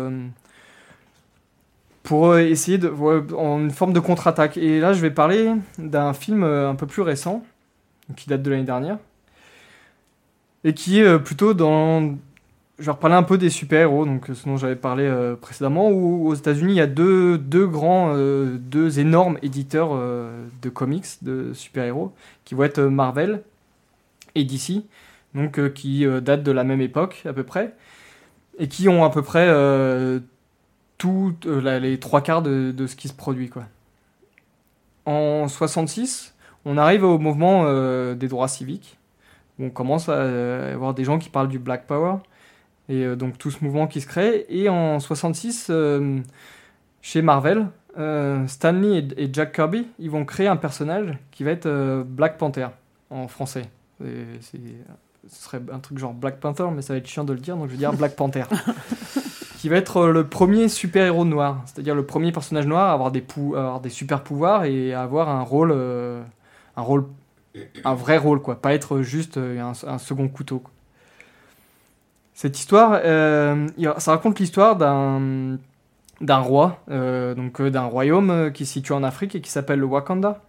pour 2.03 2.37
essayer 2.37 2.77
de. 2.77 2.91
en 3.35 3.61
une 3.61 3.71
forme 3.71 3.95
de 3.95 4.01
contre-attaque. 4.01 4.59
Et 4.59 4.79
là, 4.79 4.93
je 4.93 5.01
vais 5.01 5.11
parler 5.11 5.51
d'un 5.79 6.13
film 6.13 6.45
un 6.45 6.75
peu 6.75 6.87
plus 6.87 7.01
récent, 7.03 7.43
qui 8.15 8.29
date 8.29 8.43
de 8.43 8.51
l'année 8.51 8.65
dernière, 8.65 8.99
et 10.65 10.73
qui 10.73 11.01
est 11.01 11.05
euh, 11.05 11.19
plutôt 11.19 11.55
dans. 11.55 12.17
Je 12.79 12.87
vais 12.87 12.91
reparler 12.91 13.15
un 13.15 13.23
peu 13.23 13.39
des 13.39 13.51
super-héros, 13.51 14.05
donc 14.05 14.29
euh, 14.29 14.35
ce 14.35 14.47
dont 14.47 14.57
j'avais 14.57 14.75
parlé 14.75 15.05
euh, 15.05 15.37
précédemment, 15.37 15.91
où 15.91 16.27
aux 16.27 16.35
États-Unis, 16.35 16.73
il 16.73 16.77
y 16.77 16.81
a 16.81 16.89
deux, 16.89 17.39
deux 17.39 17.69
grands, 17.69 18.17
deux 18.17 18.99
énormes 18.99 19.39
éditeurs 19.43 19.91
de 19.95 20.69
comics, 20.71 21.07
de 21.23 21.53
super-héros, 21.53 22.13
qui 22.45 22.57
vont 22.57 22.65
être 22.65 22.81
Marvel 22.81 23.43
et 24.35 24.43
DC, 24.43 24.83
donc 25.37 25.73
qui 25.75 26.05
datent 26.23 26.43
de 26.43 26.51
la 26.51 26.65
même 26.65 26.81
époque 26.81 27.23
à 27.27 27.33
peu 27.33 27.45
près, 27.45 27.75
et 28.59 28.67
qui 28.67 28.89
ont 28.89 29.05
à 29.05 29.11
peu 29.11 29.23
près 29.23 29.49
tout, 30.99 31.37
les 31.45 32.01
trois 32.01 32.23
quarts 32.23 32.43
de, 32.43 32.73
de 32.73 32.87
ce 32.89 32.97
qui 32.97 33.07
se 33.07 33.15
produit. 33.15 33.51
Quoi. 33.51 33.67
En 35.07 35.47
66, 35.47 36.35
on 36.65 36.77
arrive 36.77 37.05
au 37.05 37.19
mouvement 37.19 37.65
des 38.15 38.27
droits 38.27 38.49
civiques, 38.49 38.99
où 39.59 39.65
on 39.65 39.71
commence 39.71 40.09
à 40.09 40.13
euh, 40.13 40.75
avoir 40.75 40.95
des 40.95 41.05
gens 41.05 41.19
qui 41.19 41.29
parlent 41.31 41.49
du 41.49 41.59
Black 41.59 41.87
Power, 41.87 42.17
et 42.89 43.05
euh, 43.05 43.17
donc 43.17 43.39
tout 43.39 43.51
ce 43.51 43.65
mouvement 43.65 43.87
qui 43.87 44.01
se 44.01 44.07
crée. 44.07 44.47
Et 44.49 44.69
en 44.69 45.01
66, 45.01 45.69
euh, 45.71 46.19
chez 47.03 47.23
Marvel, 47.23 47.67
euh, 47.99 48.47
Stanley 48.47 49.07
et, 49.17 49.29
Jack 49.33 49.53
Kirby, 49.55 49.87
ils 49.99 50.11
vont 50.11 50.25
créer 50.25 50.49
un 50.49 50.57
personnage 50.57 51.17
qui 51.31 51.45
va 51.45 51.53
être 51.53 51.67
euh, 51.67 52.03
Black 52.07 52.39
Panther 52.39 52.69
en 53.11 53.29
français. 53.29 53.63
C'est- 54.41 54.59
ce 55.27 55.43
serait 55.43 55.61
un 55.73 55.79
truc 55.79 55.97
genre 55.97 56.13
Black 56.13 56.39
Panther, 56.39 56.67
mais 56.75 56.83
ça 56.83 56.93
va 56.93 56.99
être 56.99 57.07
chiant 57.07 57.25
de 57.25 57.33
le 57.33 57.39
dire, 57.39 57.57
donc 57.57 57.67
je 57.69 57.71
vais 57.73 57.79
dire 57.79 57.95
Black 57.95 58.15
Panther. 58.17 58.45
qui 59.59 59.71
va 59.71 59.77
être 59.77 59.97
euh, 59.99 60.13
le 60.13 60.27
premier 60.27 60.69
super-héros 60.69 61.25
noir, 61.25 61.63
c'est-à-dire 61.65 61.95
le 61.95 62.05
premier 62.05 62.31
personnage 62.33 62.67
noir 62.67 62.91
à 62.91 62.93
avoir 62.93 63.11
des, 63.11 63.23
pou- 63.23 63.55
à 63.57 63.61
avoir 63.61 63.81
des 63.81 63.89
super 63.89 64.23
pouvoirs 64.23 64.65
et 64.65 64.93
à 64.93 65.01
avoir 65.03 65.31
un 65.31 65.41
rôle, 65.41 65.73
euh, 65.75 66.23
un 66.77 66.83
rôle, 66.83 67.07
un 67.85 67.95
vrai 67.95 68.19
rôle, 68.19 68.41
quoi, 68.41 68.61
pas 68.61 68.75
être 68.75 69.03
juste 69.03 69.37
euh, 69.37 69.61
un, 69.61 69.73
un 69.87 69.99
second 69.99 70.29
couteau. 70.29 70.63
Cette 72.35 72.59
histoire, 72.59 73.01
euh, 73.05 73.69
ça 73.99 74.11
raconte 74.13 74.41
l'histoire 74.41 74.77
d'un 74.77 75.59
d'un 76.21 76.39
roi, 76.39 76.83
euh, 76.91 77.35
donc 77.35 77.61
d'un 77.61 77.85
royaume 77.85 78.51
qui 78.53 78.63
est 78.63 78.67
situé 78.67 78.95
en 78.95 79.03
Afrique 79.03 79.35
et 79.35 79.41
qui 79.41 79.51
s'appelle 79.51 79.81
le 79.81 79.87
Wakanda. 79.87 80.43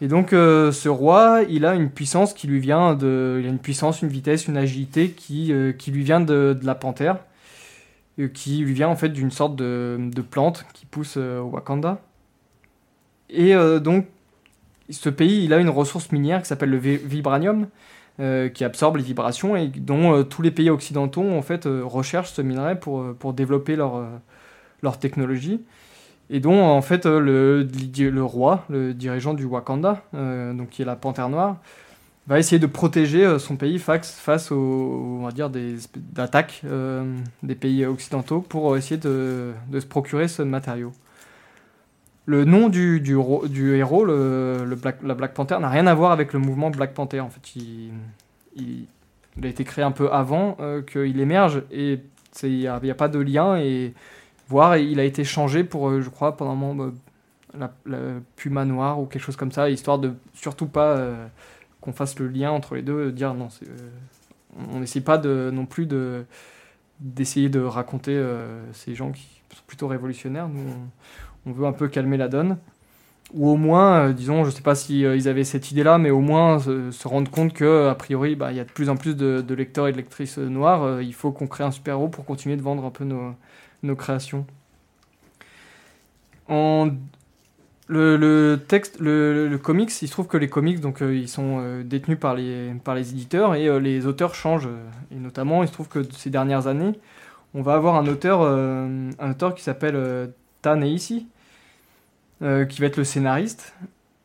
Et 0.00 0.08
donc 0.08 0.30
ce 0.30 0.88
roi, 0.88 1.42
il 1.48 1.64
a 1.64 1.74
une 1.74 1.88
puissance 1.88 2.34
qui 2.34 2.48
lui 2.48 2.58
vient 2.58 2.94
de, 2.94 3.38
il 3.40 3.46
a 3.46 3.50
une 3.50 3.60
puissance, 3.60 4.02
une 4.02 4.08
vitesse, 4.08 4.48
une 4.48 4.56
agilité 4.56 5.10
qui, 5.10 5.52
qui 5.78 5.90
lui 5.92 6.02
vient 6.02 6.20
de, 6.20 6.58
de 6.60 6.66
la 6.66 6.74
panthère, 6.74 7.18
qui 8.34 8.58
lui 8.64 8.72
vient 8.72 8.88
en 8.88 8.96
fait 8.96 9.10
d'une 9.10 9.30
sorte 9.30 9.54
de, 9.54 9.98
de 10.00 10.22
plante 10.22 10.66
qui 10.72 10.86
pousse 10.86 11.16
au 11.18 11.44
Wakanda. 11.44 12.00
Et 13.30 13.54
donc 13.80 14.06
ce 14.90 15.08
pays, 15.08 15.44
il 15.44 15.52
a 15.54 15.58
une 15.58 15.68
ressource 15.70 16.12
minière 16.12 16.42
qui 16.42 16.48
s'appelle 16.48 16.70
le 16.70 16.78
vi- 16.78 16.98
vibranium, 16.98 17.68
euh, 18.20 18.48
qui 18.48 18.64
absorbe 18.64 18.96
les 18.96 19.02
vibrations 19.02 19.56
et 19.56 19.68
dont 19.68 20.14
euh, 20.14 20.22
tous 20.22 20.42
les 20.42 20.50
pays 20.50 20.70
occidentaux 20.70 21.28
en 21.30 21.42
fait 21.42 21.66
euh, 21.66 21.82
recherchent 21.84 22.32
ce 22.32 22.42
minerai 22.42 22.78
pour, 22.78 23.14
pour 23.14 23.32
développer 23.32 23.76
leur, 23.76 24.02
leur 24.82 24.98
technologie 24.98 25.60
et 26.30 26.40
dont 26.40 26.62
en 26.62 26.82
fait 26.82 27.06
le, 27.06 27.68
le 27.98 28.24
roi, 28.24 28.64
le 28.70 28.94
dirigeant 28.94 29.34
du 29.34 29.44
Wakanda, 29.44 30.02
donc 30.12 30.70
qui 30.70 30.82
est 30.82 30.84
la 30.86 30.96
panthère 30.96 31.28
noire, 31.28 31.56
va 32.26 32.38
essayer 32.38 32.58
de 32.58 32.66
protéger 32.66 33.38
son 33.38 33.56
pays 33.56 33.78
face, 33.78 34.12
face 34.12 34.52
aux, 34.52 35.18
on 35.20 35.24
va 35.24 35.32
dire 35.32 35.50
des 35.50 35.76
euh, 36.64 37.04
des 37.42 37.54
pays 37.54 37.84
occidentaux 37.84 38.40
pour 38.40 38.76
essayer 38.76 38.98
de, 38.98 39.52
de 39.70 39.80
se 39.80 39.86
procurer 39.86 40.28
ce 40.28 40.42
matériau. 40.42 40.92
Le 42.24 42.44
nom 42.44 42.68
du, 42.68 43.00
du, 43.00 43.16
ro- 43.16 43.48
du 43.48 43.74
héros, 43.74 44.04
la 44.04 45.14
Black 45.14 45.34
Panther, 45.34 45.58
n'a 45.60 45.68
rien 45.68 45.86
à 45.86 45.94
voir 45.94 46.12
avec 46.12 46.32
le 46.32 46.38
mouvement 46.38 46.70
Black 46.70 46.94
Panther. 46.94 47.20
En 47.20 47.30
fait, 47.30 47.56
il, 47.56 48.86
a 49.42 49.46
été 49.46 49.64
créé 49.64 49.84
un 49.84 49.90
peu 49.90 50.12
avant 50.12 50.56
euh, 50.60 50.82
qu'il 50.82 51.18
émerge 51.18 51.62
et 51.72 52.00
il 52.44 52.58
n'y 52.58 52.66
a, 52.66 52.94
pas 52.94 53.08
de 53.08 53.18
lien 53.18 53.56
et 53.58 53.92
voire 54.48 54.76
il 54.76 55.00
a 55.00 55.04
été 55.04 55.24
changé 55.24 55.64
pour, 55.64 55.88
euh, 55.88 56.00
je 56.00 56.10
crois, 56.10 56.36
pendant 56.36 56.54
moment, 56.54 56.92
euh, 57.58 57.66
la, 57.86 57.98
Puma 58.36 58.64
noire 58.64 59.00
ou 59.00 59.06
quelque 59.06 59.22
chose 59.22 59.36
comme 59.36 59.52
ça, 59.52 59.68
histoire 59.68 59.98
de 59.98 60.12
surtout 60.32 60.66
pas 60.66 60.98
qu'on 61.80 61.92
fasse 61.92 62.18
le 62.18 62.28
lien 62.28 62.52
entre 62.52 62.76
les 62.76 62.82
deux, 62.82 63.10
dire 63.10 63.34
non, 63.34 63.48
on 64.72 64.78
n'essaie 64.80 65.00
pas 65.00 65.18
non 65.18 65.66
plus 65.66 65.86
de 65.86 66.24
d'essayer 67.00 67.48
de 67.48 67.60
raconter 67.60 68.18
ces 68.72 68.94
gens 68.94 69.10
qui 69.10 69.26
sont 69.50 69.62
plutôt 69.66 69.88
révolutionnaires. 69.88 70.48
On 71.46 71.52
veut 71.52 71.66
un 71.66 71.72
peu 71.72 71.88
calmer 71.88 72.16
la 72.16 72.28
donne. 72.28 72.58
Ou 73.34 73.48
au 73.48 73.56
moins, 73.56 74.08
euh, 74.08 74.12
disons, 74.12 74.44
je 74.44 74.50
sais 74.50 74.62
pas 74.62 74.74
si 74.74 75.04
euh, 75.04 75.16
ils 75.16 75.28
avaient 75.28 75.44
cette 75.44 75.70
idée-là, 75.70 75.98
mais 75.98 76.10
au 76.10 76.20
moins 76.20 76.58
se, 76.58 76.90
se 76.90 77.08
rendre 77.08 77.30
compte 77.30 77.54
que 77.54 77.92
priori, 77.94 78.36
bah, 78.36 78.52
il 78.52 78.56
y 78.56 78.60
a 78.60 78.64
de 78.64 78.70
plus 78.70 78.88
en 78.90 78.96
plus 78.96 79.16
de, 79.16 79.54
lecteurs 79.54 79.88
et 79.88 79.92
de 79.92 79.96
lectrices 79.96 80.38
euh, 80.38 80.48
noirs. 80.48 80.82
euh, 80.82 81.02
il 81.02 81.14
faut 81.14 81.32
qu'on 81.32 81.46
crée 81.46 81.64
un 81.64 81.70
super-héros 81.70 82.08
pour 82.08 82.24
continuer 82.26 82.56
de 82.56 82.62
vendre 82.62 82.84
un 82.84 82.90
peu 82.90 83.04
nos, 83.04 83.96
créations. 83.96 84.46
En 86.48 86.90
le, 87.88 88.56
texte, 88.68 88.98
le, 89.00 89.56
comics, 89.62 89.90
il 90.02 90.08
se 90.08 90.12
trouve 90.12 90.26
que 90.26 90.36
les 90.36 90.48
comics, 90.48 90.78
euh, 91.02 91.26
sont 91.26 91.58
euh, 91.60 91.82
détenus 91.82 92.18
par 92.18 92.34
les, 92.34 92.70
éditeurs 92.98 93.54
et 93.54 93.68
euh, 93.68 93.78
les 93.78 94.06
auteurs 94.06 94.34
changent. 94.34 94.66
euh, 94.66 94.88
et 95.10 95.16
notamment, 95.16 95.62
il 95.62 95.68
se 95.68 95.72
trouve 95.72 95.88
que 95.88 96.02
ces 96.12 96.30
dernières 96.30 96.66
années, 96.66 96.92
on 97.54 97.62
va 97.62 97.74
avoir 97.74 97.96
un 97.96 98.06
auteur, 98.06 98.40
euh, 98.42 99.10
un 99.18 99.30
auteur 99.30 99.54
qui 99.54 99.62
s'appelle 99.62 99.96
euh, 99.96 100.26
Ta 100.62 100.76
Nehisi, 100.76 101.26
euh, 101.26 101.31
qui 102.42 102.80
va 102.80 102.86
être 102.86 102.96
le 102.96 103.04
scénariste. 103.04 103.72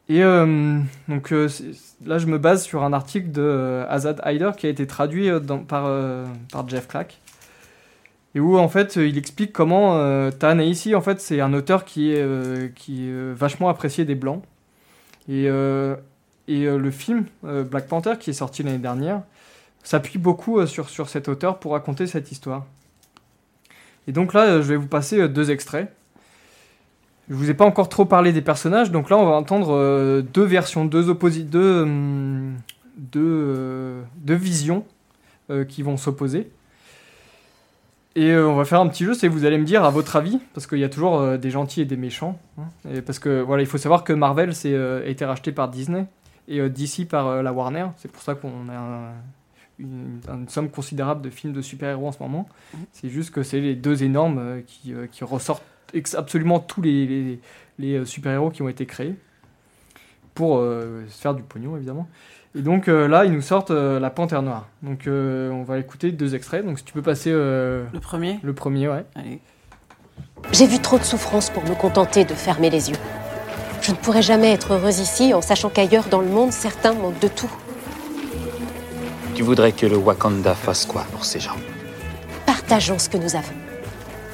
Et 0.09 0.23
euh, 0.23 0.79
donc 1.09 1.33
euh, 1.33 1.49
là, 2.05 2.17
je 2.17 2.27
me 2.27 2.37
base 2.37 2.63
sur 2.63 2.83
un 2.83 2.93
article 2.93 3.31
de 3.31 3.41
euh, 3.41 3.85
Azad 3.89 4.21
Hyder 4.25 4.51
qui 4.55 4.67
a 4.67 4.69
été 4.69 4.87
traduit 4.87 5.29
euh, 5.29 5.39
par, 5.39 5.85
euh, 5.85 6.25
Jeff 6.67 6.87
Crack. 6.87 7.19
Et 8.35 8.39
où 8.39 8.57
en 8.57 8.69
fait 8.69 8.97
euh, 8.97 9.07
il 9.07 9.17
explique 9.17 9.51
comment 9.51 9.97
euh, 9.97 10.31
ici 10.59 10.95
en 10.95 11.01
fait 11.01 11.19
c'est 11.19 11.41
un 11.41 11.53
auteur 11.53 11.85
qui 11.85 12.11
est, 12.13 12.21
euh, 12.21 12.69
qui 12.75 13.09
euh, 13.09 13.33
vachement 13.35 13.67
apprécié 13.67 14.05
des 14.05 14.15
blancs. 14.15 14.43
Et, 15.27 15.49
euh, 15.49 15.95
et 16.47 16.65
euh, 16.65 16.77
le 16.77 16.91
film 16.91 17.25
euh, 17.45 17.63
Black 17.63 17.87
Panther 17.87 18.13
qui 18.19 18.29
est 18.29 18.33
sorti 18.33 18.63
l'année 18.63 18.77
dernière 18.77 19.23
s'appuie 19.83 20.19
beaucoup 20.19 20.59
euh, 20.59 20.67
sur, 20.67 20.87
sur 20.89 21.09
cet 21.09 21.27
auteur 21.27 21.59
pour 21.59 21.73
raconter 21.73 22.07
cette 22.07 22.31
histoire. 22.31 22.65
Et 24.07 24.13
donc 24.13 24.33
là 24.33 24.45
euh, 24.45 24.61
je 24.61 24.69
vais 24.69 24.77
vous 24.77 24.87
passer 24.87 25.19
euh, 25.19 25.27
deux 25.27 25.51
extraits. 25.51 25.91
Je 27.29 27.35
vous 27.35 27.49
ai 27.49 27.53
pas 27.53 27.65
encore 27.65 27.89
trop 27.89 28.05
parlé 28.05 28.31
des 28.31 28.41
personnages, 28.41 28.89
donc 28.91 29.09
là 29.09 29.17
on 29.17 29.25
va 29.25 29.35
entendre 29.35 29.73
euh, 29.75 30.21
deux 30.21 30.45
versions, 30.45 30.85
deux 30.85 31.09
opposi 31.09 31.43
deux, 31.43 31.85
deux, 32.97 33.19
euh, 33.21 34.01
deux 34.17 34.35
visions 34.35 34.85
euh, 35.49 35.65
qui 35.65 35.83
vont 35.83 35.97
s'opposer. 35.97 36.49
Et 38.15 38.31
euh, 38.31 38.47
on 38.47 38.55
va 38.55 38.65
faire 38.65 38.79
un 38.79 38.87
petit 38.87 39.03
jeu, 39.03 39.13
c'est 39.13 39.27
vous 39.27 39.45
allez 39.45 39.57
me 39.57 39.65
dire 39.65 39.83
à 39.83 39.89
votre 39.91 40.15
avis, 40.15 40.39
parce 40.53 40.65
qu'il 40.67 40.79
y 40.79 40.83
a 40.83 40.89
toujours 40.89 41.19
euh, 41.19 41.37
des 41.37 41.49
gentils 41.51 41.81
et 41.81 41.85
des 41.85 41.97
méchants. 41.97 42.39
hein. 42.57 42.63
et 42.91 43.01
parce 43.01 43.19
que 43.19 43.41
voilà, 43.41 43.61
il 43.61 43.67
faut 43.67 43.77
savoir 43.77 44.03
que 44.03 44.13
Marvel 44.13 44.55
c'est, 44.55 44.73
euh, 44.73 45.03
a 45.03 45.07
été 45.07 45.23
racheté 45.25 45.51
par 45.51 45.67
Disney 45.69 46.05
et 46.47 46.59
euh, 46.61 46.69
DC 46.69 47.07
par 47.07 47.27
euh, 47.27 47.41
la 47.43 47.51
Warner. 47.53 47.87
C'est 47.97 48.11
pour 48.11 48.21
ça 48.23 48.33
qu'on 48.35 48.69
a 48.69 48.73
un- 48.77 49.11
une, 49.79 50.19
une 50.33 50.49
somme 50.49 50.69
considérable 50.69 51.21
de 51.21 51.29
films 51.29 51.53
de 51.53 51.61
super-héros 51.61 52.07
en 52.07 52.11
ce 52.11 52.17
moment. 52.23 52.47
C'est 52.93 53.09
juste 53.09 53.29
que 53.31 53.43
c'est 53.43 53.59
les 53.59 53.75
deux 53.75 54.01
énormes 54.01 54.39
euh, 54.39 54.61
qui, 54.65 54.93
euh, 54.95 55.05
qui 55.11 55.23
ressortent 55.23 55.61
absolument 56.15 56.59
tous 56.59 56.81
les, 56.81 57.05
les- 57.05 57.39
les, 57.79 57.93
euh, 57.97 58.05
super-héros 58.05 58.49
qui 58.49 58.61
ont 58.61 58.69
été 58.69 58.85
créés 58.85 59.15
pour 60.33 60.57
euh, 60.57 61.03
se 61.09 61.19
faire 61.21 61.33
du 61.33 61.43
pognon 61.43 61.75
évidemment. 61.77 62.07
Et 62.57 62.61
donc 62.61 62.87
euh, 62.87 63.07
là, 63.07 63.25
ils 63.25 63.31
nous 63.31 63.41
sortent 63.41 63.71
euh, 63.71 63.99
la 63.99 64.09
Panthère 64.09 64.41
Noire. 64.41 64.67
Donc 64.81 65.05
euh, 65.07 65.51
on 65.51 65.63
va 65.63 65.77
écouter 65.79 66.11
deux 66.11 66.33
extraits. 66.35 66.65
Donc 66.65 66.79
si 66.79 66.85
tu 66.85 66.93
peux 66.93 67.01
passer 67.01 67.31
euh, 67.31 67.85
Le 67.93 67.99
premier? 67.99 68.39
le 68.43 68.53
premier, 68.53 68.87
ouais. 68.87 69.05
Allez. 69.15 69.39
J'ai 70.51 70.65
vu 70.67 70.79
trop 70.79 70.97
de 70.97 71.03
souffrance 71.03 71.49
pour 71.49 71.63
me 71.65 71.75
contenter 71.75 72.25
de 72.25 72.33
fermer 72.33 72.69
les 72.69 72.89
yeux. 72.89 72.95
Je 73.81 73.91
ne 73.91 73.95
pourrais 73.97 74.21
jamais 74.23 74.51
être 74.53 74.73
heureuse 74.73 74.99
ici 74.99 75.33
en 75.33 75.41
sachant 75.41 75.69
qu'ailleurs 75.69 76.05
dans 76.09 76.21
le 76.21 76.27
monde, 76.27 76.51
certains 76.51 76.93
manquent 76.93 77.19
de 77.19 77.27
tout. 77.27 77.51
Tu 79.35 79.43
voudrais 79.43 79.71
que 79.71 79.85
le 79.85 79.97
Wakanda 79.97 80.55
fasse 80.55 80.85
quoi 80.87 81.03
pour 81.11 81.23
ces 81.25 81.39
gens? 81.39 81.55
Partageons 82.47 82.97
ce 82.97 83.07
que 83.07 83.17
nous 83.17 83.35
avons. 83.35 83.53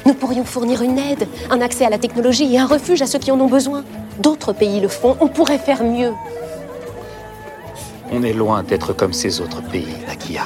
Nous 0.06 0.14
pourrions 0.14 0.44
fournir 0.44 0.82
une 0.82 0.98
aide, 0.98 1.28
un 1.50 1.62
accès 1.62 1.86
à 1.86 1.90
la 1.90 1.98
technologie 1.98 2.54
et 2.54 2.60
un 2.60 2.66
refuge 2.66 3.02
à 3.02 3.08
ceux 3.08 3.20
qui 3.20 3.32
en 3.32 3.40
ont 3.40 3.48
besoin. 3.48 3.84
D'autres 4.20 4.54
pays 4.54 4.80
le 4.80 4.88
font, 4.90 5.16
on 5.22 5.28
pourrait 5.28 5.58
faire 5.58 5.84
mieux. 5.84 6.12
On 8.12 8.22
est 8.24 8.34
loin 8.34 8.64
d'être 8.64 8.94
comme 8.94 9.14
ces 9.14 9.42
autres 9.42 9.62
pays, 9.70 9.96
Nakia. 10.08 10.44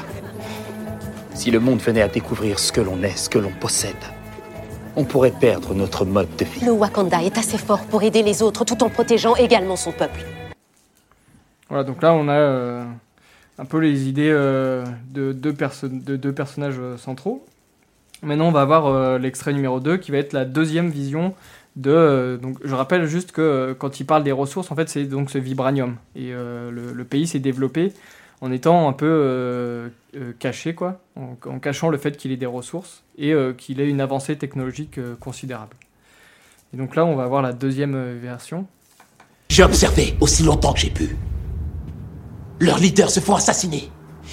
Si 1.34 1.52
le 1.52 1.60
monde 1.60 1.80
venait 1.80 2.02
à 2.02 2.08
découvrir 2.08 2.60
ce 2.60 2.72
que 2.72 2.82
l'on 2.82 3.02
est, 3.04 3.18
ce 3.18 3.30
que 3.30 3.40
l'on 3.40 3.52
possède, 3.52 3.96
on 4.96 5.04
pourrait 5.04 5.32
perdre 5.32 5.74
notre 5.76 6.06
mode 6.06 6.34
de 6.38 6.46
vie. 6.46 6.66
Le 6.66 6.72
Wakanda 6.72 7.22
est 7.24 7.38
assez 7.38 7.58
fort 7.58 7.82
pour 7.82 8.04
aider 8.04 8.24
les 8.24 8.42
autres 8.42 8.64
tout 8.66 8.84
en 8.84 8.90
protégeant 8.90 9.36
également 9.36 9.76
son 9.76 9.92
peuple. 9.92 10.22
Voilà, 11.70 11.84
donc 11.84 12.02
là 12.02 12.14
on 12.14 12.28
a 12.30 12.34
euh, 12.34 12.84
un 13.60 13.66
peu 13.66 13.80
les 13.80 14.08
idées 14.08 14.32
euh, 14.32 14.86
de, 15.12 15.34
deux 15.34 15.54
perso- 15.54 15.90
de 15.90 16.16
deux 16.16 16.32
personnages 16.32 16.78
euh, 16.80 16.98
centraux. 16.98 17.44
Maintenant, 18.24 18.48
on 18.48 18.52
va 18.52 18.62
avoir 18.62 18.88
euh, 18.88 19.20
l'extrait 19.20 19.54
numéro 19.54 19.80
2 19.80 19.98
qui 19.98 20.12
va 20.12 20.18
être 20.18 20.34
la 20.34 20.46
deuxième 20.46 20.90
vision 20.90 21.36
de. 21.76 21.92
euh, 21.92 22.38
donc, 22.38 22.58
je 22.64 22.74
rappelle 22.74 23.06
juste 23.06 23.32
que 23.32 23.42
euh, 23.42 23.74
quand 23.76 24.00
il 24.00 24.06
parle 24.06 24.24
des 24.24 24.32
ressources, 24.32 24.72
en 24.72 24.76
fait, 24.76 24.90
c'est 24.90 25.06
donc 25.06 25.30
ce 25.30 25.38
vibranium. 25.38 25.98
Et 26.16 26.32
le, 26.32 27.04
pays 27.04 27.28
s'est 27.28 27.40
développé 27.40 27.94
en 28.42 28.52
étant 28.52 28.88
un 28.88 28.94
peu 28.94 29.92
caché, 30.40 30.74
quoi, 30.76 31.00
en, 31.16 31.60
cachant 31.60 31.90
le 31.90 31.98
fait 31.98 32.18
qu'il 32.18 32.32
ait 32.32 32.38
des 32.38 32.46
ressources 32.46 33.04
et 33.18 33.34
qu'il 33.58 33.80
ait 33.80 33.90
une 33.90 34.02
avancée 34.02 34.36
technologique 34.38 35.00
considérable. 35.20 35.76
Et 36.74 36.78
donc 36.78 36.96
là, 36.96 37.06
on 37.06 37.16
va 37.16 37.28
voir 37.28 37.42
la 37.42 37.54
deuxième 37.54 38.18
version. 38.20 38.68
J'ai 39.50 39.64
observé 39.64 40.16
aussi 40.20 40.44
longtemps 40.44 40.74
que 40.74 40.80
j'ai 40.80 40.90
pu. 40.90 41.16
Leurs 42.60 42.80
leaders 42.80 43.10
se 43.10 43.20
font 43.20 43.36
assassiner. 43.36 43.90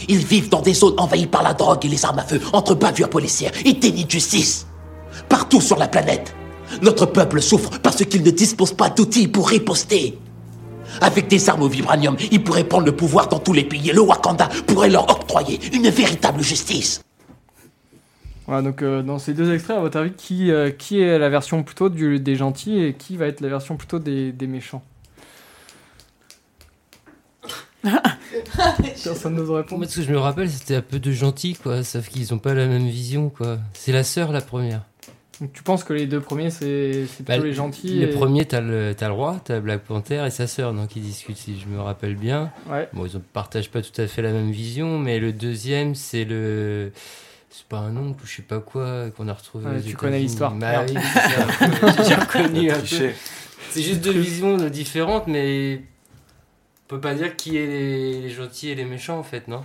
Ils 0.09 0.24
vivent 0.24 0.49
dans 0.49 0.62
des 0.62 0.74
zones 0.74 0.99
envahies 0.99 1.26
par 1.26 1.42
la 1.42 1.55
drogue 1.55 1.84
et 1.84 1.88
les 1.88 2.05
armes 2.05 2.18
à 2.18 2.24
feu, 2.24 2.40
entre 2.53 2.74
bavures 2.74 3.11
policières 3.11 3.53
et 3.64 3.72
déni 3.72 4.05
de 4.05 4.11
justice. 4.11 4.66
Partout 5.28 5.61
sur 5.61 5.78
la 5.78 5.88
planète, 5.88 6.34
notre 6.82 7.07
peuple 7.07 7.40
souffre 7.40 7.78
parce 7.82 8.05
qu'il 8.05 8.22
ne 8.22 8.30
dispose 8.30 8.72
pas 8.72 8.90
d'outils 8.90 9.28
pour 9.28 9.49
riposter. 9.49 10.18
Avec 11.01 11.28
des 11.28 11.49
armes 11.49 11.62
au 11.62 11.68
vibranium, 11.68 12.16
ils 12.30 12.42
pourraient 12.42 12.64
prendre 12.64 12.86
le 12.86 12.95
pouvoir 12.95 13.28
dans 13.28 13.38
tous 13.38 13.53
les 13.53 13.64
pays 13.64 13.90
et 13.90 13.92
le 13.92 14.01
Wakanda 14.01 14.49
pourrait 14.66 14.90
leur 14.90 15.09
octroyer 15.11 15.59
une 15.72 15.88
véritable 15.88 16.42
justice. 16.42 17.03
Voilà, 18.47 18.62
donc 18.62 18.82
euh, 18.82 19.03
dans 19.03 19.18
ces 19.18 19.32
deux 19.32 19.53
extraits, 19.55 19.78
à 19.78 19.80
votre 19.80 19.99
avis, 19.99 20.12
qui, 20.12 20.51
euh, 20.51 20.70
qui 20.70 21.01
est 21.01 21.18
la 21.18 21.30
version 21.30 21.62
plutôt 21.62 21.88
des 21.88 22.36
gentils 22.36 22.78
et 22.78 22.92
qui 22.92 23.16
va 23.16 23.26
être 23.26 23.40
la 23.40 23.49
version 23.49 23.76
plutôt 23.76 23.99
des 23.99 24.34
méchants? 24.47 24.82
Personne 29.05 29.35
n'ose 29.37 29.51
répondre. 29.51 29.80
Moi, 29.80 29.89
ce 29.89 29.97
que 29.97 30.03
je 30.03 30.11
me 30.12 30.18
rappelle, 30.18 30.51
c'était 30.51 30.76
un 30.76 30.80
peu 30.82 30.99
de 30.99 31.12
gentils, 31.12 31.55
quoi. 31.55 31.82
Sauf 31.85 32.09
qu'ils 32.09 32.32
ont 32.35 32.39
pas 32.39 32.55
la 32.55 32.66
même 32.66 32.87
vision, 32.89 33.28
quoi. 33.30 33.59
C'est 33.74 33.93
la 33.93 34.05
sœur, 34.05 34.32
la 34.32 34.41
première. 34.41 34.82
Donc 35.41 35.53
tu 35.53 35.64
penses 35.64 35.82
que 35.82 35.93
les 35.93 36.07
deux 36.07 36.20
premiers, 36.20 36.51
c'est 36.51 37.07
Bah, 37.20 37.35
plutôt 37.35 37.45
les 37.47 37.55
gentils 37.55 37.99
Le 38.01 38.09
et- 38.09 38.12
premier, 38.12 38.45
t'as 38.45 38.61
le, 38.61 38.95
t'as 38.97 39.09
le 39.09 39.14
roi, 39.14 39.41
t'as 39.45 39.59
Black 39.59 39.82
Panther 39.82 40.22
et 40.24 40.30
sa 40.30 40.47
sœur, 40.47 40.72
donc 40.72 40.95
ils 40.95 41.03
discutent, 41.03 41.37
si 41.37 41.59
je 41.59 41.66
me 41.66 41.80
rappelle 41.80 42.14
bien. 42.14 42.53
Ouais. 42.70 42.89
Bon, 42.93 43.05
ils 43.05 43.14
ne 43.14 43.18
partagent 43.20 43.68
pas 43.70 43.82
tout 43.82 44.01
à 44.01 44.07
fait 44.07 44.22
la 44.22 44.30
même 44.30 44.53
vision, 44.53 44.99
mais 44.99 45.18
le 45.18 45.32
deuxième, 45.32 45.95
c'est 45.97 46.24
le. 46.24 46.93
C'est 47.51 47.66
pas 47.66 47.78
un 47.78 47.97
oncle 47.97 48.22
ou 48.22 48.26
je 48.26 48.37
sais 48.37 48.43
pas 48.43 48.59
quoi 48.61 49.11
qu'on 49.16 49.28
a 49.28 49.32
retrouvé. 49.32 49.66
Ouais, 49.66 49.80
tu 49.80 49.95
connais 49.97 50.18
l'histoire. 50.20 50.53
Bah 50.55 50.85
oui. 50.89 50.95
J'ai 52.09 52.14
reconnu 52.14 52.70
un 52.70 52.78
peu. 52.78 53.11
C'est 53.70 53.82
juste 53.82 54.01
deux 54.03 54.12
visions 54.12 54.57
différentes, 54.68 55.26
mais. 55.26 55.82
On 56.95 56.99
peut 56.99 57.09
pas 57.09 57.14
dire 57.14 57.34
qui 57.34 57.57
est 57.57 57.66
les, 57.66 58.20
les 58.20 58.30
gentils 58.30 58.70
et 58.70 58.76
les 58.76 58.84
méchants, 58.84 59.18
en 59.18 59.24
fait, 59.24 59.49
non? 59.49 59.64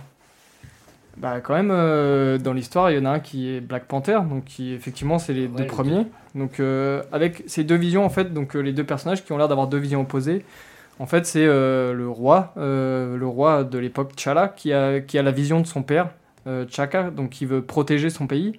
Bah 1.16 1.40
quand 1.40 1.54
même, 1.54 1.70
euh, 1.70 2.38
dans 2.38 2.52
l'histoire, 2.52 2.90
il 2.90 2.96
y 2.96 3.00
en 3.00 3.04
a 3.04 3.10
un 3.10 3.20
qui 3.20 3.48
est 3.54 3.60
Black 3.60 3.84
Panther, 3.84 4.18
donc 4.28 4.46
qui 4.46 4.72
effectivement 4.72 5.20
c'est 5.20 5.32
les 5.32 5.46
deux 5.46 5.62
les 5.62 5.68
premiers. 5.68 6.06
Donc 6.34 6.58
euh, 6.58 7.04
avec 7.12 7.44
ces 7.46 7.62
deux 7.62 7.76
visions 7.76 8.04
en 8.04 8.08
fait, 8.08 8.34
donc 8.34 8.56
euh, 8.56 8.60
les 8.60 8.72
deux 8.72 8.82
personnages 8.82 9.24
qui 9.24 9.30
ont 9.30 9.38
l'air 9.38 9.46
d'avoir 9.46 9.68
deux 9.68 9.78
visions 9.78 10.00
opposées. 10.00 10.44
En 10.98 11.06
fait, 11.06 11.24
c'est 11.24 11.46
euh, 11.46 11.92
le 11.92 12.08
roi, 12.08 12.52
euh, 12.56 13.16
le 13.16 13.26
roi 13.28 13.62
de 13.62 13.78
l'époque 13.78 14.16
T'Challa, 14.16 14.48
qui 14.48 14.72
a 14.72 14.98
qui 14.98 15.16
a 15.16 15.22
la 15.22 15.30
vision 15.30 15.60
de 15.60 15.68
son 15.68 15.84
père 15.84 16.08
euh, 16.48 16.64
T'Chaka, 16.64 17.10
donc 17.10 17.30
qui 17.30 17.46
veut 17.46 17.62
protéger 17.62 18.10
son 18.10 18.26
pays, 18.26 18.58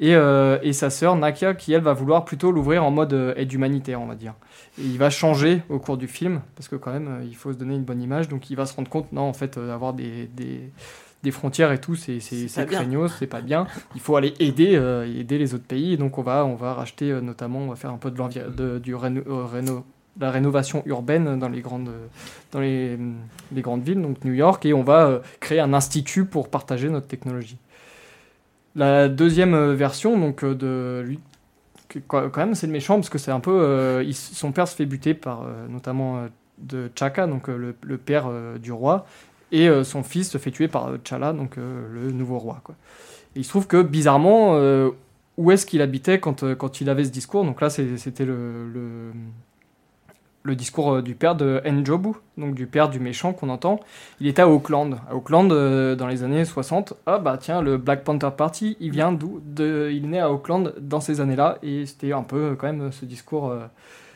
et, 0.00 0.14
euh, 0.14 0.58
et 0.62 0.72
sa 0.72 0.90
sœur 0.90 1.16
Nakia, 1.16 1.54
qui 1.54 1.72
elle 1.72 1.82
va 1.82 1.92
vouloir 1.92 2.24
plutôt 2.24 2.52
l'ouvrir 2.52 2.84
en 2.84 2.90
mode 2.90 3.12
euh, 3.12 3.34
aide 3.36 3.52
humanitaire, 3.52 4.00
on 4.00 4.06
va 4.06 4.14
dire. 4.14 4.34
Et 4.78 4.84
il 4.84 4.98
va 4.98 5.10
changer 5.10 5.62
au 5.68 5.78
cours 5.78 5.96
du 5.96 6.06
film, 6.08 6.40
parce 6.56 6.68
que 6.68 6.76
quand 6.76 6.92
même, 6.92 7.08
euh, 7.08 7.24
il 7.24 7.34
faut 7.36 7.52
se 7.52 7.58
donner 7.58 7.74
une 7.74 7.84
bonne 7.84 8.00
image, 8.02 8.28
donc 8.28 8.50
il 8.50 8.56
va 8.56 8.66
se 8.66 8.74
rendre 8.74 8.88
compte, 8.88 9.12
non, 9.12 9.22
en 9.22 9.32
fait, 9.32 9.58
avoir 9.58 9.92
des, 9.94 10.28
des, 10.36 10.70
des 11.24 11.30
frontières 11.30 11.72
et 11.72 11.80
tout, 11.80 11.96
c'est 11.96 12.20
c'est 12.20 12.36
C'est 12.36 12.48
c'est 12.48 12.60
pas 12.62 12.70
bien. 12.70 12.78
craignos, 12.80 13.12
c'est 13.18 13.26
pas 13.26 13.40
bien. 13.40 13.66
Il 13.94 14.00
faut 14.00 14.14
aller 14.16 14.34
aider, 14.38 14.80
aider 15.18 15.38
les 15.38 15.54
autres 15.54 15.64
pays, 15.66 15.94
et 15.94 15.96
donc 15.96 16.16
on 16.18 16.22
va, 16.22 16.44
on 16.44 16.54
va 16.54 16.74
racheter 16.74 17.20
notamment, 17.20 17.58
on 17.60 17.68
va 17.68 17.76
faire 17.76 17.90
un 17.90 17.98
peu 17.98 18.10
de, 18.10 18.16
de 18.56 18.78
du 18.78 18.94
réno- 18.94 19.24
réno- 19.52 19.82
de 20.16 20.24
la 20.24 20.30
rénovation 20.30 20.82
urbaine 20.86 21.38
dans 21.38 21.48
les 21.48 21.60
grandes, 21.60 21.90
dans 22.52 22.60
les, 22.60 22.98
les 23.52 23.62
grandes 23.62 23.82
villes, 23.82 24.02
donc 24.02 24.24
New 24.24 24.32
York, 24.32 24.64
et 24.66 24.74
on 24.74 24.82
va 24.82 25.22
créer 25.40 25.60
un 25.60 25.72
institut 25.74 26.24
pour 26.24 26.48
partager 26.48 26.88
notre 26.88 27.06
technologie. 27.06 27.56
La 28.76 29.08
deuxième 29.08 29.54
euh, 29.54 29.74
version, 29.74 30.18
donc 30.18 30.44
euh, 30.44 30.54
de 30.54 31.02
lui, 31.06 31.18
quand 32.06 32.36
même 32.36 32.54
c'est 32.54 32.66
le 32.66 32.72
méchant 32.72 32.96
parce 32.96 33.08
que 33.08 33.18
c'est 33.18 33.30
un 33.30 33.40
peu, 33.40 33.50
euh, 33.50 34.12
son 34.12 34.52
père 34.52 34.68
se 34.68 34.76
fait 34.76 34.86
buter 34.86 35.14
par 35.14 35.46
notamment 35.68 36.26
de 36.58 36.90
Chaka, 36.94 37.26
donc 37.26 37.48
le, 37.48 37.74
le 37.80 37.98
père 37.98 38.30
du 38.60 38.72
roi, 38.72 39.06
et 39.52 39.70
son 39.84 40.02
fils 40.02 40.30
se 40.30 40.36
fait 40.36 40.50
tuer 40.50 40.68
par 40.68 40.92
T'Challa, 41.02 41.32
donc 41.32 41.56
le 41.56 42.12
nouveau 42.12 42.38
roi. 42.38 42.60
Il 43.36 43.44
se 43.44 43.48
trouve 43.48 43.66
que 43.66 43.80
bizarrement, 43.80 44.60
où 45.38 45.50
est-ce 45.50 45.64
qu'il 45.64 45.80
habitait 45.80 46.20
quand, 46.20 46.44
quand 46.56 46.82
il 46.82 46.90
avait 46.90 47.04
ce 47.04 47.10
discours? 47.10 47.42
Donc 47.44 47.62
là, 47.62 47.70
c'était 47.70 48.26
le, 48.26 49.12
le 50.44 50.54
discours 50.54 50.94
euh, 50.94 51.02
du 51.02 51.14
père 51.14 51.34
de 51.34 51.60
Njobu, 51.66 52.10
donc 52.38 52.54
du 52.54 52.66
père 52.66 52.88
du 52.88 53.00
méchant 53.00 53.32
qu'on 53.32 53.48
entend. 53.50 53.80
Il 54.20 54.26
était 54.26 54.42
à 54.42 54.48
Auckland. 54.48 54.98
À 55.10 55.14
Auckland, 55.14 55.50
euh, 55.52 55.94
dans 55.96 56.06
les 56.06 56.22
années 56.22 56.44
60, 56.44 56.94
ah 57.06 57.18
bah 57.18 57.36
tiens, 57.38 57.60
le 57.60 57.76
Black 57.76 58.04
Panther 58.04 58.30
Party, 58.36 58.76
il 58.80 58.90
vient 58.90 59.12
d'où? 59.12 59.40
De, 59.44 59.90
Il 59.92 60.04
est 60.04 60.08
né 60.08 60.20
à 60.20 60.30
Auckland 60.32 60.74
dans 60.80 61.00
ces 61.00 61.20
années-là, 61.20 61.58
et 61.62 61.84
c'était 61.86 62.12
un 62.12 62.22
peu 62.22 62.36
euh, 62.36 62.54
quand 62.54 62.66
même 62.72 62.92
ce 62.92 63.04
discours, 63.04 63.50
euh, 63.50 63.66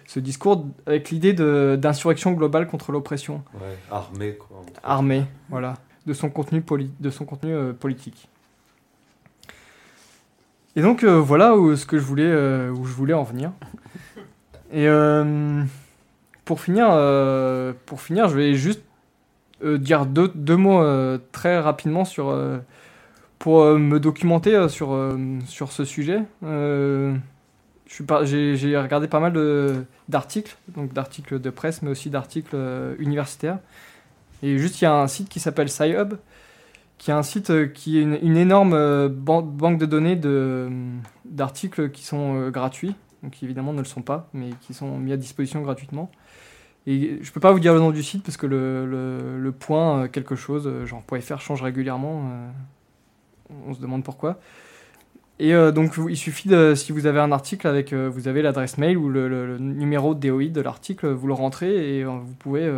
ce 0.07 0.21
discours 0.21 0.65
avec 0.87 1.11
l'idée 1.11 1.33
d'insurrection 1.33 2.33
globale 2.33 2.67
contre 2.67 2.93
l'oppression. 2.93 3.43
Ouais, 3.55 3.77
armé 3.91 4.35
quoi. 4.37 4.63
Armé, 4.83 5.25
voilà, 5.51 5.75
de 6.07 6.13
son 6.15 6.31
contenu, 6.31 6.61
poli- 6.63 6.93
de 7.01 7.11
son 7.11 7.25
contenu 7.25 7.53
euh, 7.53 7.73
politique. 7.73 8.29
Et 10.77 10.81
donc 10.83 11.05
voilà 11.05 11.55
où, 11.57 11.77
ce 11.77 11.85
que 11.85 11.99
je 11.99 12.03
voulais, 12.05 12.33
où 12.71 12.87
je 12.87 12.93
voulais 12.95 13.13
en 13.13 13.25
venir. 13.25 13.51
Et 14.73 14.87
pour 16.45 16.61
finir, 16.61 16.89
euh, 16.91 17.73
pour 17.87 18.01
finir, 18.01 18.29
je 18.29 18.37
vais 18.37 18.55
juste 18.55 18.83
euh, 19.65 19.79
dire 19.79 20.07
deux, 20.07 20.31
deux 20.35 20.57
mots 20.57 20.83
euh, 20.83 21.19
très 21.33 21.59
rapidement 21.61 22.05
sur 22.05 22.37
pour 23.39 23.65
me 23.65 23.99
documenter 23.99 24.69
sur 24.69 24.97
sur 25.47 25.73
ce 25.73 25.85
sujet. 25.85 26.23
J'ai 27.87 28.79
regardé 28.79 29.09
pas 29.09 29.21
mal 29.21 29.87
d'articles, 30.09 30.57
donc 30.69 30.93
d'articles 30.93 31.41
de 31.41 31.51
presse, 31.51 31.83
mais 31.83 31.91
aussi 31.91 32.09
d'articles 32.11 32.57
universitaires. 32.99 33.59
Et 34.43 34.59
juste, 34.59 34.81
il 34.81 34.85
y 34.85 34.87
a 34.87 34.95
un 34.95 35.07
site 35.09 35.29
qui 35.29 35.39
s'appelle 35.41 35.69
SciHub, 35.69 36.15
qui 36.99 37.11
est 37.11 37.15
un 37.15 37.23
site 37.23 37.73
qui 37.73 37.99
est 37.99 38.03
une, 38.03 38.37
énorme 38.37 39.09
ban- 39.09 39.43
banque 39.43 39.79
de 39.79 39.87
données 39.87 40.19
d'articles 41.25 41.91
qui 41.91 42.05
sont 42.05 42.49
gratuits, 42.51 42.95
donc 43.23 43.33
qui 43.33 43.45
évidemment 43.45 43.73
ne 43.73 43.79
le 43.79 43.85
sont 43.85 44.03
pas, 44.03 44.29
mais 44.33 44.51
qui 44.61 44.73
sont 44.73 44.99
mis 44.99 45.13
à 45.13 45.17
disposition 45.17 45.63
gratuitement. 45.63 46.11
Et 46.87 47.19
je 47.23 47.31
peux 47.31 47.41
pas 47.41 47.53
vous 47.53 47.61
dire 47.61 47.75
le 47.75 47.81
nom 47.81 47.91
du 47.91 48.03
site 48.03 48.25
parce 48.25 48.37
que 48.37 48.47
le, 48.47 49.53
point 49.53 50.03
euh, 50.03 50.09
quelque 50.09 50.35
chose, 50.35 50.67
euh, 50.67 50.85
genre 50.85 51.03
.fr 51.21 51.39
change 51.41 51.63
régulièrement. 51.63 52.25
euh, 52.25 52.49
on 53.67 53.75
se 53.75 53.81
demande 53.81 54.03
pourquoi. 54.03 54.41
Et 55.39 55.53
donc 55.73 55.95
il 56.09 56.17
suffit 56.17 56.49
de, 56.49 56.75
si 56.77 56.93
vous 56.93 57.07
avez 57.07 57.19
un 57.19 57.33
article 57.33 57.67
avec, 57.67 57.93
vous 57.93 58.29
avez 58.29 58.43
l'adresse 58.43 58.79
mail 58.79 58.97
ou 58.97 59.09
le, 59.09 59.59
numéro 59.59 60.15
de 60.15 60.29
DOI 60.29 60.49
de 60.49 60.61
l'article, 60.61 61.09
vous 61.09 61.27
le 61.27 61.33
rentrez 61.33 61.99
et 61.99 62.05
vous 62.05 62.35
pouvez, 62.39 62.71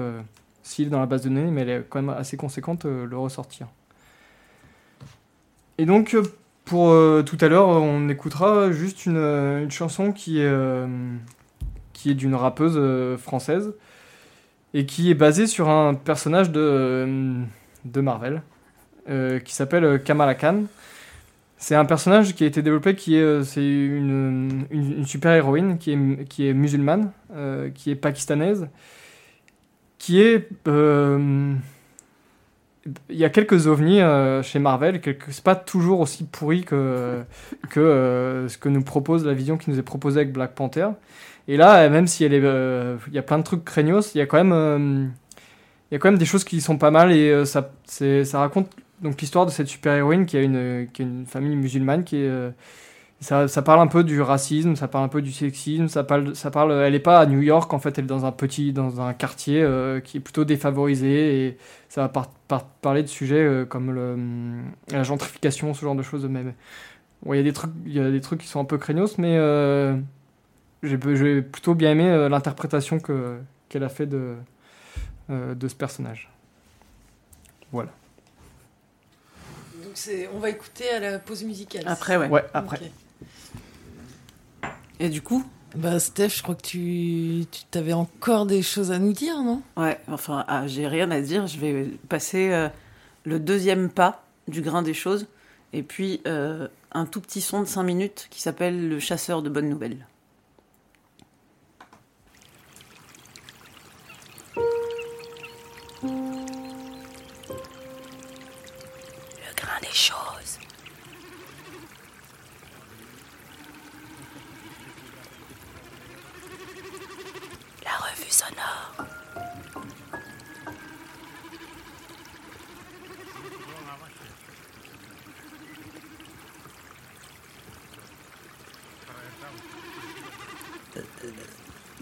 s'il 0.63 0.87
est 0.87 0.91
dans 0.91 1.01
la 1.01 1.05
base 1.05 1.23
de 1.23 1.29
données, 1.29 1.51
mais 1.51 1.61
elle 1.61 1.69
est 1.69 1.87
quand 1.87 2.01
même 2.01 2.17
assez 2.17 2.39
conséquente, 2.39 2.87
le 2.87 3.19
ressortir. 3.19 3.67
Et 5.77 5.85
donc, 5.85 6.17
pour 6.65 6.91
tout 7.25 7.39
à 7.41 7.49
l'heure, 7.49 7.69
on 7.69 8.09
écoutera 8.09 8.73
juste 8.73 9.05
une, 9.05 9.19
une 9.19 9.71
chanson 9.71 10.13
qui 10.13 10.41
est, 10.41 10.87
qui 11.93 12.11
est 12.11 12.15
d'une 12.15 12.35
rappeuse 12.35 13.19
française 13.19 13.75
et 14.75 14.85
qui 14.87 15.11
est 15.11 15.15
basée 15.15 15.47
sur 15.47 15.71
un 15.71 15.95
personnage 15.95 16.51
de, 16.51 16.61
euh, 16.61 17.43
de 17.85 18.01
Marvel 18.01 18.43
euh, 19.09 19.39
qui 19.39 19.55
s'appelle 19.55 19.85
euh, 19.85 19.99
Kamala 19.99 20.35
Khan. 20.35 20.65
C'est 21.57 21.77
un 21.77 21.85
personnage 21.85 22.35
qui 22.35 22.43
a 22.45 22.47
été 22.49 22.61
développé 22.61 22.97
qui 22.97 23.17
est, 23.17 23.45
c'est 23.45 23.65
une, 23.65 24.67
une, 24.71 25.07
super-héroïne 25.07 25.79
qui 25.79 25.93
est, 25.93 26.29
qui 26.29 26.47
est 26.47 26.53
musulmane, 26.53 27.11
qui 27.75 27.91
est 27.91 27.95
pakistanaise, 27.95 28.69
qui 29.97 30.21
est... 30.21 30.49
il 30.67 31.57
y 33.09 33.25
a 33.25 33.31
quelques 33.31 33.67
ovnis 33.67 34.01
chez 34.43 34.59
Marvel, 34.59 35.01
quelques... 35.01 35.33
c'est 35.33 35.45
pas 35.45 35.55
toujours 35.55 36.01
aussi 36.01 36.25
pourri 36.25 36.65
que, 36.65 37.23
que 37.71 38.45
ce 38.47 38.59
que 38.59 38.69
nous 38.69 38.83
propose 38.83 39.25
la 39.25 39.33
vision 39.33 39.57
qui 39.57 39.71
nous 39.71 39.79
est 39.79 39.83
proposée 39.83 40.21
avec 40.21 40.35
Black 40.35 40.55
Panther. 40.55 40.89
Et 41.49 41.57
là, 41.57 41.89
même 41.91 42.07
si 42.07 42.27
euh, 42.31 42.97
il 43.09 43.15
y 43.15 43.19
a 43.19 43.23
plein 43.23 43.39
de 43.39 43.45
trucs 43.45 43.65
craignos, 43.65 44.15
il 44.15 44.19
y 44.19 44.21
a 44.21 44.27
quand 44.27 44.39
même, 44.39 44.53
euh, 44.53 45.07
il 45.91 45.95
y 45.95 45.97
a 45.97 45.99
quand 45.99 46.11
même 46.11 46.19
des 46.19 46.27
choses 46.27 46.45
qui 46.45 46.61
sont 46.61 46.79
pas 46.79 46.91
mal 46.91 47.13
et 47.13 47.31
euh, 47.31 47.45
ça, 47.45 47.71
ça 47.87 48.39
raconte 48.41 48.71
l'histoire 49.21 49.47
de 49.47 49.51
cette 49.51 49.69
super 49.69 49.95
héroïne 49.95 50.27
qui 50.27 50.37
a 50.39 50.43
une, 50.43 50.89
qui 50.93 51.03
a 51.03 51.05
une 51.05 51.27
famille 51.27 51.57
musulmane 51.57 52.05
qui 52.05 52.27
Ça, 53.21 53.49
ça 53.49 53.63
parle 53.63 53.81
un 53.81 53.87
peu 53.87 54.05
du 54.05 54.21
racisme, 54.21 54.77
ça 54.77 54.89
parle 54.89 55.05
un 55.07 55.09
peu 55.09 55.23
du 55.23 55.33
sexisme, 55.33 55.89
ça 55.89 56.05
parle, 56.05 56.35
ça 56.37 56.51
parle. 56.51 56.73
Elle 56.73 56.95
est 56.95 57.01
pas 57.01 57.21
à 57.21 57.27
New 57.27 57.41
York, 57.41 57.73
en 57.73 57.79
fait, 57.79 57.99
elle 57.99 58.05
est 58.05 58.09
dans 58.09 58.27
un 58.27 58.33
petit, 58.33 58.73
dans 58.73 59.01
un 59.01 59.15
quartier 59.15 59.67
qui 60.05 60.19
est 60.19 60.21
plutôt 60.21 60.45
défavorisé 60.45 61.47
et 61.47 61.59
ça 61.89 62.03
va 62.03 62.09
par- 62.09 62.29
par- 62.49 62.67
parler 62.67 63.03
de 63.03 63.09
sujets 63.09 63.65
comme 63.69 64.65
la 64.93 65.03
gentrification, 65.05 65.73
ce 65.75 65.83
genre 65.83 65.95
de 65.97 66.03
choses 66.03 66.29
il 67.27 67.37
y 67.37 67.39
a 67.39 67.43
des 67.43 67.53
trucs, 67.53 67.71
y 67.87 68.01
a 68.01 68.11
des 68.11 68.21
trucs 68.21 68.41
qui 68.41 68.49
sont 68.49 68.61
un 68.61 68.65
peu 68.65 68.79
craignos, 68.79 69.19
mais 69.19 69.39
j'ai 70.85 71.43
plutôt 71.43 71.75
bien 71.75 71.93
aimé 71.93 72.09
euh, 72.09 72.29
l'interprétation 72.29 73.01
que 73.01 73.39
qu'elle 73.69 73.85
a 73.85 73.89
fait 73.89 74.07
de 74.07 74.35
euh, 75.31 75.55
de 75.55 75.69
ce 75.69 75.75
personnage. 75.75 76.31
Voilà. 77.73 77.91
Donc 79.83 79.93
c'est, 79.95 80.29
on 80.35 80.39
va 80.39 80.51
écouter 80.51 80.89
à 80.91 81.01
la 81.01 81.19
pause 81.19 81.45
musicale. 81.45 81.85
Après, 81.87 82.17
ouais. 82.17 82.29
Ouais, 82.29 82.45
après. 82.55 82.93
Et 85.01 85.09
du 85.09 85.23
coup 85.23 85.45
Bah 85.75 85.99
Steph, 85.99 86.29
je 86.29 86.43
crois 86.43 86.55
que 86.55 86.63
tu, 86.63 87.47
tu 87.51 87.79
avais 87.79 87.93
encore 87.93 88.47
des 88.47 88.63
choses 88.63 88.93
à 88.93 88.99
nous 88.99 89.13
dire, 89.13 89.43
non? 89.43 89.63
Ouais, 89.77 89.99
enfin, 90.09 90.45
ah, 90.47 90.67
j'ai 90.67 90.87
rien 90.87 91.11
à 91.11 91.21
dire. 91.21 91.47
Je 91.47 91.59
vais 91.59 91.91
passer 92.09 92.53
euh, 92.53 92.69
le 93.25 93.41
deuxième 93.41 93.91
pas 93.91 94.25
du 94.47 94.61
grain 94.61 94.83
des 94.83 94.95
choses. 94.95 95.27
Et 95.73 95.83
puis, 95.83 96.21
euh, 96.27 96.69
un 96.93 97.07
tout 97.07 97.21
petit 97.21 97.41
son 97.41 97.61
de 97.61 97.67
5 97.67 97.83
minutes 97.83 98.29
qui 98.31 98.41
s'appelle 98.41 98.89
Le 98.89 99.01
chasseur 99.01 99.43
de 99.43 99.49
bonnes 99.49 99.69
nouvelles. 99.69 100.07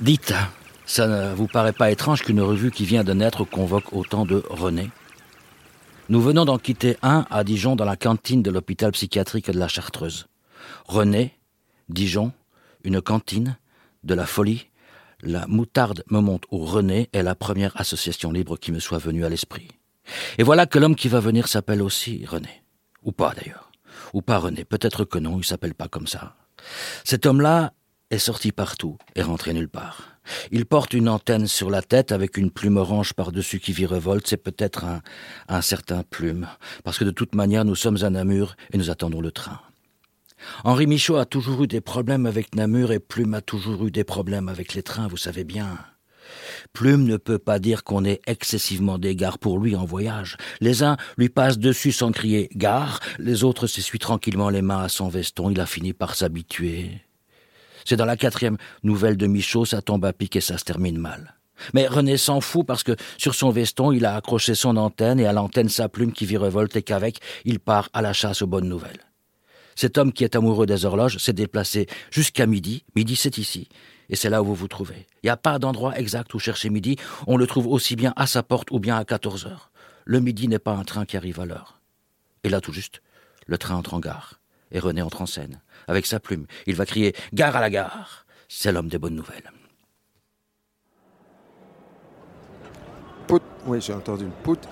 Dites, 0.02 0.34
ça 0.84 1.06
ne 1.06 1.32
vous 1.32 1.46
paraît 1.46 1.72
pas 1.72 1.92
étrange 1.92 2.22
qu'une 2.22 2.40
revue 2.40 2.72
qui 2.72 2.84
vient 2.84 3.04
de 3.04 3.12
naître 3.12 3.44
convoque 3.44 3.92
autant 3.92 4.26
de 4.26 4.42
René? 4.50 4.90
Nous 6.08 6.20
venons 6.20 6.44
d'en 6.44 6.58
quitter 6.58 6.96
un 7.02 7.24
à 7.30 7.44
Dijon 7.44 7.76
dans 7.76 7.84
la 7.84 7.94
cantine 7.94 8.42
de 8.42 8.50
l'hôpital 8.50 8.90
psychiatrique 8.90 9.48
de 9.48 9.60
la 9.60 9.68
Chartreuse. 9.68 10.26
René, 10.86 11.38
Dijon, 11.88 12.32
une 12.82 13.00
cantine, 13.00 13.56
de 14.02 14.14
la 14.14 14.26
folie. 14.26 14.66
La 15.20 15.46
moutarde 15.46 16.02
me 16.10 16.18
monte 16.18 16.46
au 16.50 16.64
René 16.64 17.08
est 17.12 17.22
la 17.22 17.36
première 17.36 17.80
association 17.80 18.32
libre 18.32 18.56
qui 18.56 18.72
me 18.72 18.80
soit 18.80 18.98
venue 18.98 19.24
à 19.24 19.28
l'esprit. 19.28 19.68
Et 20.36 20.42
voilà 20.42 20.66
que 20.66 20.80
l'homme 20.80 20.96
qui 20.96 21.06
va 21.06 21.20
venir 21.20 21.46
s'appelle 21.46 21.80
aussi 21.80 22.26
René. 22.26 22.64
Ou 23.04 23.12
pas 23.12 23.34
d'ailleurs. 23.36 23.70
Ou 24.14 24.20
pas 24.20 24.38
René. 24.38 24.64
Peut-être 24.64 25.04
que 25.04 25.20
non, 25.20 25.38
il 25.38 25.44
s'appelle 25.44 25.74
pas 25.74 25.86
comme 25.86 26.08
ça. 26.08 26.34
Cet 27.04 27.24
homme-là 27.24 27.72
est 28.12 28.18
sorti 28.18 28.52
partout 28.52 28.98
et 29.16 29.22
rentré 29.22 29.54
nulle 29.54 29.70
part. 29.70 30.18
Il 30.52 30.66
porte 30.66 30.92
une 30.92 31.08
antenne 31.08 31.46
sur 31.46 31.70
la 31.70 31.82
tête 31.82 32.12
avec 32.12 32.36
une 32.36 32.50
plume 32.50 32.76
orange 32.76 33.14
par-dessus 33.14 33.58
qui 33.58 33.72
virevolte. 33.72 34.26
C'est 34.28 34.36
peut-être 34.36 34.84
un, 35.48 35.62
certain 35.62 36.02
plume. 36.02 36.46
Parce 36.84 36.98
que 36.98 37.04
de 37.04 37.10
toute 37.10 37.34
manière, 37.34 37.64
nous 37.64 37.74
sommes 37.74 38.04
à 38.04 38.10
Namur 38.10 38.54
et 38.72 38.78
nous 38.78 38.90
attendons 38.90 39.20
le 39.20 39.32
train. 39.32 39.60
Henri 40.64 40.86
Michaud 40.86 41.16
a 41.16 41.24
toujours 41.24 41.64
eu 41.64 41.66
des 41.66 41.80
problèmes 41.80 42.26
avec 42.26 42.54
Namur 42.54 42.92
et 42.92 42.98
Plume 42.98 43.34
a 43.34 43.40
toujours 43.40 43.86
eu 43.86 43.90
des 43.90 44.04
problèmes 44.04 44.48
avec 44.48 44.74
les 44.74 44.82
trains, 44.82 45.06
vous 45.06 45.16
savez 45.16 45.44
bien. 45.44 45.78
Plume 46.72 47.04
ne 47.04 47.16
peut 47.16 47.38
pas 47.38 47.58
dire 47.58 47.84
qu'on 47.84 48.04
ait 48.04 48.20
excessivement 48.26 48.98
d'égards 48.98 49.38
pour 49.38 49.58
lui 49.58 49.76
en 49.76 49.84
voyage. 49.84 50.36
Les 50.60 50.82
uns 50.82 50.96
lui 51.16 51.28
passent 51.28 51.58
dessus 51.58 51.92
sans 51.92 52.10
crier 52.10 52.48
gare, 52.56 53.00
les 53.18 53.44
autres 53.44 53.68
s'essuient 53.68 53.98
tranquillement 53.98 54.50
les 54.50 54.62
mains 54.62 54.82
à 54.82 54.88
son 54.88 55.08
veston. 55.08 55.50
Il 55.50 55.60
a 55.60 55.66
fini 55.66 55.92
par 55.92 56.16
s'habituer. 56.16 57.02
C'est 57.84 57.96
dans 57.96 58.04
la 58.04 58.16
quatrième 58.16 58.56
nouvelle 58.82 59.16
de 59.16 59.26
Michaud, 59.26 59.64
ça 59.64 59.82
tombe 59.82 60.04
à 60.04 60.12
pic 60.12 60.36
et 60.36 60.40
ça 60.40 60.58
se 60.58 60.64
termine 60.64 60.98
mal. 60.98 61.34
Mais 61.74 61.86
René 61.86 62.16
s'en 62.16 62.40
fout 62.40 62.66
parce 62.66 62.82
que 62.82 62.96
sur 63.18 63.34
son 63.34 63.50
veston, 63.50 63.92
il 63.92 64.04
a 64.04 64.16
accroché 64.16 64.54
son 64.54 64.76
antenne 64.76 65.20
et 65.20 65.26
à 65.26 65.32
l'antenne 65.32 65.68
sa 65.68 65.88
plume 65.88 66.12
qui 66.12 66.26
virevolte 66.26 66.76
et 66.76 66.82
qu'avec, 66.82 67.20
il 67.44 67.60
part 67.60 67.88
à 67.92 68.02
la 68.02 68.12
chasse 68.12 68.42
aux 68.42 68.46
bonnes 68.46 68.68
nouvelles. 68.68 69.00
Cet 69.74 69.96
homme 69.96 70.12
qui 70.12 70.24
est 70.24 70.36
amoureux 70.36 70.66
des 70.66 70.84
horloges 70.84 71.18
s'est 71.18 71.32
déplacé 71.32 71.86
jusqu'à 72.10 72.46
midi. 72.46 72.84
Midi, 72.94 73.16
c'est 73.16 73.38
ici. 73.38 73.68
Et 74.10 74.16
c'est 74.16 74.28
là 74.28 74.42
où 74.42 74.46
vous 74.46 74.54
vous 74.54 74.68
trouvez. 74.68 75.06
Il 75.22 75.26
n'y 75.26 75.30
a 75.30 75.36
pas 75.36 75.58
d'endroit 75.58 75.98
exact 75.98 76.34
où 76.34 76.38
chercher 76.38 76.68
midi. 76.68 76.96
On 77.26 77.36
le 77.36 77.46
trouve 77.46 77.66
aussi 77.66 77.96
bien 77.96 78.12
à 78.16 78.26
sa 78.26 78.42
porte 78.42 78.70
ou 78.70 78.78
bien 78.78 78.96
à 78.96 79.04
14 79.04 79.46
heures. 79.46 79.70
Le 80.04 80.20
midi 80.20 80.48
n'est 80.48 80.58
pas 80.58 80.72
un 80.72 80.84
train 80.84 81.06
qui 81.06 81.16
arrive 81.16 81.40
à 81.40 81.46
l'heure. 81.46 81.80
Et 82.44 82.48
là, 82.48 82.60
tout 82.60 82.72
juste, 82.72 83.00
le 83.46 83.56
train 83.56 83.76
entre 83.76 83.94
en 83.94 84.00
gare. 84.00 84.40
Et 84.72 84.78
René 84.78 85.00
entre 85.00 85.22
en 85.22 85.26
scène. 85.26 85.60
Avec 85.88 86.06
sa 86.06 86.20
plume, 86.20 86.46
il 86.66 86.74
va 86.76 86.86
crier 86.86 87.14
Gare 87.32 87.56
à 87.56 87.60
la 87.60 87.70
gare 87.70 88.26
C'est 88.48 88.72
l'homme 88.72 88.88
des 88.88 88.98
bonnes 88.98 89.14
nouvelles. 89.16 89.50
Poutre. 93.26 93.44
Oui, 93.66 93.80
j'ai 93.80 93.92
entendu 93.94 94.24
une 94.24 94.30
poutre. 94.30 94.68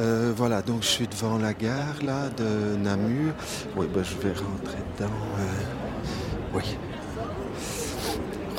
Euh, 0.00 0.32
voilà, 0.36 0.60
donc 0.62 0.82
je 0.82 0.88
suis 0.88 1.06
devant 1.06 1.38
la 1.38 1.54
gare 1.54 2.02
là 2.04 2.28
de 2.30 2.76
Namur. 2.76 3.32
Oui, 3.76 3.86
ben, 3.92 4.02
je 4.02 4.16
vais 4.16 4.32
rentrer 4.32 4.78
dedans. 4.98 5.12
euh, 5.38 6.54
Oui. 6.54 6.76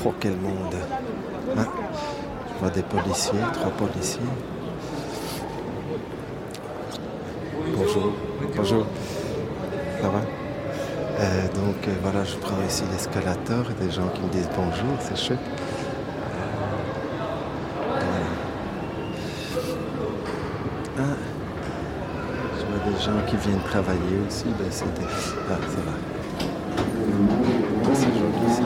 Oh, 0.05 0.13
quel 0.19 0.37
monde. 0.37 0.75
Hein? 1.57 1.67
Je 2.53 2.59
vois 2.59 2.69
des 2.69 2.83
policiers, 2.83 3.39
trois 3.53 3.71
policiers. 3.71 4.21
Bonjour. 7.75 8.13
Bonjour. 8.55 8.85
Ça 10.01 10.09
va? 10.09 10.21
Euh, 11.17 11.47
Donc 11.55 11.87
euh, 11.87 11.91
voilà, 12.01 12.23
je 12.25 12.35
prends 12.37 12.61
ici 12.67 12.83
l'escalator 12.91 13.63
des 13.79 13.89
gens 13.89 14.07
qui 14.13 14.21
me 14.21 14.29
disent 14.29 14.49
bonjour, 14.55 14.97
c'est 14.99 15.17
chouette. 15.17 15.39
Ah, 20.97 21.01
je 22.57 22.65
vois 22.65 22.91
des 22.91 23.01
gens 23.01 23.25
qui 23.27 23.37
viennent 23.37 23.61
travailler 23.63 24.17
aussi. 24.27 24.45
Ben, 24.59 24.67
c'était... 24.69 25.07
Ah, 25.49 25.57
ça 25.61 25.81
va. 25.85 25.93
C'est 27.93 28.05
joli 28.07 28.53
ça. 28.53 28.61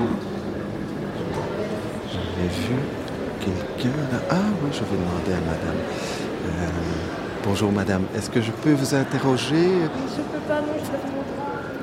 J'avais 2.12 2.48
vu 2.48 2.76
quelqu'un 3.40 3.98
là. 4.12 4.20
Ah 4.32 4.36
oui, 4.64 4.70
je 4.72 4.80
vais 4.80 4.98
demander 4.98 5.34
à 5.34 5.42
madame. 5.46 5.80
Euh, 6.46 6.68
bonjour 7.44 7.72
madame, 7.72 8.04
est-ce 8.16 8.30
que 8.30 8.42
je 8.42 8.52
peux 8.52 8.74
vous 8.74 8.96
interroger? 8.96 9.70
Je 10.16 10.22
peux 10.22 10.40
pas, 10.48 10.62
non, 10.62 10.74
je 10.78 10.86
travail. 10.86 11.39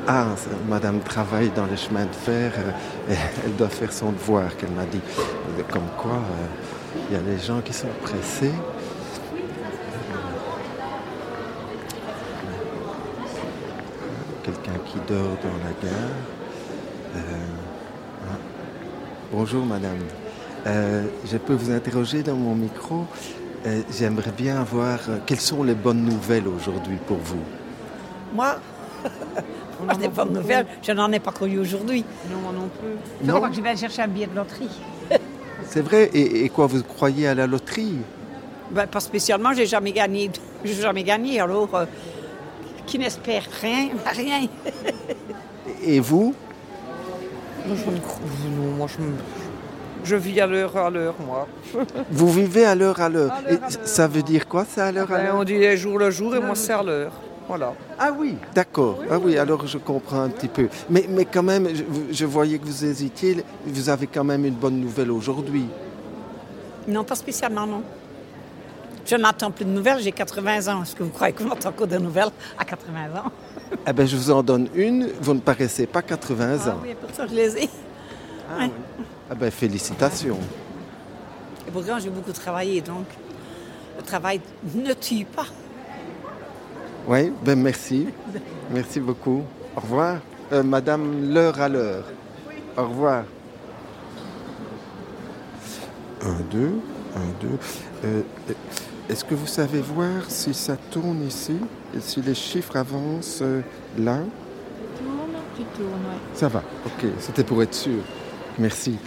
Ah, 0.09 0.27
madame 0.69 1.01
travaille 1.01 1.51
dans 1.51 1.67
les 1.67 1.77
chemins 1.77 2.05
de 2.05 2.15
fer. 2.15 2.53
euh, 2.57 3.13
et 3.13 3.17
elle 3.45 3.57
doit 3.57 3.69
faire 3.69 3.93
son 3.93 4.13
devoir, 4.13 4.57
qu'elle 4.57 4.71
m'a 4.71 4.85
dit. 4.85 5.01
Comme 5.69 5.89
quoi, 5.99 6.13
euh, 6.13 7.09
il 7.11 7.17
y 7.17 7.19
a 7.19 7.23
des 7.23 7.39
gens 7.39 7.61
qui 7.61 7.73
sont 7.73 7.89
pressés. 8.03 8.53
Quelqu'un 14.45 14.79
qui 14.87 14.99
dort 15.09 15.37
dans 15.43 15.59
la 15.65 15.73
gare. 15.83 16.17
Euh, 17.17 17.21
ah. 18.27 18.39
Bonjour 19.33 19.67
madame. 19.67 19.99
Je 20.65 21.37
peux 21.37 21.55
vous 21.55 21.73
interroger 21.73 22.23
dans 22.23 22.37
mon 22.37 22.55
micro. 22.55 23.07
J'aimerais 23.91 24.31
bien 24.31 24.61
avoir 24.61 25.01
quelles 25.27 25.41
sont 25.41 25.65
les 25.65 25.75
bonnes 25.75 26.05
nouvelles 26.05 26.47
aujourd'hui 26.47 26.99
pour 27.09 27.19
vous? 27.19 27.43
Moi 28.33 28.57
Moi, 29.85 29.95
des 29.95 30.09
nouvelles, 30.33 30.67
je 30.83 30.93
n'en 30.93 31.13
ai 31.13 31.21
pas 31.21 31.33
connu 31.33 31.59
aujourd'hui. 31.59 32.05
Non, 32.31 32.39
moi 32.41 32.53
non 32.53 32.69
plus. 32.69 32.97
Je 33.23 33.27
Non. 33.31 33.37
crois 33.37 33.49
que 33.51 33.55
je 33.57 33.61
vais 33.61 33.77
chercher 33.77 34.03
un 34.03 34.09
billet 34.09 34.27
de 34.27 34.35
loterie. 34.35 34.71
C'est 35.69 35.83
vrai 35.83 36.11
et, 36.15 36.45
et 36.45 36.49
quoi, 36.49 36.67
vous 36.67 36.83
croyez 36.83 37.29
à 37.29 37.35
la 37.35 37.47
loterie? 37.47 37.97
Ben, 38.71 38.87
pas 38.87 39.01
spécialement, 39.01 39.53
j'ai 39.53 39.67
jamais 39.67 39.93
gagné. 39.93 40.31
J'ai 40.65 40.75
jamais 40.75 41.05
gagné, 41.05 41.39
alors 41.41 41.69
euh, 41.75 41.85
qui 42.87 42.99
n'espère 42.99 43.45
rien, 43.61 43.89
rien. 44.07 44.49
Et 45.85 46.01
vous? 46.01 46.35
Moi, 47.67 47.77
je 47.77 47.91
non, 47.91 48.71
moi, 48.77 48.87
je, 48.89 49.03
me- 49.05 49.13
je 50.05 50.17
vis 50.17 50.41
à 50.41 50.47
l'heure 50.47 50.77
à 50.77 50.89
l'heure, 50.91 51.15
moi. 51.25 51.47
Vous 52.11 52.33
vivez 52.33 52.65
à 52.65 52.75
l'heure 52.75 53.01
à 53.01 53.09
l'heure. 53.09 53.33
Ça 53.85 54.09
veut 54.09 54.23
dire 54.23 54.49
quoi, 54.49 54.65
ça, 54.65 54.87
à 54.87 54.93
l'heure 54.93 55.13
à 55.13 55.19
Ben, 55.19 55.25
l'heure? 55.25 55.37
on 55.37 55.45
dit 55.45 55.77
jour 55.77 55.99
le 55.99 56.11
jour 56.11 56.35
et 56.35 56.41
moi 56.41 56.55
c'est 56.55 56.73
à 56.73 56.83
l'heure. 56.83 57.13
Voilà. 57.49 57.75
Ah 57.99 58.11
oui, 58.17 58.37
d'accord. 58.55 58.99
Ah 59.11 59.19
oui, 59.19 59.39
alors 59.39 59.67
je 59.67 59.79
comprends 59.79 60.23
un 60.23 60.29
petit 60.31 60.49
peu. 60.49 60.69
Mais, 60.91 61.07
mais 61.09 61.25
quand 61.25 61.43
même, 61.45 61.69
je, 61.75 61.83
je 62.11 62.25
voyais 62.27 62.59
que 62.59 62.67
vous 62.67 62.85
hésitiez. 62.85 63.45
Vous 63.67 63.89
avez 63.89 64.07
quand 64.09 64.25
même 64.25 64.45
une 64.45 64.55
bonne 64.55 64.81
nouvelle 64.81 65.11
aujourd'hui. 65.13 65.67
Non, 66.89 67.05
pas 67.05 67.15
spécialement, 67.15 67.67
non. 67.67 67.83
Je 69.05 69.15
n'attends 69.15 69.53
plus 69.53 69.65
de 69.65 69.71
nouvelles, 69.71 70.01
j'ai 70.01 70.11
80 70.11 70.67
ans. 70.75 70.83
Est-ce 70.83 70.97
que 70.97 71.05
vous 71.05 71.11
croyez 71.11 71.33
qu'on 71.33 71.49
attend 71.51 71.69
encore 71.69 71.87
de 71.87 71.97
nouvelles 71.99 72.31
à 72.59 72.65
80 72.65 73.21
ans? 73.21 73.31
Eh 73.87 73.93
ben, 73.93 74.07
je 74.07 74.17
vous 74.17 74.31
en 74.33 74.43
donne 74.43 74.69
une. 74.75 75.09
Vous 75.21 75.35
ne 75.35 75.41
paraissez 75.41 75.87
pas 75.87 76.03
80 76.03 76.59
Ah 76.67 76.69
ans. 76.71 76.75
oui, 76.83 76.95
pour 77.01 77.15
ça 77.15 77.27
je 77.29 77.35
les 77.35 77.57
ai. 77.57 77.61
Ouais. 78.59 78.71
Ah 79.31 79.35
ben, 79.37 79.51
félicitations. 79.53 80.39
Et 81.67 81.71
pourtant, 81.71 81.99
j'ai 82.01 82.11
beaucoup 82.11 82.33
travaillé, 82.33 82.81
donc 82.81 83.07
le 83.97 84.03
travail 84.03 84.41
ne 84.75 84.93
tue 84.95 85.25
pas. 85.25 85.47
Oui, 87.07 87.33
ben 87.45 87.59
merci. 87.61 88.09
Merci 88.71 89.01
beaucoup. 89.01 89.43
Au 89.77 89.81
revoir. 89.81 90.19
Euh, 90.53 90.63
Madame, 90.63 91.33
l'heure 91.33 91.61
à 91.61 91.69
l'heure. 91.69 92.05
Au 92.77 92.83
revoir. 92.89 93.25
Un, 96.23 96.41
deux, 96.51 96.73
un, 97.15 97.41
deux. 97.41 97.59
Euh, 98.05 98.23
Est-ce 99.09 99.25
que 99.25 99.35
vous 99.35 99.47
savez 99.47 99.81
voir 99.81 100.25
si 100.29 100.53
ça 100.53 100.77
tourne 100.91 101.23
ici 101.23 101.57
et 101.97 102.01
si 102.01 102.21
les 102.21 102.35
chiffres 102.35 102.77
avancent 102.77 103.41
euh, 103.43 103.61
là? 103.99 104.19
Tourne, 104.99 105.37
tu 105.57 105.63
tournes, 105.77 105.89
ouais. 105.89 106.19
Ça 106.35 106.49
va, 106.49 106.63
ok, 106.85 107.07
c'était 107.21 107.45
pour 107.45 107.63
être 107.63 107.75
sûr. 107.75 108.03
Merci. 108.59 108.99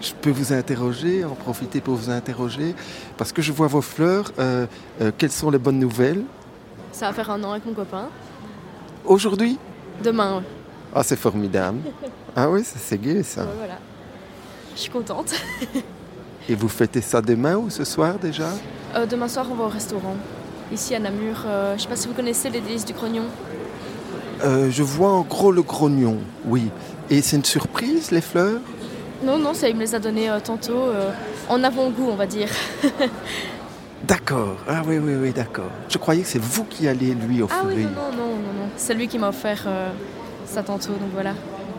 Je 0.00 0.12
peux 0.12 0.30
vous 0.30 0.52
interroger, 0.52 1.24
en 1.24 1.34
profiter 1.34 1.80
pour 1.80 1.96
vous 1.96 2.10
interroger, 2.10 2.74
parce 3.16 3.32
que 3.32 3.42
je 3.42 3.50
vois 3.50 3.66
vos 3.66 3.80
fleurs. 3.80 4.32
euh, 4.38 4.66
euh, 5.00 5.10
quelles 5.16 5.32
sont 5.32 5.50
les 5.50 5.58
bonnes 5.58 5.78
nouvelles? 5.78 6.22
Ça 6.92 7.08
va 7.08 7.12
faire 7.12 7.30
un 7.30 7.42
an 7.42 7.50
avec 7.52 7.66
mon 7.66 7.74
copain. 7.74 8.08
Aujourd'hui? 9.04 9.58
Demain, 10.02 10.38
ouais. 10.38 10.44
Ah, 10.94 11.02
c'est 11.02 11.16
formidable. 11.16 11.78
Ah 12.36 12.48
oui, 12.48 12.62
c'est 12.64 12.98
gai 12.98 13.22
ça. 13.22 13.42
Ouais, 13.42 13.48
voilà. 13.58 13.78
Je 14.74 14.80
suis 14.80 14.90
contente. 14.90 15.34
Et 16.48 16.54
vous 16.54 16.68
fêtez 16.68 17.00
ça 17.00 17.20
demain 17.20 17.56
ou 17.56 17.68
ce 17.68 17.84
soir 17.84 18.18
déjà? 18.18 18.48
Euh, 18.94 19.04
demain 19.04 19.28
soir, 19.28 19.46
on 19.50 19.54
va 19.54 19.64
au 19.64 19.68
restaurant. 19.68 20.16
Ici 20.72 20.94
à 20.94 21.00
Namur. 21.00 21.44
Je 21.76 21.82
sais 21.82 21.88
pas 21.88 21.96
si 21.96 22.06
vous 22.06 22.14
connaissez 22.14 22.48
les 22.50 22.60
délices 22.60 22.84
du 22.84 22.92
grognon. 22.92 23.24
Je 24.42 24.82
vois 24.82 25.10
en 25.10 25.22
gros 25.22 25.50
le 25.50 25.62
grognon, 25.62 26.18
oui. 26.46 26.70
Et 27.10 27.20
c'est 27.22 27.36
une 27.36 27.44
surprise, 27.44 28.12
les 28.12 28.20
fleurs? 28.20 28.60
Non, 29.22 29.38
non, 29.38 29.52
ça, 29.54 29.68
il 29.68 29.74
me 29.74 29.80
les 29.80 29.94
a 29.94 29.98
données 29.98 30.30
euh, 30.30 30.38
tantôt. 30.40 30.72
euh, 30.86 31.10
en 31.48 31.62
avant-goût, 31.64 32.08
on 32.10 32.14
va 32.16 32.26
dire. 32.26 32.48
D'accord. 34.04 34.56
Ah 34.68 34.82
oui, 34.86 34.98
oui, 34.98 35.14
oui, 35.20 35.32
d'accord. 35.32 35.70
Je 35.88 35.98
croyais 35.98 36.22
que 36.22 36.28
c'est 36.28 36.38
vous 36.38 36.64
qui 36.64 36.86
alliez 36.86 37.14
lui 37.14 37.40
ah 37.40 37.44
offrir. 37.44 37.62
oui, 37.66 37.82
non, 37.82 37.90
non, 38.16 38.16
non, 38.16 38.26
non, 38.36 38.52
non. 38.62 38.68
C'est 38.76 38.94
lui 38.94 39.08
qui 39.08 39.18
m'a 39.18 39.28
offert 39.30 39.64
euh, 39.66 39.90
ça 40.46 40.62
tantôt, 40.62 40.92
donc 40.92 41.10
voilà. 41.12 41.34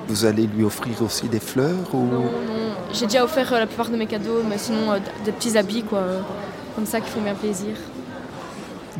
Vous 0.09 0.25
allez 0.25 0.45
lui 0.45 0.65
offrir 0.65 1.01
aussi 1.01 1.27
des 1.29 1.39
fleurs 1.39 1.93
ou... 1.93 1.99
Non, 2.05 2.19
non. 2.23 2.29
J'ai 2.91 3.05
déjà 3.05 3.23
offert 3.23 3.53
euh, 3.53 3.59
la 3.59 3.67
plupart 3.67 3.89
de 3.89 3.95
mes 3.95 4.05
cadeaux, 4.05 4.41
mais 4.47 4.57
sinon, 4.57 4.95
des 5.23 5.31
petits 5.31 5.57
habits, 5.57 5.83
quoi. 5.83 6.01
comme 6.75 6.85
ça, 6.85 6.99
qui 6.99 7.09
font 7.09 7.21
bien 7.21 7.35
plaisir. 7.35 7.75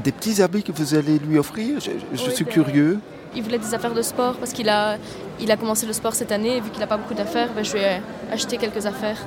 Des 0.02 0.14
petits 0.14 0.42
habits 0.42 0.64
que 0.64 0.72
vous 0.72 0.96
allez 0.96 1.20
lui 1.20 1.38
offrir? 1.38 1.80
Je, 1.82 1.92
je 2.14 2.24
Oui, 2.26 2.32
suis 2.36 2.46
ben, 2.46 2.54
curieux. 2.54 3.00
Il 3.36 3.44
voulait 3.44 3.60
des 3.60 3.74
affaires 3.74 3.94
de 3.94 4.02
sport 4.02 4.36
parce 4.36 4.54
qu'il 4.54 4.70
a, 4.70 4.98
il 5.42 5.52
a 5.52 5.58
commencé 5.58 5.86
le 5.86 5.94
sport 5.94 6.14
cette 6.16 6.32
année 6.32 6.58
et 6.58 6.62
vu 6.62 6.70
qu'il 6.70 6.80
n'a 6.80 6.88
pas 6.88 6.98
beaucoup 6.98 7.14
d'affaires, 7.14 7.50
ben, 7.56 7.64
je 7.64 7.74
lui 7.74 7.80
ai 7.80 8.02
acheté 8.32 8.58
quelques 8.58 8.86
affaires. 8.86 9.18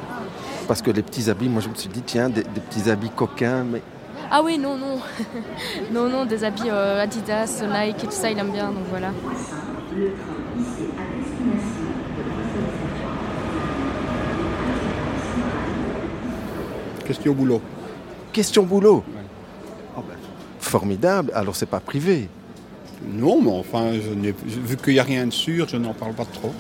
Parce 0.69 0.83
que 0.83 0.91
les 0.91 1.03
petits 1.03 1.29
habits, 1.31 1.49
moi 1.49 1.61
je 1.61 1.69
me 1.69 1.75
suis 1.75 1.89
dit, 1.89 2.03
tiens, 2.03 2.29
des, 2.29 2.43
des 2.43 2.61
petits 2.61 2.91
habits 2.91 3.11
coquins, 3.11 3.65
mais 3.65 3.83
Ah 4.31 4.43
oui, 4.43 4.59
non, 4.59 4.77
non. 4.77 4.99
non, 5.93 6.09
non, 6.09 6.25
des 6.25 6.45
habits 6.45 6.71
euh, 6.71 7.03
Adidas, 7.03 7.63
Nike 7.63 8.05
et 8.05 8.07
tout 8.07 8.13
ça, 8.13 8.31
il 8.31 8.39
aime 8.39 8.51
bien, 8.53 8.69
donc 8.69 8.85
voilà. 8.91 9.11
Question 17.07 17.33
boulot. 17.33 17.61
Question 18.33 18.63
boulot 18.65 19.05
Oh 19.97 20.01
ben, 20.09 20.17
Formidable, 20.61 21.33
alors 21.35 21.57
c'est 21.57 21.67
pas 21.67 21.81
privé 21.81 22.29
Non, 23.11 23.41
mais 23.43 23.51
enfin, 23.51 23.93
je 23.93 24.59
vu 24.61 24.77
qu'il 24.77 24.95
n'y 24.95 24.99
a 24.99 25.03
rien 25.05 25.27
de 25.27 25.33
sûr, 25.33 25.69
je 25.69 25.77
n'en 25.77 25.93
parle 25.95 26.13
pas 26.15 26.25
trop. 26.25 26.53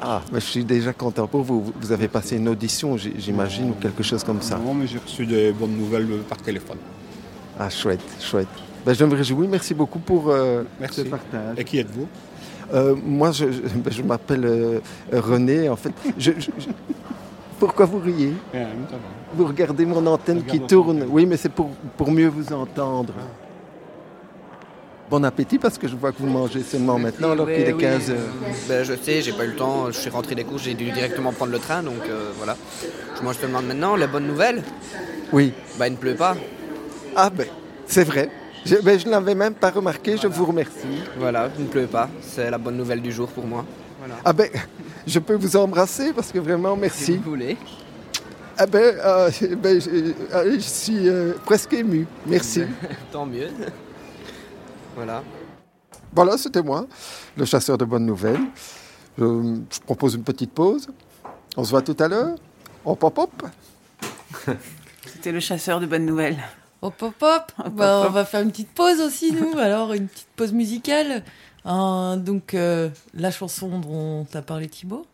Ah, 0.00 0.20
mais 0.32 0.40
je 0.40 0.46
suis 0.46 0.64
déjà 0.64 0.92
content 0.92 1.26
pour 1.26 1.42
vous. 1.42 1.72
Vous 1.80 1.92
avez 1.92 2.08
passé 2.08 2.36
une 2.36 2.48
audition, 2.48 2.96
j'imagine, 2.96 3.70
ou 3.70 3.74
quelque 3.74 4.02
chose 4.02 4.22
comme 4.22 4.42
ça. 4.42 4.58
Non, 4.58 4.74
mais 4.74 4.86
j'ai 4.86 4.98
reçu 4.98 5.24
des 5.24 5.52
bonnes 5.52 5.76
nouvelles 5.76 6.06
par 6.28 6.38
téléphone. 6.38 6.76
Ah, 7.58 7.70
chouette, 7.70 8.00
chouette. 8.20 8.48
Ben, 8.84 8.92
je 8.94 9.04
me 9.04 9.14
réjouis, 9.16 9.48
merci 9.48 9.72
beaucoup 9.74 9.98
pour 9.98 10.28
euh, 10.30 10.62
Merci. 10.78 11.00
ce 11.00 11.06
partage. 11.06 11.58
Et 11.58 11.64
qui 11.64 11.78
êtes-vous? 11.78 12.06
Euh, 12.74 12.94
moi, 13.04 13.32
je, 13.32 13.46
je- 13.50 13.60
ben, 13.74 13.90
je 13.92 14.02
m'appelle 14.02 14.44
euh, 14.44 14.80
René, 15.12 15.68
en 15.70 15.76
fait. 15.76 15.92
Je- 16.18 16.32
Pourquoi 17.58 17.86
vous 17.86 17.98
riez? 17.98 18.34
Vous 19.34 19.46
regardez 19.46 19.86
mon 19.86 20.06
antenne 20.06 20.44
qui 20.44 20.60
tourne. 20.60 21.04
Oui, 21.08 21.24
mais 21.24 21.38
c'est 21.38 21.48
pour, 21.48 21.70
pour 21.96 22.10
mieux 22.12 22.28
vous 22.28 22.52
entendre. 22.52 23.14
Bon 25.08 25.24
appétit 25.24 25.58
parce 25.58 25.78
que 25.78 25.86
je 25.86 25.94
vois 25.94 26.10
que 26.10 26.18
vous 26.18 26.26
mangez 26.26 26.62
seulement 26.62 26.98
maintenant 26.98 27.30
alors 27.30 27.46
qu'il 27.46 27.60
est 27.60 27.76
15 27.76 28.10
heures. 28.10 28.16
Ben, 28.68 28.82
je 28.84 28.94
sais, 29.00 29.22
j'ai 29.22 29.32
pas 29.32 29.44
eu 29.44 29.48
le 29.48 29.56
temps. 29.56 29.86
Je 29.86 29.98
suis 29.98 30.10
rentré 30.10 30.34
des 30.34 30.42
cours, 30.42 30.58
j'ai 30.58 30.74
dû 30.74 30.90
directement 30.90 31.32
prendre 31.32 31.52
le 31.52 31.60
train, 31.60 31.82
donc 31.84 32.00
euh, 32.08 32.32
voilà. 32.36 32.56
Je 33.16 33.22
mange 33.22 33.36
seulement 33.36 33.62
maintenant. 33.62 33.94
La 33.94 34.08
bonne 34.08 34.26
nouvelle? 34.26 34.64
Oui. 35.32 35.52
Bah, 35.78 35.86
il 35.86 35.92
ne 35.92 35.96
pleut 35.96 36.16
pas. 36.16 36.36
Ah 37.14 37.30
ben, 37.30 37.46
c'est 37.86 38.02
vrai. 38.02 38.30
Je, 38.64 38.74
ben, 38.76 38.98
je 38.98 39.06
ne 39.06 39.12
l'avais 39.12 39.36
même 39.36 39.54
pas 39.54 39.70
remarqué, 39.70 40.16
je 40.20 40.26
vous 40.26 40.44
remercie. 40.44 41.04
Voilà, 41.18 41.50
il 41.56 41.66
ne 41.66 41.68
pleut 41.68 41.86
pas. 41.86 42.08
C'est 42.20 42.50
la 42.50 42.58
bonne 42.58 42.76
nouvelle 42.76 43.00
du 43.00 43.12
jour 43.12 43.28
pour 43.28 43.46
moi. 43.46 43.64
Voilà. 44.00 44.14
Ah 44.24 44.32
ben, 44.32 44.48
je 45.06 45.18
peux 45.20 45.34
vous 45.34 45.56
embrasser 45.56 46.12
parce 46.12 46.32
que 46.32 46.40
vraiment, 46.40 46.74
merci. 46.74 47.04
Si 47.04 47.16
vous 47.16 47.30
voulez. 47.30 47.56
Ah 48.58 48.66
ben, 48.66 48.96
euh, 49.04 49.30
ben, 49.62 49.80
je, 49.80 49.90
euh, 50.34 50.54
je 50.54 50.58
suis 50.58 51.08
euh, 51.08 51.34
presque 51.44 51.74
ému. 51.74 52.08
Merci. 52.26 52.62
Tant 53.12 53.24
mieux. 53.24 53.50
Voilà. 54.96 55.22
Voilà, 56.12 56.36
c'était 56.38 56.62
moi, 56.62 56.86
le 57.36 57.44
chasseur 57.44 57.78
de 57.78 57.84
bonnes 57.84 58.06
nouvelles. 58.06 58.40
Je, 59.18 59.60
je 59.70 59.80
propose 59.80 60.14
une 60.14 60.24
petite 60.24 60.52
pause. 60.52 60.88
On 61.56 61.62
se 61.64 61.70
voit 61.70 61.82
tout 61.82 61.96
à 62.00 62.08
l'heure. 62.08 62.34
Hop, 62.84 63.02
hop, 63.04 63.18
hop. 63.18 63.46
C'était 65.06 65.32
le 65.32 65.40
chasseur 65.40 65.80
de 65.80 65.86
bonnes 65.86 66.06
nouvelles. 66.06 66.38
Hop, 66.82 67.00
hop, 67.02 67.14
hop. 67.20 67.52
Bah, 67.72 68.04
on 68.06 68.10
va 68.10 68.24
faire 68.24 68.42
une 68.42 68.50
petite 68.50 68.70
pause 68.70 69.00
aussi, 69.00 69.32
nous. 69.32 69.58
Alors, 69.58 69.92
une 69.92 70.08
petite 70.08 70.28
pause 70.36 70.52
musicale. 70.52 71.24
Hein, 71.64 72.16
donc, 72.16 72.54
euh, 72.54 72.90
la 73.14 73.30
chanson 73.30 73.78
dont 73.78 74.24
t'as 74.24 74.42
parlé, 74.42 74.68
Thibaut. 74.68 75.06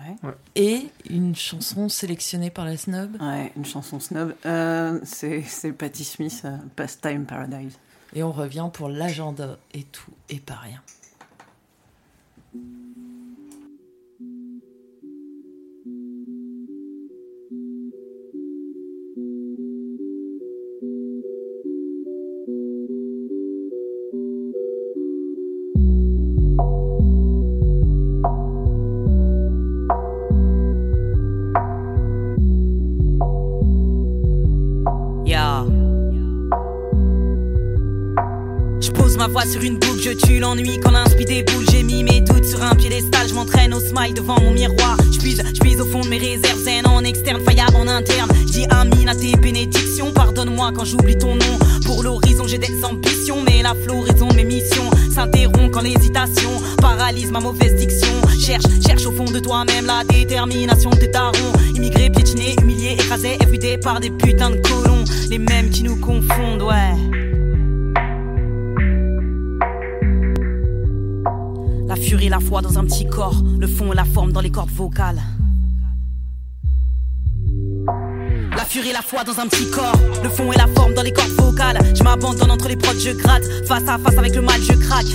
Ouais. 0.00 0.32
Et 0.54 0.88
une 1.10 1.36
chanson 1.36 1.88
sélectionnée 1.88 2.50
par 2.50 2.64
la 2.64 2.76
snob. 2.76 3.20
Ouais, 3.20 3.52
une 3.54 3.66
chanson 3.66 4.00
snob. 4.00 4.34
Euh, 4.46 4.98
c'est 5.04 5.42
c'est 5.42 5.72
Patti 5.72 6.04
Smith, 6.04 6.40
euh, 6.46 6.56
Pastime 6.74 7.26
Paradise. 7.26 7.78
Et 8.14 8.22
on 8.22 8.32
revient 8.32 8.68
pour 8.72 8.88
l'agenda 8.88 9.58
et 9.72 9.84
tout 9.84 10.12
et 10.28 10.40
pas 10.40 10.56
rien. 10.56 10.82
Voix 39.30 39.46
sur 39.46 39.62
une 39.62 39.78
boucle, 39.78 40.00
je 40.02 40.10
tue 40.10 40.40
l'ennui 40.40 40.78
quand 40.80 40.90
l'inspi 40.90 41.24
déboule. 41.24 41.64
J'ai 41.70 41.82
mis 41.82 42.02
mes 42.02 42.20
doutes 42.20 42.44
sur 42.44 42.62
un 42.62 42.74
piédestal, 42.74 43.28
je 43.28 43.34
m'entraîne 43.34 43.72
au 43.72 43.80
smile 43.80 44.14
devant 44.14 44.38
mon 44.40 44.50
miroir. 44.52 44.96
Je 45.12 45.18
puise, 45.18 45.80
au 45.80 45.86
fond 45.86 46.00
de 46.00 46.08
mes 46.08 46.18
réserves 46.18 46.62
zen 46.62 46.86
en 46.86 47.02
externe, 47.04 47.40
faillard 47.44 47.74
en 47.76 47.86
interne. 47.86 48.30
Dis 48.46 48.66
Amine 48.70 49.08
à 49.08 49.14
tes 49.14 49.36
bénédictions, 49.36 50.12
pardonne-moi 50.12 50.72
quand 50.74 50.84
j'oublie 50.84 51.16
ton 51.16 51.34
nom. 51.34 51.58
Pour 51.86 52.02
l'horizon, 52.02 52.46
j'ai 52.46 52.58
des 52.58 52.84
ambitions, 52.84 53.42
mais 53.42 53.62
la 53.62 53.74
floraison 53.74 54.28
mes 54.34 54.44
missions 54.44 54.90
s'interrompt 55.14 55.70
quand 55.72 55.82
l'hésitation 55.82 56.50
paralyse 56.80 57.30
ma 57.30 57.40
mauvaise 57.40 57.74
diction. 57.76 58.20
Cherche, 58.38 58.64
cherche 58.86 59.06
au 59.06 59.12
fond 59.12 59.30
de 59.30 59.38
toi-même 59.38 59.86
la 59.86 60.02
détermination 60.04 60.90
de 60.90 60.96
tes 60.96 61.08
darons. 61.08 61.52
Immigrés, 61.74 62.10
piétinés, 62.10 62.56
humiliés, 62.60 62.92
écrasés, 62.92 63.36
everyday 63.40 63.78
par 63.78 64.00
des 64.00 64.10
putains 64.10 64.50
de 64.50 64.56
colons. 64.56 65.04
Les 65.28 65.38
mêmes 65.38 65.70
qui 65.70 65.84
nous 65.84 65.96
confondent, 65.96 66.62
ouais. 66.62 67.19
La 72.10 72.16
furie, 72.16 72.28
la 72.28 72.40
foi 72.40 72.60
dans 72.60 72.76
un 72.76 72.84
petit 72.86 73.06
corps, 73.06 73.40
le 73.60 73.68
fond 73.68 73.92
et 73.92 73.94
la 73.94 74.04
forme 74.04 74.32
dans 74.32 74.40
les 74.40 74.50
cordes 74.50 74.68
vocales. 74.70 75.22
La 78.56 78.64
furie, 78.64 78.92
la 78.92 79.00
foi 79.00 79.22
dans 79.22 79.38
un 79.38 79.46
petit 79.46 79.70
corps, 79.70 79.94
le 80.20 80.28
fond 80.28 80.52
et 80.52 80.56
la 80.56 80.66
forme 80.66 80.92
dans 80.94 81.02
les 81.02 81.12
cordes 81.12 81.30
vocales. 81.30 81.78
Je 81.94 82.02
m'abandonne 82.02 82.50
entre 82.50 82.66
les 82.66 82.74
prods, 82.74 82.98
je 82.98 83.12
gratte. 83.12 83.44
Face 83.64 83.86
à 83.86 83.96
face 83.96 84.18
avec 84.18 84.34
le 84.34 84.42
mal, 84.42 84.60
je 84.60 84.72
craque. 84.72 85.06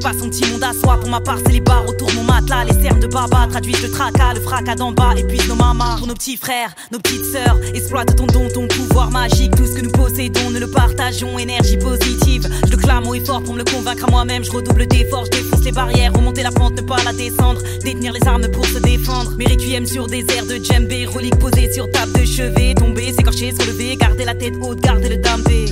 Son 0.00 0.30
petit 0.30 0.50
monde 0.50 0.62
à 0.62 0.72
soi. 0.72 0.98
Pour 1.00 1.08
ma 1.08 1.20
part, 1.20 1.38
c'est 1.44 1.52
les 1.52 1.60
barres 1.60 1.86
autour 1.86 2.12
mon 2.14 2.22
matelas. 2.22 2.64
Les 2.64 2.82
cernes 2.82 3.00
de 3.00 3.08
baba 3.08 3.46
traduisent 3.50 3.82
le 3.82 3.90
tracas, 3.90 4.34
le 4.34 4.40
fracas 4.40 4.76
d'en 4.76 4.92
bas. 4.92 5.14
Et 5.16 5.24
puis 5.24 5.40
nos 5.48 5.56
mamas, 5.56 5.96
pour 5.98 6.06
nos 6.06 6.14
petits 6.14 6.36
frères, 6.36 6.74
nos 6.92 6.98
petites 6.98 7.24
sœurs. 7.24 7.58
Exploite 7.74 8.14
ton 8.16 8.26
don, 8.26 8.48
ton 8.48 8.68
pouvoir 8.68 9.10
magique. 9.10 9.54
Tout 9.56 9.66
ce 9.66 9.74
que 9.74 9.82
nous 9.82 9.90
possédons, 9.90 10.50
nous 10.50 10.60
le 10.60 10.70
partageons. 10.70 11.38
Énergie 11.38 11.76
positive. 11.76 12.48
Je 12.64 12.70
le 12.70 12.76
clame 12.76 13.06
haut 13.06 13.14
et 13.14 13.20
fort 13.20 13.42
pour 13.42 13.54
me 13.54 13.58
le 13.58 13.64
convaincre 13.64 14.04
à 14.06 14.10
moi-même. 14.10 14.44
Je 14.44 14.50
redouble 14.52 14.86
d'efforts, 14.86 15.24
je 15.26 15.30
défonce 15.30 15.64
les 15.64 15.72
barrières. 15.72 16.12
Remonter 16.12 16.42
la 16.44 16.52
pente, 16.52 16.76
ne 16.76 16.82
pas 16.82 17.02
la 17.04 17.12
descendre. 17.12 17.60
Détenir 17.82 18.12
les 18.12 18.26
armes 18.26 18.48
pour 18.48 18.66
se 18.66 18.78
défendre. 18.78 19.32
Mes 19.36 19.46
sur 19.84 20.06
des 20.06 20.24
airs 20.34 20.46
de 20.46 20.56
djembé. 20.62 21.06
Relique 21.06 21.38
posée 21.38 21.72
sur 21.72 21.90
table 21.90 22.12
de 22.12 22.24
chevet. 22.24 22.74
Tomber, 22.74 23.12
s'écorcher, 23.12 23.52
se 23.52 23.60
relever. 23.60 23.96
Garder 23.96 24.24
la 24.24 24.34
tête 24.34 24.54
haute, 24.62 24.80
garder 24.80 25.08
le 25.08 25.16
dampé. 25.16 25.66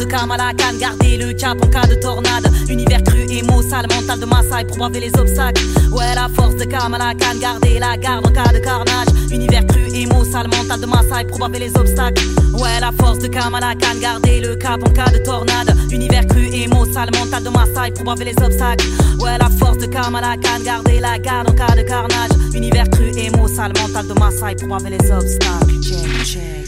De 0.00 0.06
Kamala 0.06 0.54
Khan, 0.56 0.78
garder 0.78 1.18
le 1.18 1.34
cap 1.34 1.62
en 1.62 1.68
cas 1.68 1.86
de 1.86 1.94
tornade. 1.94 2.50
Univers 2.70 3.02
cru, 3.04 3.26
émo, 3.28 3.60
sale, 3.62 3.86
mental 3.88 4.18
de 4.18 4.24
Maasai 4.24 4.64
pour 4.64 4.78
braver 4.78 4.98
les 4.98 5.14
obstacles. 5.14 5.60
Ouais, 5.92 6.14
la 6.14 6.26
force 6.34 6.56
de 6.56 6.64
Kamala 6.64 7.12
Khan, 7.14 7.38
garder 7.38 7.78
la 7.78 7.98
garde 7.98 8.26
en 8.26 8.32
cas 8.32 8.50
de 8.50 8.60
carnage. 8.60 9.08
Univers 9.30 9.66
cru, 9.66 9.88
émo, 9.92 10.24
sale, 10.24 10.48
mental 10.48 10.80
de 10.80 10.86
Maasai 10.86 11.26
pour 11.26 11.38
braver 11.38 11.58
les 11.58 11.76
obstacles. 11.76 12.22
Ouais, 12.54 12.80
la 12.80 12.92
force 12.92 13.18
de 13.18 13.28
Kamala 13.28 13.74
Khan, 13.74 14.00
garder 14.00 14.40
le 14.40 14.56
cap 14.56 14.80
en 14.82 14.90
cas 14.90 15.10
de 15.10 15.18
tornade. 15.18 15.76
Univers 15.92 16.26
cru, 16.28 16.46
émo, 16.46 16.86
sale, 16.86 17.10
mental 17.12 17.44
de 17.44 17.50
Maasai 17.50 17.90
pour 17.92 18.04
braver 18.04 18.24
les 18.24 18.42
obstacles. 18.42 18.86
Ouais, 19.18 19.36
la 19.36 19.50
force 19.50 19.76
de 19.76 19.86
Kamala 19.86 20.34
Khan, 20.42 20.62
garder 20.64 21.00
la 21.00 21.18
garde 21.18 21.50
en 21.50 21.52
cas 21.52 21.76
de 21.76 21.82
carnage. 21.82 22.30
Univers 22.54 22.88
cru, 22.88 23.10
émo, 23.18 23.46
sale, 23.48 23.74
mental 23.74 24.06
de 24.06 24.14
Maasai 24.14 24.56
pour 24.56 24.68
braver 24.68 24.96
les 24.96 25.10
obstacles. 25.10 26.59